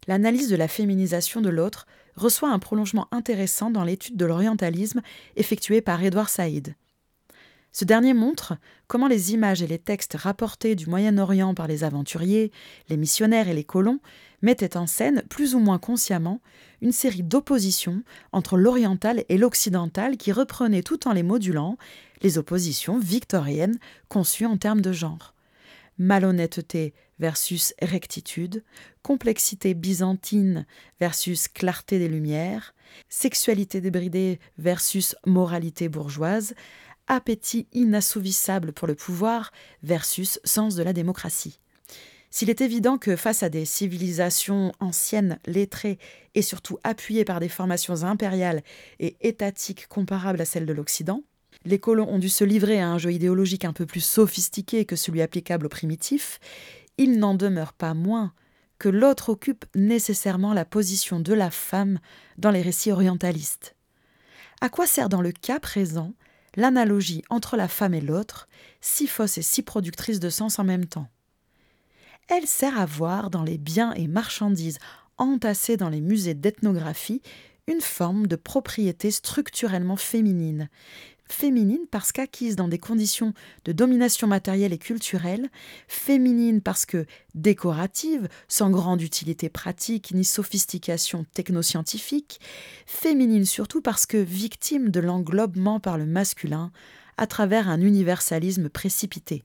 L'analyse 0.08 0.50
de 0.50 0.56
la 0.56 0.68
féminisation 0.68 1.42
de 1.42 1.50
l'autre 1.50 1.86
reçoit 2.16 2.50
un 2.50 2.60
prolongement 2.60 3.08
intéressant 3.12 3.70
dans 3.70 3.84
l'étude 3.84 4.18
de 4.18 4.26
l'orientalisme 4.26 5.02
effectuée 5.36 5.82
par 5.82 6.04
Édouard 6.04 6.30
Saïd. 6.30 6.76
Ce 7.72 7.86
dernier 7.86 8.13
montre 8.13 8.57
comment 8.88 9.07
les 9.07 9.34
images 9.34 9.61
et 9.61 9.67
les 9.67 9.80
textes 9.80 10.15
rapportés 10.15 10.76
du 10.76 10.88
Moyen-Orient 10.88 11.53
par 11.53 11.67
les 11.67 11.86
aventuriers, 11.86 12.51
les 12.89 12.97
missionnaires 12.97 13.47
et 13.47 13.53
les 13.53 13.63
colons 13.63 13.99
mettaient 14.41 14.76
en 14.76 14.88
scène, 14.88 15.24
plus 15.30 15.55
ou 15.55 15.59
moins 15.59 15.80
consciemment, 15.80 16.41
une 16.82 16.91
série 16.91 17.24
d'oppositions 17.24 18.03
entre 18.34 18.57
l'oriental 18.57 19.24
et 19.30 19.38
l'occidental 19.38 20.17
qui 20.17 20.32
reprenaient 20.32 20.84
tout 20.84 21.07
en 21.07 21.13
les 21.13 21.24
modulant 21.24 21.78
les 22.22 22.38
oppositions 22.38 22.99
victoriennes 22.99 23.80
conçues 24.09 24.45
en 24.45 24.57
termes 24.57 24.82
de 24.82 24.91
genre. 24.91 25.34
Malhonnêteté 25.97 26.93
versus 27.19 27.74
rectitude, 27.82 28.63
complexité 29.03 29.76
byzantine 29.76 30.65
versus 30.99 31.47
clarté 31.47 31.99
des 31.99 32.09
lumières, 32.09 32.74
sexualité 33.09 33.80
débridée 33.80 34.39
versus 34.57 35.15
moralité 35.26 35.88
bourgeoise, 35.88 36.55
appétit 37.12 37.68
inassouvissable 37.74 38.72
pour 38.72 38.88
le 38.88 38.95
pouvoir 38.95 39.51
versus 39.84 40.39
sens 40.45 40.76
de 40.76 40.84
la 40.84 40.93
démocratie. 40.93 41.59
S'il 42.30 42.49
est 42.49 42.62
évident 42.62 42.97
que 42.97 43.18
face 43.18 43.43
à 43.43 43.49
des 43.49 43.66
civilisations 43.66 44.72
anciennes, 44.80 45.38
lettrées 45.45 45.99
et 46.36 46.41
surtout 46.41 46.78
appuyées 46.86 47.26
par 47.26 47.41
des 47.41 47.49
formations 47.49 48.03
impériales 48.03 48.64
et 48.99 49.18
étatiques 49.20 49.88
comparables 49.89 50.39
à 50.39 50.45
celles 50.45 50.66
de 50.66 50.72
l'Occident, 50.72 51.24
les 51.66 51.80
colons 51.80 52.07
ont 52.07 52.18
dû 52.18 52.30
se 52.30 52.45
livrer 52.45 52.80
à 52.80 52.88
un 52.88 52.97
jeu 52.97 53.12
idéologique 53.12 53.66
un 53.66 53.74
peu 53.74 53.86
plus 53.86 53.99
sophistiqué 53.99 54.86
que 54.86 54.95
celui 54.95 55.22
applicable 55.22 55.66
aux 55.66 55.70
primitifs, 55.70 56.39
il 56.97 57.20
n'en 57.20 57.36
demeure 57.36 57.74
pas 57.74 57.93
moins 57.93 58.32
que 58.80 58.88
l'autre 58.88 59.30
occupe 59.30 59.66
nécessairement 59.76 60.53
la 60.53 60.64
position 60.64 61.20
de 61.20 61.34
la 61.34 61.51
femme 61.51 61.99
dans 62.38 62.51
les 62.51 62.62
récits 62.62 62.93
orientalistes. 62.93 63.76
À 64.62 64.70
quoi 64.70 64.88
sert 64.88 65.09
dans 65.09 65.22
le 65.22 65.34
cas 65.34 65.59
présent 65.59 66.14
l'analogie 66.56 67.24
entre 67.30 67.58
la 67.58 67.68
femme 67.68 67.93
et 67.93 68.02
l'autre, 68.02 68.47
si 68.82 69.08
fausse 69.08 69.38
et 69.38 69.41
si 69.41 69.62
productrice 69.62 70.20
de 70.20 70.30
sens 70.30 70.60
en 70.60 70.64
même 70.64 70.86
temps. 70.86 71.08
Elle 72.28 72.47
sert 72.47 72.80
à 72.80 72.86
voir 72.86 73.30
dans 73.30 73.43
les 73.43 73.58
biens 73.58 73.93
et 73.93 74.08
marchandises 74.08 74.80
entassés 75.18 75.78
dans 75.78 75.89
les 75.89 76.02
musées 76.02 76.34
d'ethnographie 76.34 77.22
une 77.68 77.82
forme 77.82 78.28
de 78.28 78.36
propriété 78.36 79.12
structurellement 79.12 79.95
féminine, 79.95 80.70
féminine 81.32 81.86
parce 81.90 82.12
qu'acquise 82.12 82.56
dans 82.56 82.68
des 82.68 82.78
conditions 82.78 83.34
de 83.66 83.72
domination 83.72 84.28
matérielle 84.28 84.74
et 84.74 84.78
culturelle, 84.78 85.50
féminine 85.88 86.62
parce 86.62 86.86
que 86.86 87.06
décorative, 87.36 88.28
sans 88.48 88.70
grande 88.70 89.02
utilité 89.02 89.50
pratique 89.50 90.12
ni 90.14 90.24
sophistication 90.24 91.26
technoscientifique, 91.34 92.40
féminine 92.86 93.46
surtout 93.46 93.82
parce 93.82 94.06
que 94.06 94.18
victime 94.18 94.90
de 94.90 95.00
l'englobement 95.00 95.80
par 95.80 95.98
le 95.98 96.06
masculin 96.06 96.72
à 97.18 97.28
travers 97.28 97.70
un 97.70 97.82
universalisme 97.82 98.70
précipité. 98.70 99.44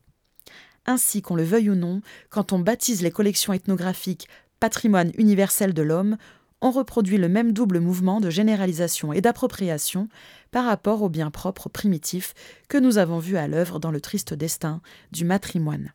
Ainsi, 0.85 1.21
qu'on 1.21 1.35
le 1.35 1.43
veuille 1.43 1.69
ou 1.69 1.75
non, 1.75 2.01
quand 2.29 2.53
on 2.53 2.59
baptise 2.59 3.01
les 3.01 3.11
collections 3.11 3.53
ethnographiques 3.53 4.27
patrimoine 4.59 5.11
universel 5.17 5.73
de 5.73 5.81
l'homme, 5.81 6.17
on 6.61 6.71
reproduit 6.71 7.17
le 7.17 7.29
même 7.29 7.53
double 7.53 7.79
mouvement 7.79 8.19
de 8.19 8.29
généralisation 8.29 9.13
et 9.13 9.21
d'appropriation 9.21 10.07
par 10.51 10.65
rapport 10.65 11.01
au 11.01 11.09
bien 11.09 11.29
propre 11.29 11.69
primitif 11.69 12.33
que 12.69 12.77
nous 12.77 12.97
avons 12.97 13.19
vu 13.19 13.37
à 13.37 13.47
l'œuvre 13.47 13.79
dans 13.79 13.91
le 13.91 14.01
triste 14.01 14.33
destin 14.33 14.81
du 15.11 15.25
matrimoine. 15.25 15.93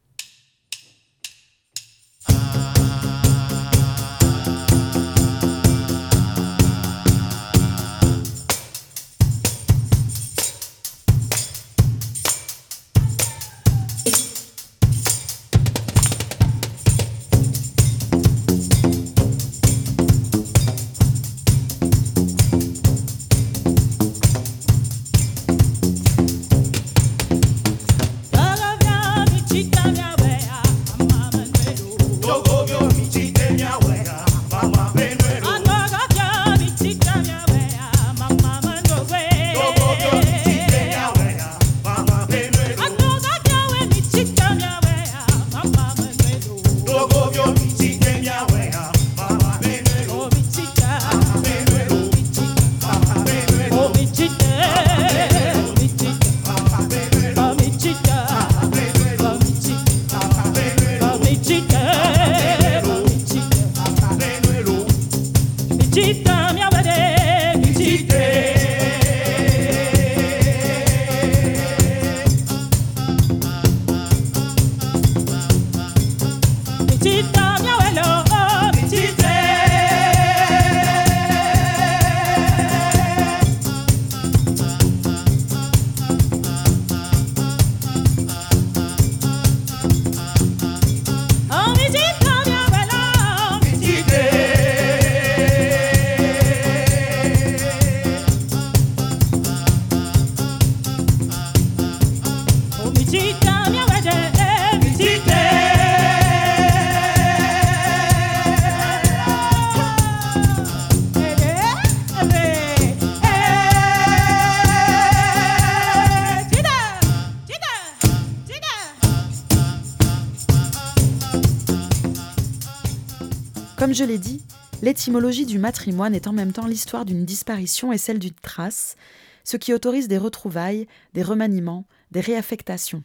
Comme 123.93 123.99
je 123.99 124.11
l'ai 124.11 124.17
dit, 124.17 124.41
l'étymologie 124.81 125.45
du 125.45 125.59
matrimoine 125.59 126.15
est 126.15 126.27
en 126.27 126.33
même 126.33 126.55
temps 126.55 126.67
l'histoire 126.67 127.05
d'une 127.05 127.27
disparition 127.27 127.93
et 127.93 127.99
celle 127.99 128.19
d'une 128.19 128.33
trace, 128.33 128.97
ce 129.45 129.59
qui 129.59 129.75
autorise 129.75 130.09
des 130.09 130.17
retrouvailles, 130.17 130.87
des 131.13 131.23
remaniements, 131.23 131.85
des 132.11 132.23
réaffectations. 132.23 133.05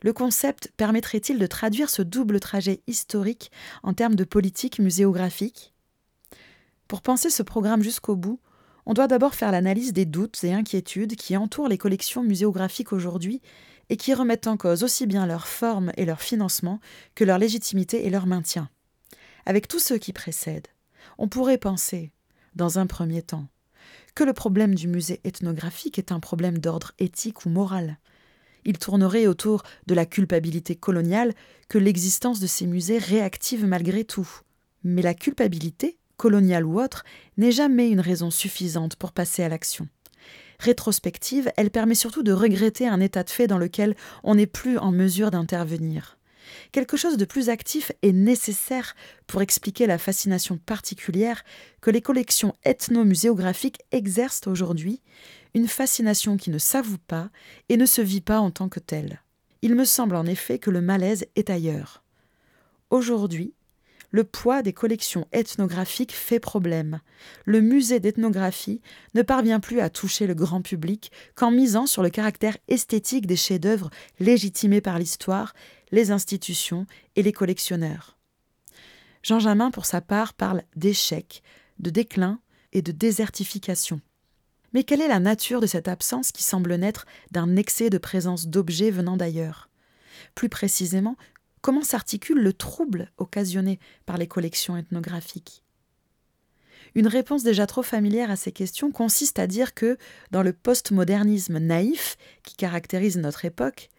Le 0.00 0.14
concept 0.14 0.72
permettrait-il 0.78 1.38
de 1.38 1.46
traduire 1.46 1.90
ce 1.90 2.00
double 2.00 2.40
trajet 2.40 2.80
historique 2.86 3.50
en 3.82 3.92
termes 3.92 4.14
de 4.14 4.24
politique 4.24 4.78
muséographique? 4.78 5.74
Pour 6.88 7.02
penser 7.02 7.28
ce 7.28 7.42
programme 7.42 7.82
jusqu'au 7.82 8.16
bout, 8.16 8.40
on 8.86 8.94
doit 8.94 9.08
d'abord 9.08 9.34
faire 9.34 9.52
l'analyse 9.52 9.92
des 9.92 10.06
doutes 10.06 10.44
et 10.44 10.54
inquiétudes 10.54 11.16
qui 11.16 11.36
entourent 11.36 11.68
les 11.68 11.76
collections 11.76 12.22
muséographiques 12.22 12.94
aujourd'hui 12.94 13.42
et 13.90 13.98
qui 13.98 14.14
remettent 14.14 14.46
en 14.46 14.56
cause 14.56 14.82
aussi 14.82 15.06
bien 15.06 15.26
leur 15.26 15.46
forme 15.46 15.92
et 15.98 16.06
leur 16.06 16.22
financement 16.22 16.80
que 17.14 17.24
leur 17.24 17.36
légitimité 17.36 18.06
et 18.06 18.08
leur 18.08 18.24
maintien. 18.24 18.70
Avec 19.46 19.68
tous 19.68 19.78
ceux 19.78 19.98
qui 19.98 20.12
précèdent, 20.12 20.66
on 21.18 21.28
pourrait 21.28 21.56
penser, 21.56 22.10
dans 22.56 22.80
un 22.80 22.86
premier 22.86 23.22
temps, 23.22 23.46
que 24.16 24.24
le 24.24 24.32
problème 24.32 24.74
du 24.74 24.88
musée 24.88 25.20
ethnographique 25.22 26.00
est 26.00 26.10
un 26.10 26.18
problème 26.18 26.58
d'ordre 26.58 26.92
éthique 26.98 27.46
ou 27.46 27.48
moral. 27.48 27.98
Il 28.64 28.78
tournerait 28.78 29.28
autour 29.28 29.62
de 29.86 29.94
la 29.94 30.04
culpabilité 30.04 30.74
coloniale 30.74 31.32
que 31.68 31.78
l'existence 31.78 32.40
de 32.40 32.48
ces 32.48 32.66
musées 32.66 32.98
réactive 32.98 33.64
malgré 33.64 34.04
tout. 34.04 34.28
Mais 34.82 35.02
la 35.02 35.14
culpabilité, 35.14 35.96
coloniale 36.16 36.64
ou 36.64 36.80
autre, 36.80 37.04
n'est 37.36 37.52
jamais 37.52 37.88
une 37.88 38.00
raison 38.00 38.32
suffisante 38.32 38.96
pour 38.96 39.12
passer 39.12 39.44
à 39.44 39.48
l'action. 39.48 39.86
Rétrospective, 40.58 41.52
elle 41.56 41.70
permet 41.70 41.94
surtout 41.94 42.24
de 42.24 42.32
regretter 42.32 42.88
un 42.88 43.00
état 43.00 43.22
de 43.22 43.30
fait 43.30 43.46
dans 43.46 43.58
lequel 43.58 43.94
on 44.24 44.34
n'est 44.34 44.46
plus 44.46 44.78
en 44.78 44.90
mesure 44.90 45.30
d'intervenir. 45.30 46.15
Quelque 46.72 46.96
chose 46.96 47.16
de 47.16 47.24
plus 47.24 47.48
actif 47.48 47.92
est 48.02 48.12
nécessaire 48.12 48.94
pour 49.26 49.42
expliquer 49.42 49.86
la 49.86 49.98
fascination 49.98 50.58
particulière 50.58 51.44
que 51.80 51.90
les 51.90 52.02
collections 52.02 52.54
ethno-muséographiques 52.64 53.82
exercent 53.92 54.46
aujourd'hui, 54.46 55.02
une 55.54 55.68
fascination 55.68 56.36
qui 56.36 56.50
ne 56.50 56.58
s'avoue 56.58 56.98
pas 56.98 57.30
et 57.68 57.76
ne 57.76 57.86
se 57.86 58.02
vit 58.02 58.20
pas 58.20 58.40
en 58.40 58.50
tant 58.50 58.68
que 58.68 58.80
telle. 58.80 59.22
Il 59.62 59.74
me 59.74 59.84
semble 59.84 60.16
en 60.16 60.26
effet 60.26 60.58
que 60.58 60.70
le 60.70 60.80
malaise 60.80 61.26
est 61.34 61.50
ailleurs. 61.50 62.02
Aujourd'hui, 62.90 63.54
le 64.10 64.24
poids 64.24 64.62
des 64.62 64.72
collections 64.72 65.26
ethnographiques 65.32 66.14
fait 66.14 66.40
problème. 66.40 67.00
Le 67.44 67.60
musée 67.60 68.00
d'ethnographie 68.00 68.80
ne 69.14 69.22
parvient 69.22 69.60
plus 69.60 69.80
à 69.80 69.90
toucher 69.90 70.26
le 70.26 70.34
grand 70.34 70.62
public 70.62 71.10
qu'en 71.34 71.50
misant 71.50 71.86
sur 71.86 72.02
le 72.02 72.10
caractère 72.10 72.56
esthétique 72.68 73.26
des 73.26 73.36
chefs-d'œuvre 73.36 73.90
légitimés 74.20 74.80
par 74.80 74.98
l'histoire 74.98 75.54
les 75.90 76.10
institutions 76.10 76.86
et 77.14 77.22
les 77.22 77.32
collectionneurs. 77.32 78.16
Jean 79.22 79.40
Jamin, 79.40 79.70
pour 79.70 79.86
sa 79.86 80.00
part, 80.00 80.34
parle 80.34 80.62
d'échec, 80.76 81.42
de 81.78 81.90
déclin 81.90 82.40
et 82.72 82.82
de 82.82 82.92
désertification. 82.92 84.00
Mais 84.72 84.84
quelle 84.84 85.00
est 85.00 85.08
la 85.08 85.20
nature 85.20 85.60
de 85.60 85.66
cette 85.66 85.88
absence 85.88 86.32
qui 86.32 86.42
semble 86.42 86.74
naître 86.74 87.06
d'un 87.30 87.56
excès 87.56 87.90
de 87.90 87.98
présence 87.98 88.46
d'objets 88.46 88.90
venant 88.90 89.16
d'ailleurs? 89.16 89.68
Plus 90.34 90.48
précisément, 90.48 91.16
comment 91.60 91.82
s'articule 91.82 92.42
le 92.42 92.52
trouble 92.52 93.10
occasionné 93.16 93.78
par 94.04 94.18
les 94.18 94.26
collections 94.26 94.76
ethnographiques? 94.76 95.62
Une 96.94 97.08
réponse 97.08 97.42
déjà 97.42 97.66
trop 97.66 97.82
familière 97.82 98.30
à 98.30 98.36
ces 98.36 98.52
questions 98.52 98.90
consiste 98.90 99.38
à 99.38 99.46
dire 99.46 99.74
que, 99.74 99.98
dans 100.30 100.42
le 100.42 100.52
postmodernisme 100.52 101.58
naïf 101.58 102.16
qui 102.42 102.54
caractérise 102.54 103.18
notre 103.18 103.44
époque, 103.44 103.90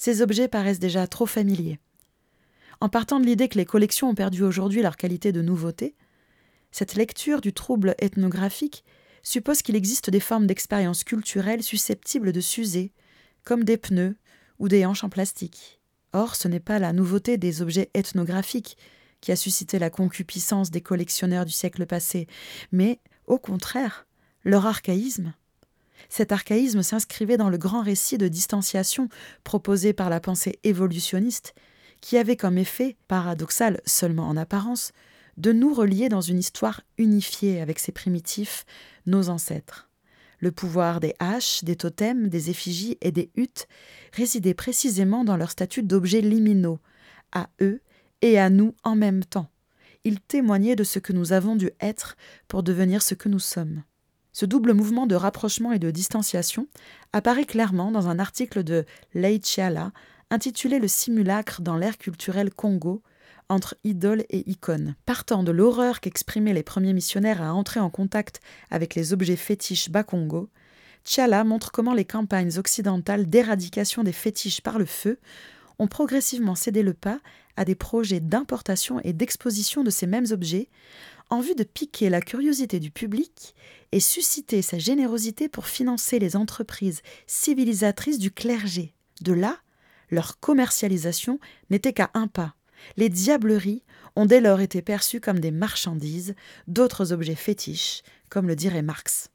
ces 0.00 0.22
objets 0.22 0.48
paraissent 0.48 0.78
déjà 0.78 1.06
trop 1.06 1.26
familiers. 1.26 1.78
En 2.80 2.88
partant 2.88 3.20
de 3.20 3.26
l'idée 3.26 3.50
que 3.50 3.58
les 3.58 3.66
collections 3.66 4.08
ont 4.08 4.14
perdu 4.14 4.42
aujourd'hui 4.42 4.80
leur 4.80 4.96
qualité 4.96 5.30
de 5.30 5.42
nouveauté, 5.42 5.94
cette 6.72 6.94
lecture 6.94 7.42
du 7.42 7.52
trouble 7.52 7.94
ethnographique 7.98 8.82
suppose 9.22 9.60
qu'il 9.60 9.76
existe 9.76 10.08
des 10.08 10.18
formes 10.18 10.46
d'expérience 10.46 11.04
culturelle 11.04 11.62
susceptibles 11.62 12.32
de 12.32 12.40
s'user, 12.40 12.94
comme 13.44 13.62
des 13.62 13.76
pneus 13.76 14.16
ou 14.58 14.68
des 14.68 14.86
hanches 14.86 15.04
en 15.04 15.10
plastique. 15.10 15.78
Or, 16.14 16.34
ce 16.34 16.48
n'est 16.48 16.60
pas 16.60 16.78
la 16.78 16.94
nouveauté 16.94 17.36
des 17.36 17.60
objets 17.60 17.90
ethnographiques 17.92 18.78
qui 19.20 19.32
a 19.32 19.36
suscité 19.36 19.78
la 19.78 19.90
concupiscence 19.90 20.70
des 20.70 20.80
collectionneurs 20.80 21.44
du 21.44 21.52
siècle 21.52 21.84
passé, 21.84 22.26
mais, 22.72 23.00
au 23.26 23.38
contraire, 23.38 24.06
leur 24.44 24.64
archaïsme. 24.64 25.34
Cet 26.08 26.32
archaïsme 26.32 26.82
s'inscrivait 26.82 27.36
dans 27.36 27.50
le 27.50 27.58
grand 27.58 27.82
récit 27.82 28.18
de 28.18 28.28
distanciation 28.28 29.08
proposé 29.44 29.92
par 29.92 30.10
la 30.10 30.20
pensée 30.20 30.58
évolutionniste, 30.64 31.54
qui 32.00 32.16
avait 32.16 32.36
comme 32.36 32.58
effet, 32.58 32.96
paradoxal 33.08 33.80
seulement 33.84 34.28
en 34.28 34.36
apparence, 34.36 34.92
de 35.36 35.52
nous 35.52 35.72
relier 35.72 36.08
dans 36.08 36.20
une 36.20 36.38
histoire 36.38 36.82
unifiée 36.98 37.60
avec 37.60 37.78
ces 37.78 37.92
primitifs, 37.92 38.64
nos 39.06 39.28
ancêtres. 39.28 39.88
Le 40.38 40.52
pouvoir 40.52 41.00
des 41.00 41.14
haches, 41.18 41.64
des 41.64 41.76
totems, 41.76 42.28
des 42.28 42.50
effigies 42.50 42.96
et 43.02 43.12
des 43.12 43.30
huttes 43.36 43.68
résidait 44.12 44.54
précisément 44.54 45.24
dans 45.24 45.36
leur 45.36 45.50
statut 45.50 45.82
d'objets 45.82 46.22
liminaux, 46.22 46.78
à 47.32 47.48
eux 47.60 47.80
et 48.22 48.38
à 48.38 48.50
nous 48.50 48.74
en 48.82 48.96
même 48.96 49.24
temps. 49.24 49.50
Ils 50.04 50.20
témoignaient 50.20 50.76
de 50.76 50.84
ce 50.84 50.98
que 50.98 51.12
nous 51.12 51.32
avons 51.32 51.56
dû 51.56 51.70
être 51.80 52.16
pour 52.48 52.62
devenir 52.62 53.02
ce 53.02 53.14
que 53.14 53.28
nous 53.28 53.38
sommes. 53.38 53.82
Ce 54.32 54.46
double 54.46 54.74
mouvement 54.74 55.06
de 55.06 55.14
rapprochement 55.14 55.72
et 55.72 55.78
de 55.78 55.90
distanciation 55.90 56.68
apparaît 57.12 57.44
clairement 57.44 57.90
dans 57.90 58.08
un 58.08 58.18
article 58.18 58.62
de 58.62 58.84
Lei 59.14 59.40
Chiala 59.42 59.92
intitulé 60.30 60.78
Le 60.78 60.88
simulacre 60.88 61.60
dans 61.60 61.76
l'ère 61.76 61.98
culturelle 61.98 62.54
Congo, 62.54 63.02
entre 63.48 63.74
idole 63.82 64.24
et 64.30 64.48
icône. 64.48 64.94
Partant 65.06 65.42
de 65.42 65.50
l'horreur 65.50 66.00
qu'exprimaient 66.00 66.54
les 66.54 66.62
premiers 66.62 66.92
missionnaires 66.92 67.42
à 67.42 67.52
entrer 67.52 67.80
en 67.80 67.90
contact 67.90 68.40
avec 68.70 68.94
les 68.94 69.12
objets 69.12 69.36
fétiches 69.36 69.90
Bakongo, 69.90 70.48
Tchala 71.04 71.42
montre 71.44 71.72
comment 71.72 71.94
les 71.94 72.04
campagnes 72.04 72.56
occidentales 72.58 73.28
d'éradication 73.28 74.04
des 74.04 74.12
fétiches 74.12 74.60
par 74.60 74.78
le 74.78 74.84
feu 74.84 75.18
ont 75.80 75.88
progressivement 75.88 76.54
cédé 76.54 76.82
le 76.82 76.94
pas 76.94 77.20
à 77.56 77.64
des 77.64 77.74
projets 77.74 78.20
d'importation 78.20 79.00
et 79.00 79.12
d'exposition 79.12 79.82
de 79.82 79.90
ces 79.90 80.06
mêmes 80.06 80.26
objets 80.30 80.68
en 81.30 81.40
vue 81.40 81.54
de 81.54 81.64
piquer 81.64 82.08
la 82.10 82.20
curiosité 82.20 82.78
du 82.78 82.90
public 82.90 83.54
et 83.92 84.00
susciter 84.00 84.62
sa 84.62 84.78
générosité 84.78 85.48
pour 85.48 85.66
financer 85.66 86.18
les 86.18 86.36
entreprises 86.36 87.02
civilisatrices 87.26 88.18
du 88.18 88.30
clergé. 88.30 88.94
De 89.20 89.32
là, 89.32 89.58
leur 90.10 90.38
commercialisation 90.38 91.40
n'était 91.70 91.92
qu'à 91.92 92.10
un 92.14 92.28
pas 92.28 92.54
les 92.96 93.08
diableries 93.08 93.82
ont 94.16 94.26
dès 94.26 94.40
lors 94.40 94.60
été 94.60 94.82
perçues 94.82 95.20
comme 95.20 95.40
des 95.40 95.50
marchandises, 95.50 96.34
d'autres 96.66 97.12
objets 97.12 97.34
fétiches, 97.34 98.02
comme 98.28 98.48
le 98.48 98.56
dirait 98.56 98.82
Marx. 98.82 99.30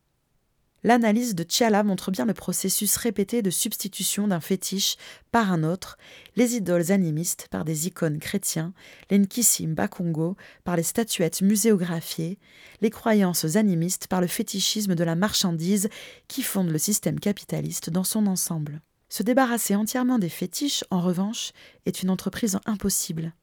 L'analyse 0.86 1.34
de 1.34 1.42
Tchala 1.42 1.82
montre 1.82 2.12
bien 2.12 2.26
le 2.26 2.36
processus 2.36 2.96
répété 2.98 3.42
de 3.42 3.50
substitution 3.50 4.28
d'un 4.28 4.40
fétiche 4.40 4.98
par 5.32 5.52
un 5.52 5.64
autre, 5.64 5.98
les 6.36 6.54
idoles 6.58 6.92
animistes 6.92 7.48
par 7.50 7.66
des 7.66 7.88
icônes 7.88 8.20
chrétiens, 8.20 8.72
les 9.10 9.18
Nkisim 9.18 9.74
Bakongo 9.74 10.38
par 10.64 10.76
les 10.76 10.84
statuettes 10.84 11.42
muséographiées, 11.42 12.38
les 12.82 12.92
croyances 12.92 13.56
animistes 13.56 14.06
par 14.06 14.22
le 14.22 14.28
fétichisme 14.28 14.94
de 14.94 15.04
la 15.04 15.16
marchandise 15.16 15.90
qui 16.28 16.44
fonde 16.44 16.70
le 16.70 16.78
système 16.78 17.20
capitaliste 17.20 17.90
dans 17.90 18.04
son 18.04 18.28
ensemble. 18.28 18.80
Se 19.10 19.24
débarrasser 19.24 19.76
entièrement 19.76 20.20
des 20.20 20.30
fétiches, 20.30 20.84
en 20.92 21.02
revanche, 21.02 21.52
est 21.88 22.04
une 22.04 22.12
entreprise 22.12 22.60
impossible. 22.68 23.34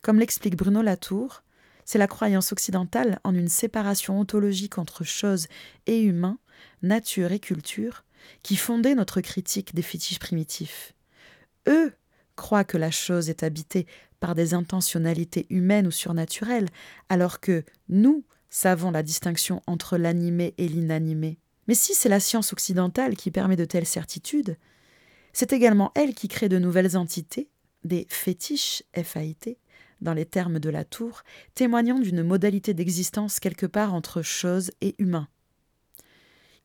Comme 0.00 0.18
l'explique 0.18 0.56
Bruno 0.56 0.80
Latour, 0.80 1.42
c'est 1.84 1.98
la 1.98 2.06
croyance 2.06 2.50
occidentale 2.50 3.18
en 3.24 3.34
une 3.34 3.48
séparation 3.48 4.18
ontologique 4.18 4.78
entre 4.78 5.04
choses 5.04 5.48
et 5.86 6.00
humains, 6.00 6.38
nature 6.82 7.32
et 7.32 7.38
culture, 7.38 8.04
qui 8.42 8.56
fondait 8.56 8.94
notre 8.94 9.20
critique 9.20 9.74
des 9.74 9.82
fétiches 9.82 10.18
primitifs. 10.18 10.92
Eux 11.68 11.92
croient 12.36 12.64
que 12.64 12.78
la 12.78 12.90
chose 12.90 13.28
est 13.28 13.42
habitée 13.42 13.86
par 14.20 14.34
des 14.34 14.54
intentionnalités 14.54 15.46
humaines 15.50 15.86
ou 15.86 15.90
surnaturelles, 15.90 16.68
alors 17.08 17.40
que 17.40 17.64
nous 17.88 18.24
savons 18.50 18.90
la 18.90 19.02
distinction 19.02 19.62
entre 19.66 19.98
l'animé 19.98 20.54
et 20.58 20.68
l'inanimé. 20.68 21.38
Mais 21.66 21.74
si 21.74 21.94
c'est 21.94 22.08
la 22.08 22.20
science 22.20 22.52
occidentale 22.52 23.16
qui 23.16 23.30
permet 23.30 23.56
de 23.56 23.64
telles 23.64 23.86
certitudes, 23.86 24.56
c'est 25.32 25.52
également 25.52 25.92
elle 25.94 26.14
qui 26.14 26.28
crée 26.28 26.48
de 26.48 26.58
nouvelles 26.58 26.96
entités, 26.96 27.50
des 27.84 28.06
fétiches 28.08 28.82
FAIT, 28.94 29.58
dans 30.00 30.14
les 30.14 30.26
termes 30.26 30.58
de 30.58 30.70
la 30.70 30.84
tour, 30.84 31.22
témoignant 31.54 31.98
d'une 31.98 32.22
modalité 32.22 32.72
d'existence 32.72 33.40
quelque 33.40 33.66
part 33.66 33.94
entre 33.94 34.22
choses 34.22 34.70
et 34.80 34.94
humains. 34.98 35.28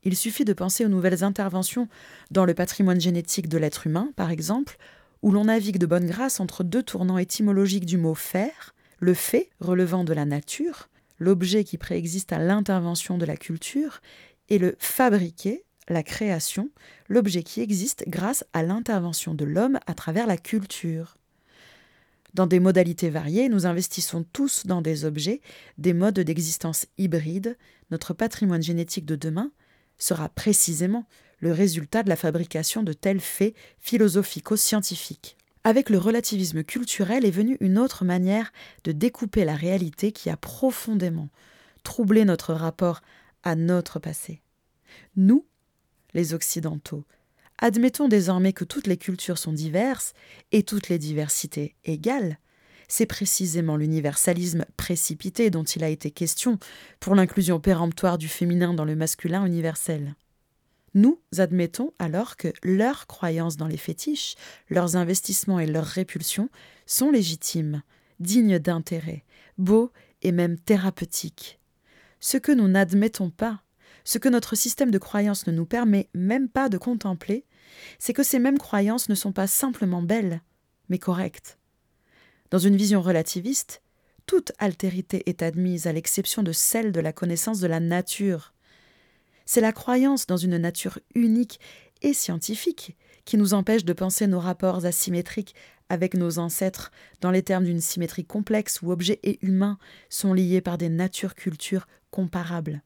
Il 0.04 0.16
suffit 0.16 0.44
de 0.44 0.52
penser 0.52 0.84
aux 0.84 0.88
nouvelles 0.88 1.24
interventions 1.24 1.88
dans 2.30 2.44
le 2.44 2.54
patrimoine 2.54 3.00
génétique 3.00 3.48
de 3.48 3.58
l'être 3.58 3.86
humain, 3.86 4.10
par 4.16 4.30
exemple, 4.30 4.76
où 5.22 5.30
l'on 5.30 5.44
navigue 5.44 5.78
de 5.78 5.86
bonne 5.86 6.06
grâce 6.06 6.40
entre 6.40 6.62
deux 6.62 6.82
tournants 6.82 7.18
étymologiques 7.18 7.86
du 7.86 7.96
mot 7.96 8.14
faire, 8.14 8.74
le 9.00 9.14
fait 9.14 9.48
relevant 9.60 10.04
de 10.04 10.12
la 10.12 10.26
nature, 10.26 10.88
l'objet 11.18 11.64
qui 11.64 11.78
préexiste 11.78 12.32
à 12.32 12.38
l'intervention 12.38 13.16
de 13.16 13.24
la 13.24 13.36
culture, 13.36 14.00
et 14.50 14.58
le 14.58 14.76
fabriquer, 14.78 15.64
la 15.88 16.02
création, 16.02 16.70
l'objet 17.08 17.42
qui 17.42 17.60
existe 17.60 18.04
grâce 18.08 18.44
à 18.52 18.62
l'intervention 18.62 19.34
de 19.34 19.44
l'homme 19.44 19.78
à 19.86 19.94
travers 19.94 20.26
la 20.26 20.36
culture. 20.36 21.16
Dans 22.34 22.46
des 22.46 22.60
modalités 22.60 23.10
variées, 23.10 23.48
nous 23.48 23.64
investissons 23.64 24.24
tous 24.32 24.66
dans 24.66 24.82
des 24.82 25.04
objets, 25.04 25.40
des 25.78 25.92
modes 25.92 26.18
d'existence 26.18 26.86
hybrides. 26.98 27.56
Notre 27.90 28.12
patrimoine 28.12 28.62
génétique 28.62 29.06
de 29.06 29.14
demain 29.14 29.52
sera 29.98 30.28
précisément 30.28 31.06
le 31.38 31.52
résultat 31.52 32.02
de 32.02 32.08
la 32.08 32.16
fabrication 32.16 32.82
de 32.82 32.92
tels 32.92 33.20
faits 33.20 33.54
philosophico-scientifiques. 33.80 35.36
Avec 35.62 35.88
le 35.88 35.98
relativisme 35.98 36.62
culturel 36.62 37.24
est 37.24 37.30
venue 37.30 37.56
une 37.60 37.78
autre 37.78 38.04
manière 38.04 38.52
de 38.84 38.92
découper 38.92 39.44
la 39.44 39.54
réalité 39.54 40.12
qui 40.12 40.28
a 40.30 40.36
profondément 40.36 41.30
troublé 41.82 42.24
notre 42.24 42.54
rapport 42.54 43.00
à 43.42 43.54
notre 43.54 43.98
passé. 43.98 44.42
Nous, 45.16 45.46
les 46.14 46.34
Occidentaux. 46.34 47.04
Admettons 47.58 48.08
désormais 48.08 48.52
que 48.52 48.64
toutes 48.64 48.86
les 48.86 48.96
cultures 48.96 49.38
sont 49.38 49.52
diverses 49.52 50.12
et 50.52 50.62
toutes 50.62 50.88
les 50.88 50.98
diversités 50.98 51.76
égales. 51.84 52.38
C'est 52.88 53.06
précisément 53.06 53.76
l'universalisme 53.76 54.64
précipité 54.76 55.50
dont 55.50 55.64
il 55.64 55.84
a 55.84 55.88
été 55.88 56.10
question 56.10 56.58
pour 57.00 57.14
l'inclusion 57.14 57.60
péremptoire 57.60 58.18
du 58.18 58.28
féminin 58.28 58.74
dans 58.74 58.84
le 58.84 58.96
masculin 58.96 59.44
universel. 59.44 60.14
Nous 60.94 61.20
admettons 61.38 61.92
alors 61.98 62.36
que 62.36 62.52
leurs 62.62 63.06
croyances 63.06 63.56
dans 63.56 63.66
les 63.66 63.76
fétiches, 63.76 64.36
leurs 64.68 64.96
investissements 64.96 65.58
et 65.58 65.66
leurs 65.66 65.86
répulsions 65.86 66.48
sont 66.86 67.10
légitimes, 67.10 67.82
dignes 68.20 68.60
d'intérêt, 68.60 69.24
beaux 69.58 69.90
et 70.22 70.30
même 70.30 70.58
thérapeutiques. 70.58 71.58
Ce 72.20 72.36
que 72.36 72.52
nous 72.52 72.68
n'admettons 72.68 73.30
pas, 73.30 73.62
ce 74.04 74.18
que 74.18 74.28
notre 74.28 74.54
système 74.54 74.90
de 74.90 74.98
croyances 74.98 75.46
ne 75.46 75.52
nous 75.52 75.66
permet 75.66 76.08
même 76.14 76.48
pas 76.48 76.68
de 76.68 76.78
contempler, 76.78 77.44
c'est 77.98 78.12
que 78.12 78.22
ces 78.22 78.38
mêmes 78.38 78.58
croyances 78.58 79.08
ne 79.08 79.14
sont 79.14 79.32
pas 79.32 79.46
simplement 79.46 80.02
belles, 80.02 80.42
mais 80.88 80.98
correctes. 80.98 81.58
Dans 82.54 82.60
une 82.60 82.76
vision 82.76 83.02
relativiste, 83.02 83.82
toute 84.26 84.52
altérité 84.60 85.28
est 85.28 85.42
admise 85.42 85.88
à 85.88 85.92
l'exception 85.92 86.44
de 86.44 86.52
celle 86.52 86.92
de 86.92 87.00
la 87.00 87.12
connaissance 87.12 87.58
de 87.58 87.66
la 87.66 87.80
nature. 87.80 88.54
C'est 89.44 89.60
la 89.60 89.72
croyance 89.72 90.28
dans 90.28 90.36
une 90.36 90.58
nature 90.58 91.00
unique 91.16 91.58
et 92.02 92.14
scientifique 92.14 92.96
qui 93.24 93.38
nous 93.38 93.54
empêche 93.54 93.84
de 93.84 93.92
penser 93.92 94.28
nos 94.28 94.38
rapports 94.38 94.84
asymétriques 94.84 95.56
avec 95.88 96.14
nos 96.14 96.38
ancêtres 96.38 96.92
dans 97.20 97.32
les 97.32 97.42
termes 97.42 97.64
d'une 97.64 97.80
symétrie 97.80 98.24
complexe 98.24 98.82
où 98.82 98.92
objets 98.92 99.18
et 99.24 99.44
humains 99.44 99.76
sont 100.08 100.32
liés 100.32 100.60
par 100.60 100.78
des 100.78 100.90
natures-cultures 100.90 101.88
comparables. 102.12 102.84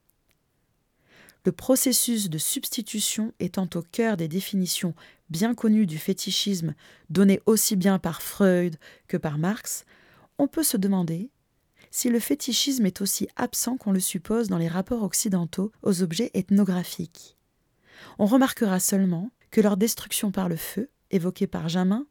Le 1.48 1.52
processus 1.52 2.28
de 2.28 2.36
substitution 2.36 3.32
étant 3.40 3.70
au 3.74 3.80
cœur 3.80 4.18
des 4.18 4.28
définitions 4.28 4.92
bien 5.30 5.54
connues 5.54 5.86
du 5.86 5.96
fétichisme 5.96 6.74
données 7.08 7.40
aussi 7.46 7.74
bien 7.74 7.98
par 7.98 8.20
Freud 8.20 8.76
que 9.06 9.16
par 9.16 9.38
Marx, 9.38 9.86
on 10.36 10.46
peut 10.46 10.62
se 10.62 10.76
demander 10.76 11.30
si 11.90 12.10
le 12.10 12.20
fétichisme 12.20 12.84
est 12.84 13.00
aussi 13.00 13.28
absent 13.36 13.78
qu'on 13.78 13.92
le 13.92 13.98
suppose 13.98 14.48
dans 14.48 14.58
les 14.58 14.68
rapports 14.68 15.02
occidentaux 15.02 15.72
aux 15.82 16.02
objets 16.02 16.30
ethnographiques. 16.34 17.38
On 18.18 18.26
remarquera 18.26 18.78
seulement 18.78 19.30
que 19.50 19.62
leur 19.62 19.78
destruction 19.78 20.30
par 20.30 20.50
le 20.50 20.56
feu, 20.56 20.90
évoquée 21.10 21.46
par 21.46 21.70
Jamin, 21.70 22.06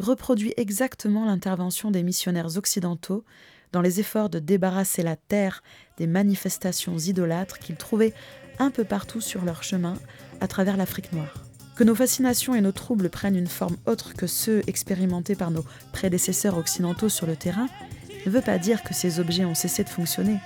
reproduit 0.00 0.52
exactement 0.56 1.26
l'intervention 1.26 1.92
des 1.92 2.02
missionnaires 2.02 2.56
occidentaux 2.56 3.24
dans 3.70 3.82
les 3.82 4.00
efforts 4.00 4.30
de 4.30 4.40
débarrasser 4.40 5.04
la 5.04 5.14
terre 5.14 5.62
des 5.96 6.08
manifestations 6.08 6.98
idolâtres 6.98 7.60
qu'ils 7.60 7.76
trouvaient 7.76 8.14
un 8.58 8.70
peu 8.70 8.84
partout 8.84 9.20
sur 9.20 9.44
leur 9.44 9.62
chemin 9.62 9.94
à 10.40 10.48
travers 10.48 10.76
l'Afrique 10.76 11.12
noire. 11.12 11.34
Que 11.76 11.84
nos 11.84 11.94
fascinations 11.94 12.54
et 12.54 12.60
nos 12.60 12.72
troubles 12.72 13.10
prennent 13.10 13.36
une 13.36 13.48
forme 13.48 13.76
autre 13.86 14.14
que 14.14 14.26
ceux 14.26 14.62
expérimentés 14.66 15.34
par 15.34 15.50
nos 15.50 15.64
prédécesseurs 15.92 16.56
occidentaux 16.56 17.08
sur 17.08 17.26
le 17.26 17.34
terrain 17.34 17.66
ne 18.24 18.30
veut 18.30 18.40
pas 18.40 18.58
dire 18.58 18.82
que 18.82 18.94
ces 18.94 19.18
objets 19.18 19.44
ont 19.44 19.54
cessé 19.54 19.82
de 19.82 19.88
fonctionner. 19.88 20.38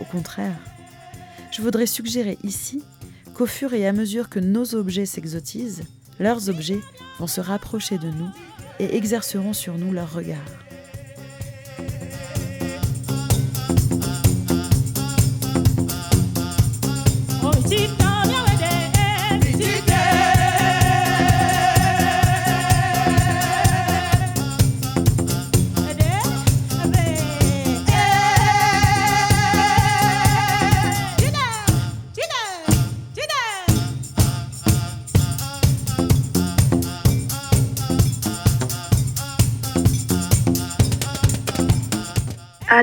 Au 0.00 0.04
contraire. 0.04 0.56
Je 1.50 1.60
voudrais 1.60 1.86
suggérer 1.86 2.38
ici 2.42 2.82
qu'au 3.34 3.46
fur 3.46 3.74
et 3.74 3.86
à 3.86 3.92
mesure 3.92 4.30
que 4.30 4.40
nos 4.40 4.74
objets 4.74 5.06
s'exotisent, 5.06 5.82
leurs 6.18 6.48
objets 6.48 6.80
vont 7.18 7.26
se 7.26 7.40
rapprocher 7.40 7.98
de 7.98 8.08
nous 8.08 8.30
et 8.78 8.96
exerceront 8.96 9.52
sur 9.52 9.76
nous 9.76 9.92
leur 9.92 10.12
regard. 10.12 10.61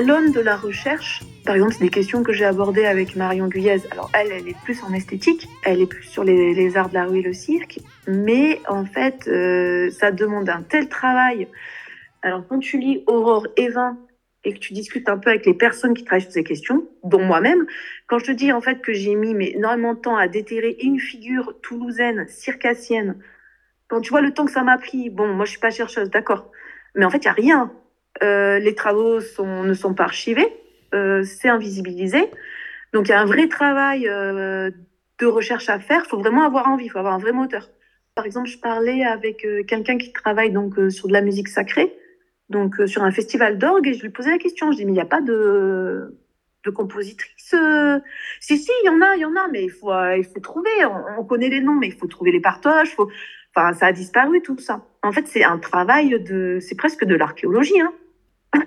À 0.00 0.02
l'aune 0.02 0.32
de 0.32 0.40
la 0.40 0.56
recherche, 0.56 1.22
par 1.44 1.54
exemple, 1.56 1.74
c'est 1.74 1.84
des 1.84 1.90
questions 1.90 2.22
que 2.22 2.32
j'ai 2.32 2.46
abordées 2.46 2.86
avec 2.86 3.16
Marion 3.16 3.48
Guyez. 3.48 3.82
Alors, 3.90 4.10
elle, 4.14 4.32
elle 4.32 4.48
est 4.48 4.56
plus 4.64 4.82
en 4.82 4.94
esthétique, 4.94 5.46
elle 5.62 5.82
est 5.82 5.86
plus 5.86 6.04
sur 6.04 6.24
les, 6.24 6.74
arts 6.78 6.88
de 6.88 6.94
la 6.94 7.04
rue 7.04 7.18
et 7.18 7.22
le 7.22 7.34
cirque, 7.34 7.80
mais 8.08 8.62
en 8.66 8.86
fait, 8.86 9.28
euh, 9.28 9.90
ça 9.90 10.10
demande 10.10 10.48
un 10.48 10.62
tel 10.62 10.88
travail. 10.88 11.48
Alors, 12.22 12.46
quand 12.48 12.60
tu 12.60 12.78
lis 12.78 13.04
Aurore 13.08 13.46
Evin 13.58 13.98
et 14.42 14.54
que 14.54 14.58
tu 14.58 14.72
discutes 14.72 15.06
un 15.10 15.18
peu 15.18 15.28
avec 15.28 15.44
les 15.44 15.52
personnes 15.52 15.92
qui 15.92 16.04
travaillent 16.04 16.22
sur 16.22 16.32
ces 16.32 16.44
questions, 16.44 16.88
dont 17.04 17.22
moi-même, 17.22 17.66
quand 18.06 18.18
je 18.18 18.24
te 18.24 18.32
dis 18.32 18.52
en 18.54 18.62
fait 18.62 18.80
que 18.80 18.94
j'ai 18.94 19.14
mis 19.14 19.34
mais, 19.34 19.50
énormément 19.50 19.92
de 19.92 19.98
temps 19.98 20.16
à 20.16 20.28
déterrer 20.28 20.78
une 20.80 20.98
figure 20.98 21.60
toulousaine, 21.60 22.26
circassienne, 22.26 23.18
quand 23.88 24.00
tu 24.00 24.08
vois 24.08 24.22
le 24.22 24.32
temps 24.32 24.46
que 24.46 24.52
ça 24.52 24.62
m'a 24.62 24.78
pris, 24.78 25.10
bon, 25.10 25.26
moi 25.34 25.44
je 25.44 25.50
suis 25.50 25.60
pas 25.60 25.68
chercheuse, 25.68 26.08
d'accord, 26.08 26.50
mais 26.94 27.04
en 27.04 27.10
fait, 27.10 27.18
il 27.18 27.26
n'y 27.26 27.28
a 27.28 27.32
rien. 27.32 27.72
Euh, 28.22 28.58
les 28.58 28.74
travaux 28.74 29.20
ne 29.38 29.74
sont 29.74 29.94
pas 29.94 30.04
archivés, 30.04 30.48
euh, 30.94 31.22
c'est 31.22 31.48
invisibilisé. 31.48 32.30
Donc 32.92 33.08
il 33.08 33.12
y 33.12 33.14
a 33.14 33.20
un 33.20 33.24
vrai 33.24 33.48
travail 33.48 34.08
euh, 34.08 34.70
de 35.18 35.26
recherche 35.26 35.68
à 35.68 35.78
faire. 35.78 36.02
Il 36.04 36.08
faut 36.08 36.18
vraiment 36.18 36.44
avoir 36.44 36.68
envie, 36.68 36.86
il 36.86 36.88
faut 36.90 36.98
avoir 36.98 37.14
un 37.14 37.18
vrai 37.18 37.32
moteur. 37.32 37.70
Par 38.14 38.26
exemple, 38.26 38.48
je 38.48 38.58
parlais 38.58 39.04
avec 39.04 39.46
quelqu'un 39.66 39.96
qui 39.96 40.12
travaille 40.12 40.50
donc 40.50 40.74
sur 40.90 41.06
de 41.06 41.12
la 41.12 41.22
musique 41.22 41.48
sacrée, 41.48 41.96
donc 42.48 42.76
sur 42.86 43.04
un 43.04 43.12
festival 43.12 43.56
d'orgue, 43.56 43.86
et 43.86 43.94
je 43.94 44.02
lui 44.02 44.10
posais 44.10 44.30
la 44.30 44.38
question. 44.38 44.72
Je 44.72 44.78
dis 44.78 44.84
mais 44.84 44.90
il 44.90 44.94
n'y 44.94 45.00
a 45.00 45.06
pas 45.06 45.22
de 45.22 46.18
de 46.64 46.70
compositrices. 46.70 47.54
Si, 48.40 48.58
si, 48.58 48.70
il 48.82 48.86
y 48.86 48.88
en 48.90 49.00
a, 49.00 49.16
il 49.16 49.20
y 49.20 49.24
en 49.24 49.34
a, 49.34 49.48
mais 49.48 49.64
il 49.64 49.70
faut, 49.70 49.90
il 50.14 50.24
faut 50.24 50.40
trouver. 50.40 50.68
On, 51.18 51.24
connaît 51.24 51.48
les 51.48 51.62
noms, 51.62 51.76
mais 51.76 51.86
il 51.86 51.94
faut 51.94 52.06
trouver 52.06 52.32
les 52.32 52.40
partages. 52.40 52.94
Faut... 52.94 53.08
Ça 53.78 53.86
a 53.86 53.92
disparu 53.92 54.42
tout 54.42 54.58
ça. 54.58 54.84
En 55.02 55.12
fait, 55.12 55.26
c'est 55.26 55.44
un 55.44 55.58
travail 55.58 56.20
de, 56.22 56.58
c'est 56.60 56.76
presque 56.76 57.04
de 57.04 57.14
l'archéologie. 57.14 57.80
Hein. 57.80 57.92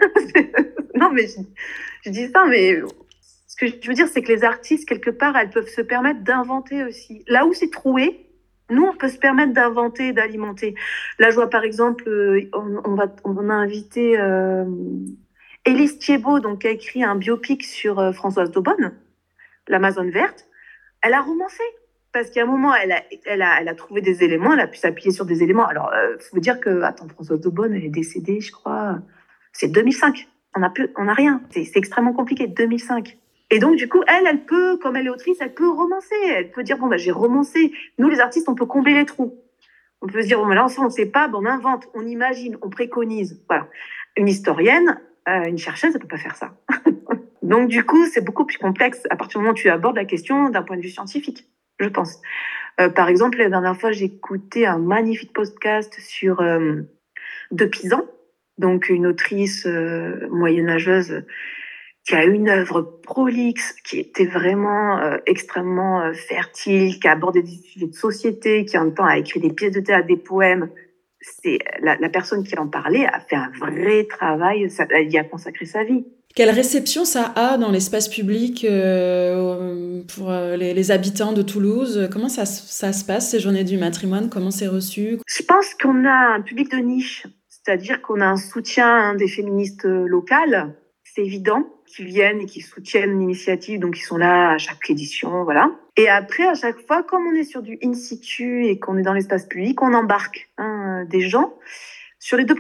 non, 0.96 1.12
mais 1.12 1.28
je, 2.04 2.10
dis 2.10 2.30
ça, 2.30 2.46
mais 2.46 2.82
ce 3.48 3.56
que 3.56 3.68
je 3.68 3.88
veux 3.88 3.94
dire, 3.94 4.08
c'est 4.08 4.22
que 4.22 4.32
les 4.32 4.44
artistes, 4.44 4.88
quelque 4.88 5.10
part, 5.10 5.36
elles 5.38 5.50
peuvent 5.50 5.68
se 5.68 5.82
permettre 5.82 6.22
d'inventer 6.22 6.84
aussi. 6.84 7.24
Là 7.28 7.46
où 7.46 7.54
c'est 7.54 7.70
troué, 7.70 8.30
nous, 8.70 8.84
on 8.84 8.96
peut 8.96 9.10
se 9.10 9.18
permettre 9.18 9.54
d'inventer, 9.54 10.14
d'alimenter. 10.14 10.76
Là, 11.20 11.30
je 11.30 11.36
vois 11.36 11.50
par 11.50 11.64
exemple, 11.64 12.08
euh, 12.08 12.50
on, 12.54 12.96
va, 12.96 13.08
on 13.24 13.50
a 13.50 13.54
invité 13.54 14.20
euh, 14.20 14.66
Élise 15.66 16.00
Thiebaud, 16.00 16.40
donc, 16.40 16.62
qui 16.62 16.68
a 16.68 16.72
écrit 16.72 17.04
un 17.04 17.16
biopic 17.16 17.64
sur 17.64 18.00
euh, 18.00 18.12
Françoise 18.12 18.52
Daubonne, 18.52 18.94
l'Amazone 19.68 20.12
verte. 20.12 20.48
Elle 21.02 21.14
a 21.14 21.22
romancé. 21.22 21.64
Parce 22.14 22.30
qu'à 22.30 22.44
un 22.44 22.46
moment, 22.46 22.74
elle 22.76 23.42
a, 23.42 23.76
trouvé 23.76 24.02
des 24.02 24.24
éléments, 24.24 24.54
elle 24.54 24.60
a 24.60 24.68
pu 24.68 24.78
s'appuyer 24.78 25.12
sur 25.12 25.26
des 25.26 25.42
éléments. 25.42 25.66
Alors, 25.66 25.92
il 25.94 26.24
faut 26.24 26.40
dire 26.40 26.60
que, 26.60 26.84
attends, 26.84 27.08
Françoise 27.08 27.42
Daubonne, 27.42 27.74
elle 27.74 27.84
est 27.84 27.90
décédée, 27.90 28.40
je 28.40 28.52
crois, 28.52 29.00
c'est 29.52 29.68
2005. 29.68 30.28
On 30.56 30.60
n'a 30.60 30.72
on 30.98 31.08
a 31.08 31.14
rien. 31.14 31.42
C'est 31.50 31.76
extrêmement 31.76 32.14
compliqué. 32.14 32.48
2005. 32.48 33.18
Et 33.50 33.60
donc, 33.60 33.76
du 33.76 33.88
coup, 33.88 34.02
elle, 34.08 34.26
elle 34.28 34.46
peut, 34.46 34.78
comme 34.78 34.96
elle 34.96 35.06
est 35.06 35.12
autrice, 35.12 35.38
elle 35.40 35.54
peut 35.54 35.70
romancer. 35.70 36.16
Elle 36.28 36.52
peut 36.52 36.64
dire, 36.64 36.78
bon, 36.78 36.88
bah, 36.88 36.98
j'ai 36.98 37.12
romancé. 37.12 37.72
Nous, 38.00 38.10
les 38.10 38.20
artistes, 38.20 38.50
on 38.50 38.56
peut 38.56 38.66
combler 38.66 38.96
les 38.96 39.06
trous. 39.06 39.38
On 40.02 40.08
peut 40.08 40.22
se 40.24 40.28
dire, 40.28 40.40
bon, 40.40 40.48
bah, 40.48 40.56
là, 40.56 40.66
on 40.80 40.84
ne 40.86 40.90
sait 40.90 41.06
pas, 41.06 41.30
on 41.34 41.46
invente, 41.46 41.88
on 41.94 42.06
imagine, 42.06 42.58
on 42.62 42.70
préconise. 42.70 43.44
Voilà. 43.48 43.68
Une 44.18 44.28
historienne, 44.28 45.00
euh, 45.30 45.44
une 45.44 45.60
chercheuse, 45.60 45.92
elle 45.94 46.02
peut 46.02 46.08
pas 46.08 46.18
faire 46.18 46.36
ça. 46.36 46.56
donc, 47.44 47.70
du 47.70 47.84
coup, 47.84 48.06
c'est 48.08 48.26
beaucoup 48.26 48.46
plus 48.46 48.58
complexe 48.58 49.04
à 49.12 49.16
partir 49.16 49.40
du 49.40 49.44
moment 49.44 49.54
où 49.54 49.58
tu 49.58 49.70
abordes 49.70 49.98
la 49.98 50.06
question 50.06 50.50
d'un 50.50 50.64
point 50.64 50.78
de 50.78 50.82
vue 50.82 50.90
scientifique, 50.90 51.48
je 51.80 51.88
pense. 51.88 52.22
Euh, 52.80 52.90
par 52.90 53.10
exemple, 53.10 53.38
la 53.38 53.50
dernière 53.50 53.80
fois, 53.80 53.92
écouté 53.92 54.66
un 54.66 54.80
magnifique 54.80 55.34
podcast 55.34 55.96
sur 56.00 56.42
euh, 56.42 56.82
De 57.52 57.66
Pisan, 57.66 58.02
donc 58.58 58.90
une 58.90 59.08
autrice 59.08 59.66
euh, 59.66 60.28
moyenâgeuse 60.30 61.24
qui 62.06 62.16
a 62.16 62.26
une 62.26 62.50
œuvre 62.50 62.82
prolixe, 62.82 63.76
qui 63.86 63.98
était 63.98 64.26
vraiment 64.26 65.00
extrêmement 65.26 66.12
fertile, 66.14 67.00
qui 67.00 67.08
a 67.08 67.14
abordé 67.14 67.42
des 67.42 67.52
sujets 67.52 67.88
de 67.88 67.94
société, 67.94 68.66
qui 68.66 68.78
en 68.78 68.84
même 68.84 68.94
temps 68.94 69.06
a 69.06 69.18
écrit 69.18 69.40
des 69.40 69.54
pièces 69.54 69.72
de 69.72 69.80
théâtre, 69.80 70.08
des 70.08 70.18
poèmes. 70.18 70.70
C'est 71.22 71.60
la, 71.80 71.96
personne 72.10 72.44
qui 72.44 72.60
en 72.60 72.68
parlait 72.68 73.06
a 73.06 73.22
fait 73.22 73.38
un 73.38 73.50
vrai 73.58 74.04
travail, 74.04 74.70
ça, 74.70 74.86
elle 74.90 75.14
y 75.14 75.18
a 75.18 75.24
consacré 75.24 75.66
sa 75.66 75.86
vie. 75.86 76.06
Quelle 76.36 76.50
réception 76.50 77.06
ça 77.06 77.32
a 77.36 77.58
dans 77.58 77.70
l'espace 77.70 78.08
public 78.10 78.66
pour 80.16 80.32
les, 80.32 80.92
habitants 80.92 81.34
de 81.34 81.42
Toulouse? 81.42 82.10
Comment 82.12 82.30
ça, 82.30 82.46
ça 82.46 82.92
se 82.92 83.06
passe, 83.06 83.30
ces 83.30 83.40
journées 83.40 83.64
du 83.64 83.78
matrimoine? 83.78 84.30
Comment 84.30 84.52
c'est 84.52 84.68
reçu? 84.68 85.20
Je 85.28 85.44
pense 85.44 85.76
qu'on 85.76 86.06
a 86.06 86.36
un 86.36 86.42
public 86.42 86.72
de 86.72 86.78
niche 86.78 87.28
c'est-à-dire 87.66 88.02
qu'on 88.02 88.20
a 88.20 88.26
un 88.26 88.38
soutien 88.38 89.16
des 89.16 89.28
féministes 89.28 89.86
locales, 89.86 90.76
c'est 91.04 91.22
évident, 91.22 91.66
qui 91.86 92.04
viennent 92.04 92.42
et 92.42 92.46
qui 92.46 92.62
soutiennent 92.62 93.20
l'initiative, 93.20 93.80
donc 93.80 93.98
ils 93.98 94.04
sont 94.04 94.18
là 94.18 94.52
à 94.52 94.58
chaque 94.58 94.90
édition, 94.90 95.44
voilà. 95.44 95.72
Et 95.96 96.10
après, 96.10 96.46
à 96.46 96.56
chaque 96.56 96.80
fois, 96.86 97.04
comme 97.04 97.26
on 97.26 97.34
est 97.34 97.44
sur 97.44 97.62
du 97.62 97.78
in 97.84 97.94
situ 97.94 98.66
et 98.66 98.80
qu'on 98.80 98.98
est 98.98 99.04
dans 99.04 99.14
l'espace 99.14 99.46
public, 99.46 99.82
on 99.82 99.94
embarque 99.94 100.50
hein, 100.58 101.06
des 101.10 101.22
gens. 101.22 101.54
Sur 102.20 102.38
les 102.38 102.46
deux 102.46 102.56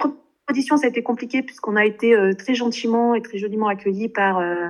éditions, 0.49 0.77
ça 0.77 0.87
a 0.87 0.89
été 0.89 1.03
compliqué 1.03 1.41
puisqu'on 1.41 1.75
a 1.75 1.85
été 1.85 2.15
euh, 2.15 2.33
très 2.33 2.55
gentiment 2.55 3.15
et 3.15 3.21
très 3.21 3.37
joliment 3.37 3.67
accueillis 3.67 4.09
par 4.09 4.39
euh, 4.39 4.69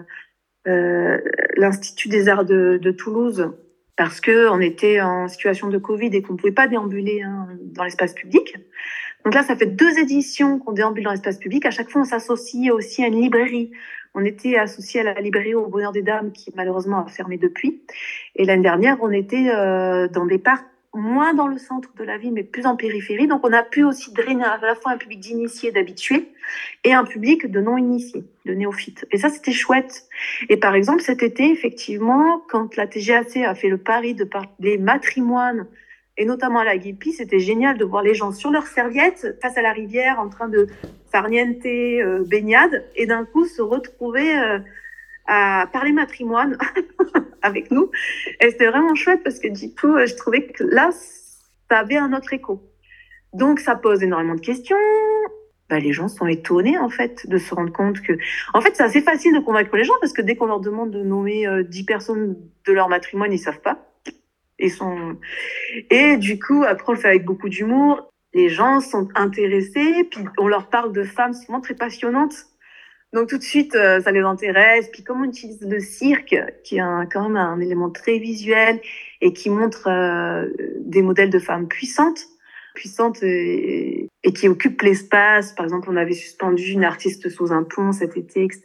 euh, 0.67 1.19
l'Institut 1.57 2.09
des 2.09 2.29
Arts 2.29 2.45
de, 2.45 2.91
Toulouse 2.91 3.51
parce 3.95 4.21
que 4.21 4.49
on 4.49 4.59
était 4.59 5.01
en 5.01 5.27
situation 5.27 5.69
de 5.69 5.77
Covid 5.77 6.07
et 6.07 6.21
qu'on 6.21 6.33
ne 6.33 6.37
pouvait 6.37 6.51
pas 6.51 6.67
déambuler 6.67 7.21
hein, 7.21 7.47
dans 7.61 7.83
l'espace 7.83 8.13
public. 8.13 8.55
Donc 9.23 9.35
là, 9.35 9.43
ça 9.43 9.55
fait 9.55 9.67
deux 9.67 9.99
éditions 9.99 10.59
qu'on 10.59 10.73
déambule 10.73 11.03
dans 11.03 11.11
l'espace 11.11 11.37
public. 11.37 11.65
À 11.65 11.71
chaque 11.71 11.89
fois, 11.89 12.01
on 12.01 12.05
s'associe 12.05 12.71
aussi 12.71 13.03
à 13.03 13.07
une 13.07 13.21
librairie. 13.21 13.71
On 14.15 14.25
était 14.25 14.57
associé 14.57 15.01
à 15.01 15.03
la 15.03 15.21
librairie 15.21 15.55
au 15.55 15.67
Bonheur 15.67 15.91
des 15.91 16.01
Dames, 16.01 16.31
qui 16.31 16.51
malheureusement 16.55 17.05
a 17.05 17.07
fermé 17.07 17.37
depuis. 17.37 17.83
Et 18.35 18.45
l'année 18.45 18.63
dernière, 18.63 18.97
on 19.01 19.11
était 19.11 19.45
dans 20.11 20.25
des 20.25 20.39
parcs 20.39 20.67
moins 20.93 21.33
dans 21.33 21.47
le 21.47 21.57
centre 21.57 21.89
de 21.97 22.03
la 22.03 22.17
ville, 22.17 22.33
mais 22.33 22.43
plus 22.43 22.65
en 22.65 22.75
périphérie. 22.75 23.27
Donc, 23.27 23.41
on 23.43 23.51
a 23.51 23.63
pu 23.63 23.83
aussi 23.83 24.13
drainer 24.13 24.43
à 24.43 24.59
la 24.61 24.75
fois 24.75 24.91
un 24.91 24.97
public 24.97 25.19
d'initiés, 25.19 25.71
d'habitués, 25.71 26.29
et 26.83 26.93
un 26.93 27.03
public 27.03 27.49
de 27.49 27.61
non-initiés, 27.61 28.25
de 28.45 28.53
néophytes. 28.53 29.05
Et 29.11 29.17
ça, 29.17 29.29
c'était 29.29 29.51
chouette. 29.51 30.07
Et 30.49 30.57
par 30.57 30.75
exemple, 30.75 31.01
cet 31.01 31.23
été, 31.23 31.49
effectivement, 31.51 32.43
quand 32.49 32.75
la 32.75 32.87
TGAC 32.87 33.37
a 33.37 33.55
fait 33.55 33.69
le 33.69 33.77
pari 33.77 34.13
de 34.13 34.23
parler 34.23 34.77
matrimoine 34.77 35.67
et 36.17 36.25
notamment 36.25 36.59
à 36.59 36.63
la 36.63 36.77
Guipi, 36.77 37.11
c'était 37.11 37.39
génial 37.39 37.77
de 37.77 37.85
voir 37.85 38.03
les 38.03 38.13
gens 38.13 38.31
sur 38.31 38.51
leurs 38.51 38.67
serviettes 38.67 39.35
face 39.41 39.57
à 39.57 39.63
la 39.63 39.71
rivière 39.71 40.19
en 40.19 40.29
train 40.29 40.47
de 40.47 40.67
farniente, 41.11 41.65
euh, 41.65 42.23
baignade, 42.25 42.85
et 42.95 43.07
d'un 43.07 43.25
coup 43.25 43.45
se 43.45 43.61
retrouver 43.61 44.37
euh, 44.37 44.59
à 45.27 45.67
parler 45.71 45.91
matrimoine 45.91 46.57
avec 47.41 47.71
nous. 47.71 47.89
Et 48.41 48.51
c'était 48.51 48.67
vraiment 48.67 48.95
chouette 48.95 49.21
parce 49.23 49.39
que 49.39 49.47
du 49.47 49.73
coup, 49.73 49.97
je 50.05 50.15
trouvais 50.15 50.47
que 50.47 50.63
là, 50.63 50.89
ça 50.91 51.79
avait 51.79 51.97
un 51.97 52.13
autre 52.13 52.33
écho. 52.33 52.61
Donc, 53.33 53.59
ça 53.59 53.75
pose 53.75 54.03
énormément 54.03 54.35
de 54.35 54.41
questions. 54.41 54.77
Bah, 55.69 55.79
les 55.79 55.93
gens 55.93 56.07
sont 56.07 56.27
étonnés, 56.27 56.77
en 56.77 56.89
fait, 56.89 57.27
de 57.27 57.37
se 57.37 57.55
rendre 57.55 57.71
compte 57.71 58.01
que... 58.01 58.13
En 58.53 58.61
fait, 58.61 58.75
c'est 58.75 58.83
assez 58.83 59.01
facile 59.01 59.33
de 59.33 59.39
convaincre 59.39 59.75
les 59.75 59.83
gens 59.83 59.93
parce 60.01 60.13
que 60.13 60.21
dès 60.21 60.35
qu'on 60.35 60.45
leur 60.45 60.59
demande 60.59 60.91
de 60.91 61.01
nommer 61.01 61.47
euh, 61.47 61.63
10 61.63 61.85
personnes 61.85 62.37
de 62.67 62.73
leur 62.73 62.89
matrimoine, 62.89 63.33
ils 63.33 63.39
savent 63.39 63.61
pas. 63.61 63.79
Et, 64.59 64.69
son... 64.69 65.17
et 65.89 66.17
du 66.17 66.37
coup, 66.39 66.63
après, 66.63 66.85
on 66.89 66.91
le 66.93 66.99
fait 66.99 67.07
avec 67.07 67.25
beaucoup 67.25 67.49
d'humour. 67.49 68.07
Les 68.33 68.49
gens 68.49 68.81
sont 68.81 69.07
intéressés, 69.15 70.07
puis 70.09 70.23
on 70.37 70.47
leur 70.47 70.69
parle 70.69 70.91
de 70.91 71.03
femmes 71.03 71.33
souvent 71.33 71.61
très 71.61 71.75
passionnantes. 71.75 72.35
Donc 73.13 73.29
tout 73.29 73.37
de 73.37 73.43
suite, 73.43 73.75
euh, 73.75 74.01
ça 74.01 74.11
les 74.11 74.21
intéresse. 74.21 74.89
Puis 74.91 75.03
comme 75.03 75.21
on 75.21 75.25
utilise 75.25 75.61
le 75.61 75.79
cirque, 75.79 76.35
qui 76.63 76.77
est 76.77 77.11
quand 77.11 77.29
même 77.29 77.37
un 77.37 77.59
élément 77.59 77.91
très 77.91 78.17
visuel 78.17 78.81
et 79.21 79.33
qui 79.33 79.49
montre 79.49 79.87
euh, 79.87 80.49
des 80.79 81.03
modèles 81.03 81.29
de 81.29 81.39
femmes 81.39 81.67
puissantes, 81.67 82.25
puissantes 82.73 83.21
et, 83.21 84.09
qui 84.35 84.47
occupent 84.47 84.81
l'espace. 84.81 85.53
Par 85.53 85.65
exemple, 85.65 85.89
on 85.91 85.95
avait 85.95 86.13
suspendu 86.13 86.71
une 86.71 86.83
artiste 86.83 87.29
sous 87.29 87.51
un 87.51 87.63
pont 87.63 87.91
cet 87.91 88.17
été, 88.17 88.43
etc 88.43 88.63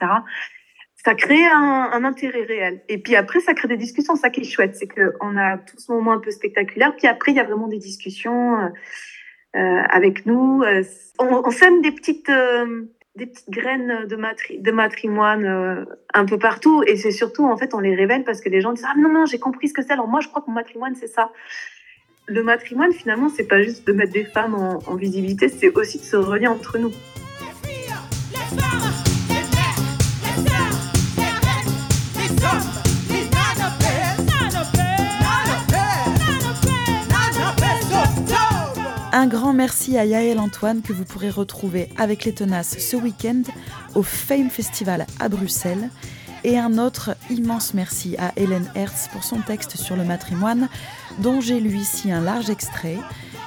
ça 1.05 1.15
crée 1.15 1.47
un, 1.47 2.05
intérêt 2.05 2.43
réel. 2.43 2.83
Et 2.89 2.99
puis 2.99 3.15
après, 3.17 3.41
ça 3.41 3.55
crée 3.55 3.69
des 3.69 3.77
discussions. 3.77 4.17
Ça 4.17 4.31
qui 4.31 4.41
est 4.41 4.45
chouette, 4.45 4.75
c'est 4.75 4.89
qu'on 4.89 5.37
a 5.37 5.57
tout 5.57 5.79
ce 5.79 5.93
moment 5.93 6.13
un 6.13 6.19
peu 6.19 6.31
spectaculaire. 6.31 6.95
Puis 6.97 7.07
après, 7.07 7.33
il 7.33 7.37
y 7.37 7.41
a 7.41 7.45
vraiment 7.45 7.69
des 7.69 7.79
discussions 7.79 8.59
euh, 8.59 8.71
avec 9.55 10.27
nous. 10.27 10.65
On, 11.19 11.51
sème 11.51 11.81
des 11.83 11.93
petites, 11.93 12.31
des 13.19 13.27
petites 13.27 13.51
graines 13.51 14.07
de, 14.07 14.17
matri 14.17 14.59
de 14.59 14.71
matrimoine 14.71 15.45
euh, 15.45 15.85
un 16.15 16.25
peu 16.25 16.39
partout. 16.39 16.83
Et 16.87 16.97
c'est 16.97 17.11
surtout, 17.11 17.45
en 17.45 17.57
fait, 17.57 17.75
on 17.75 17.81
les 17.81 17.95
révèle 17.95 18.25
parce 18.25 18.41
que 18.41 18.49
les 18.49 18.61
gens 18.61 18.73
disent 18.73 18.87
Ah 18.89 18.95
non, 18.97 19.11
non, 19.11 19.27
j'ai 19.27 19.39
compris 19.39 19.69
ce 19.69 19.75
que 19.75 19.83
c'est. 19.83 19.93
Alors 19.93 20.09
moi, 20.09 20.21
je 20.21 20.29
crois 20.29 20.41
que 20.41 20.47
mon 20.47 20.55
matrimoine, 20.55 20.95
c'est 20.95 21.09
ça. 21.09 21.33
Le 22.27 22.43
matrimoine, 22.43 22.93
finalement, 22.93 23.29
c'est 23.29 23.49
pas 23.49 23.63
juste 23.63 23.87
de 23.87 23.93
mettre 23.93 24.13
des 24.13 24.25
femmes 24.25 24.55
en 24.55 24.95
visibilité, 24.97 25.49
c'est 25.49 25.75
aussi 25.75 25.99
de 25.99 26.05
se 26.05 26.17
relier 26.17 26.47
entre 26.47 26.77
nous. 26.77 26.93
Un 39.11 39.27
grand 39.27 39.55
merci 39.55 39.97
à 39.97 40.05
Yael 40.05 40.39
Antoine 40.39 40.83
que 40.83 40.93
vous 40.93 41.05
pourrez 41.05 41.31
retrouver 41.31 41.89
avec 41.97 42.27
les 42.27 42.35
tenaces 42.35 42.79
ce 42.79 42.95
week-end 42.95 43.41
au 43.95 44.03
Fame 44.03 44.51
Festival 44.51 45.07
à 45.19 45.31
Bruxelles. 45.31 45.89
Et 46.45 46.59
un 46.59 46.77
autre 46.77 47.17
immense 47.31 47.73
merci 47.73 48.17
à 48.19 48.33
Hélène 48.37 48.71
Hertz 48.75 49.09
pour 49.11 49.25
son 49.25 49.41
texte 49.41 49.79
sur 49.79 49.97
le 49.97 50.05
matrimoine, 50.05 50.69
dont 51.21 51.41
j'ai 51.41 51.59
lu 51.59 51.75
ici 51.75 52.13
un 52.13 52.21
large 52.21 52.51
extrait. 52.51 52.99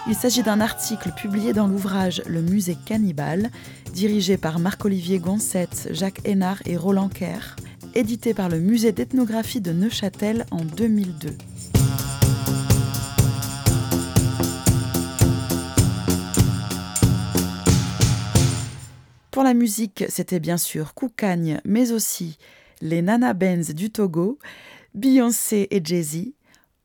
Il 0.07 0.15
s'agit 0.15 0.41
d'un 0.41 0.61
article 0.61 1.11
publié 1.15 1.53
dans 1.53 1.67
l'ouvrage 1.67 2.23
Le 2.25 2.41
musée 2.41 2.77
cannibale, 2.85 3.51
dirigé 3.93 4.37
par 4.37 4.57
Marc-Olivier 4.57 5.19
Goncet, 5.19 5.69
Jacques 5.91 6.21
Hénard 6.25 6.57
et 6.65 6.75
Roland 6.75 7.09
Kerr, 7.09 7.55
édité 7.93 8.33
par 8.33 8.49
le 8.49 8.59
musée 8.59 8.93
d'ethnographie 8.93 9.61
de 9.61 9.73
Neuchâtel 9.73 10.47
en 10.49 10.65
2002. 10.65 11.37
Pour 19.31 19.43
la 19.43 19.53
musique, 19.53 20.03
c'était 20.09 20.41
bien 20.41 20.57
sûr 20.57 20.93
Koukagne, 20.93 21.61
mais 21.63 21.93
aussi 21.93 22.37
les 22.81 23.01
Nana 23.01 23.33
Benz 23.33 23.73
du 23.73 23.89
Togo, 23.89 24.39
Beyoncé 24.93 25.67
et 25.71 25.81
Jay-Z, 25.83 26.33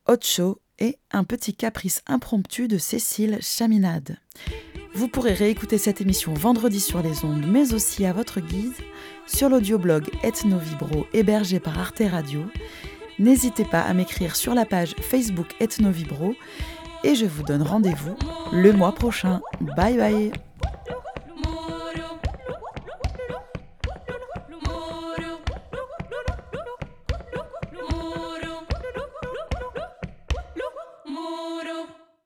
Ocho 0.06 0.60
et 0.78 0.96
un 1.10 1.24
petit 1.24 1.54
caprice 1.54 2.02
impromptu 2.06 2.68
de 2.68 2.78
Cécile 2.78 3.38
Chaminade. 3.40 4.18
Vous 4.94 5.08
pourrez 5.08 5.32
réécouter 5.32 5.76
cette 5.76 6.00
émission 6.00 6.34
vendredi 6.34 6.78
sur 6.78 7.02
les 7.02 7.24
ondes, 7.24 7.44
mais 7.48 7.74
aussi 7.74 8.06
à 8.06 8.12
votre 8.12 8.40
guise, 8.40 8.76
sur 9.26 9.48
l'audioblog 9.48 10.08
Ethno 10.22 10.58
Vibro 10.58 11.06
hébergé 11.12 11.58
par 11.58 11.78
Arte 11.78 12.02
Radio. 12.08 12.44
N'hésitez 13.18 13.64
pas 13.64 13.80
à 13.80 13.92
m'écrire 13.92 14.36
sur 14.36 14.54
la 14.54 14.66
page 14.66 14.94
Facebook 15.00 15.48
Ethno 15.58 15.90
Vibro 15.90 16.34
et 17.02 17.14
je 17.14 17.26
vous 17.26 17.42
donne 17.42 17.62
rendez-vous 17.62 18.16
le 18.52 18.72
mois 18.72 18.94
prochain. 18.94 19.40
Bye 19.76 19.96
bye 19.96 20.32